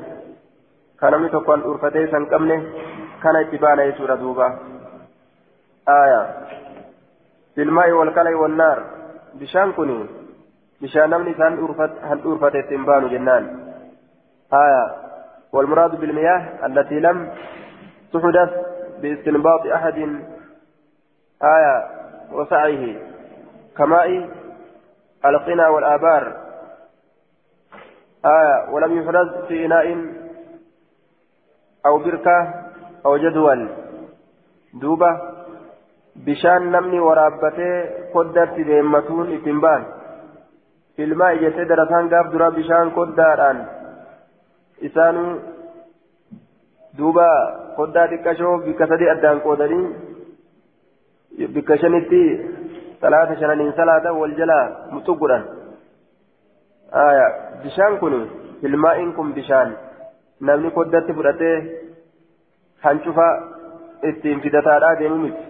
[1.00, 2.56] ka namni tokkoon dhuurfatee san qabne
[3.22, 4.46] kana itti baana jechuudha duuba
[5.86, 6.20] aya
[7.54, 8.78] filmaa'i walkalai wannaar
[9.38, 9.94] bishaan kun
[10.80, 11.58] bishaan namni isaan
[12.08, 13.48] han dhuurfate ittiin baanu jennaan
[14.50, 14.84] aya
[15.54, 17.30] والمراد بالمياه التي لم
[18.12, 18.50] تحدث
[19.02, 19.98] باستنباط أحد
[21.42, 21.76] آية
[22.32, 23.02] وسعيه
[23.76, 24.30] كماء
[25.24, 26.36] القنا والآبار
[28.24, 29.96] آية ولم يحدث في إناء
[31.86, 32.54] أو بركة
[33.06, 33.68] أو جدول.
[34.74, 35.10] دوبة
[36.16, 37.84] بشان نمني ورابتة
[38.14, 39.82] قدرت ديمتون اتنبان
[40.96, 43.66] في الماء جتدرتان قاب درا بشان قدران
[44.84, 45.38] إسانو
[46.98, 47.28] دوبا
[47.78, 49.86] قدر دكشو بكسدي أدان قودرين
[51.38, 52.24] بكشنتي
[53.02, 55.38] ثلاثة شنانين ثلاثة والجلا متقرا
[56.94, 57.28] آية
[57.64, 58.26] بشان كنو
[58.60, 59.68] في الماء كن بشان.
[60.40, 61.56] Namni koddatti fudhatee
[62.82, 63.26] hancufa
[64.10, 65.42] ittiin fidataadhaa deemu miti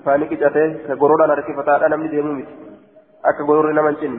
[0.00, 2.54] afaanii qicatee ka goroodhaan harkifataadhaa namni deemu miti
[3.30, 4.16] akka gororri nama hin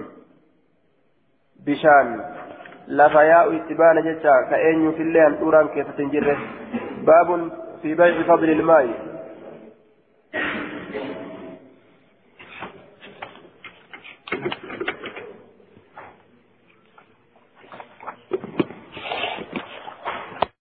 [1.66, 2.14] bishaan
[2.88, 6.38] lafa yaa'u itti baana jecha ka eenyuufillee handhuuraan keessatti hin jirre
[7.10, 7.52] baabun
[7.82, 8.96] fi bay'i fadli ilmaa'i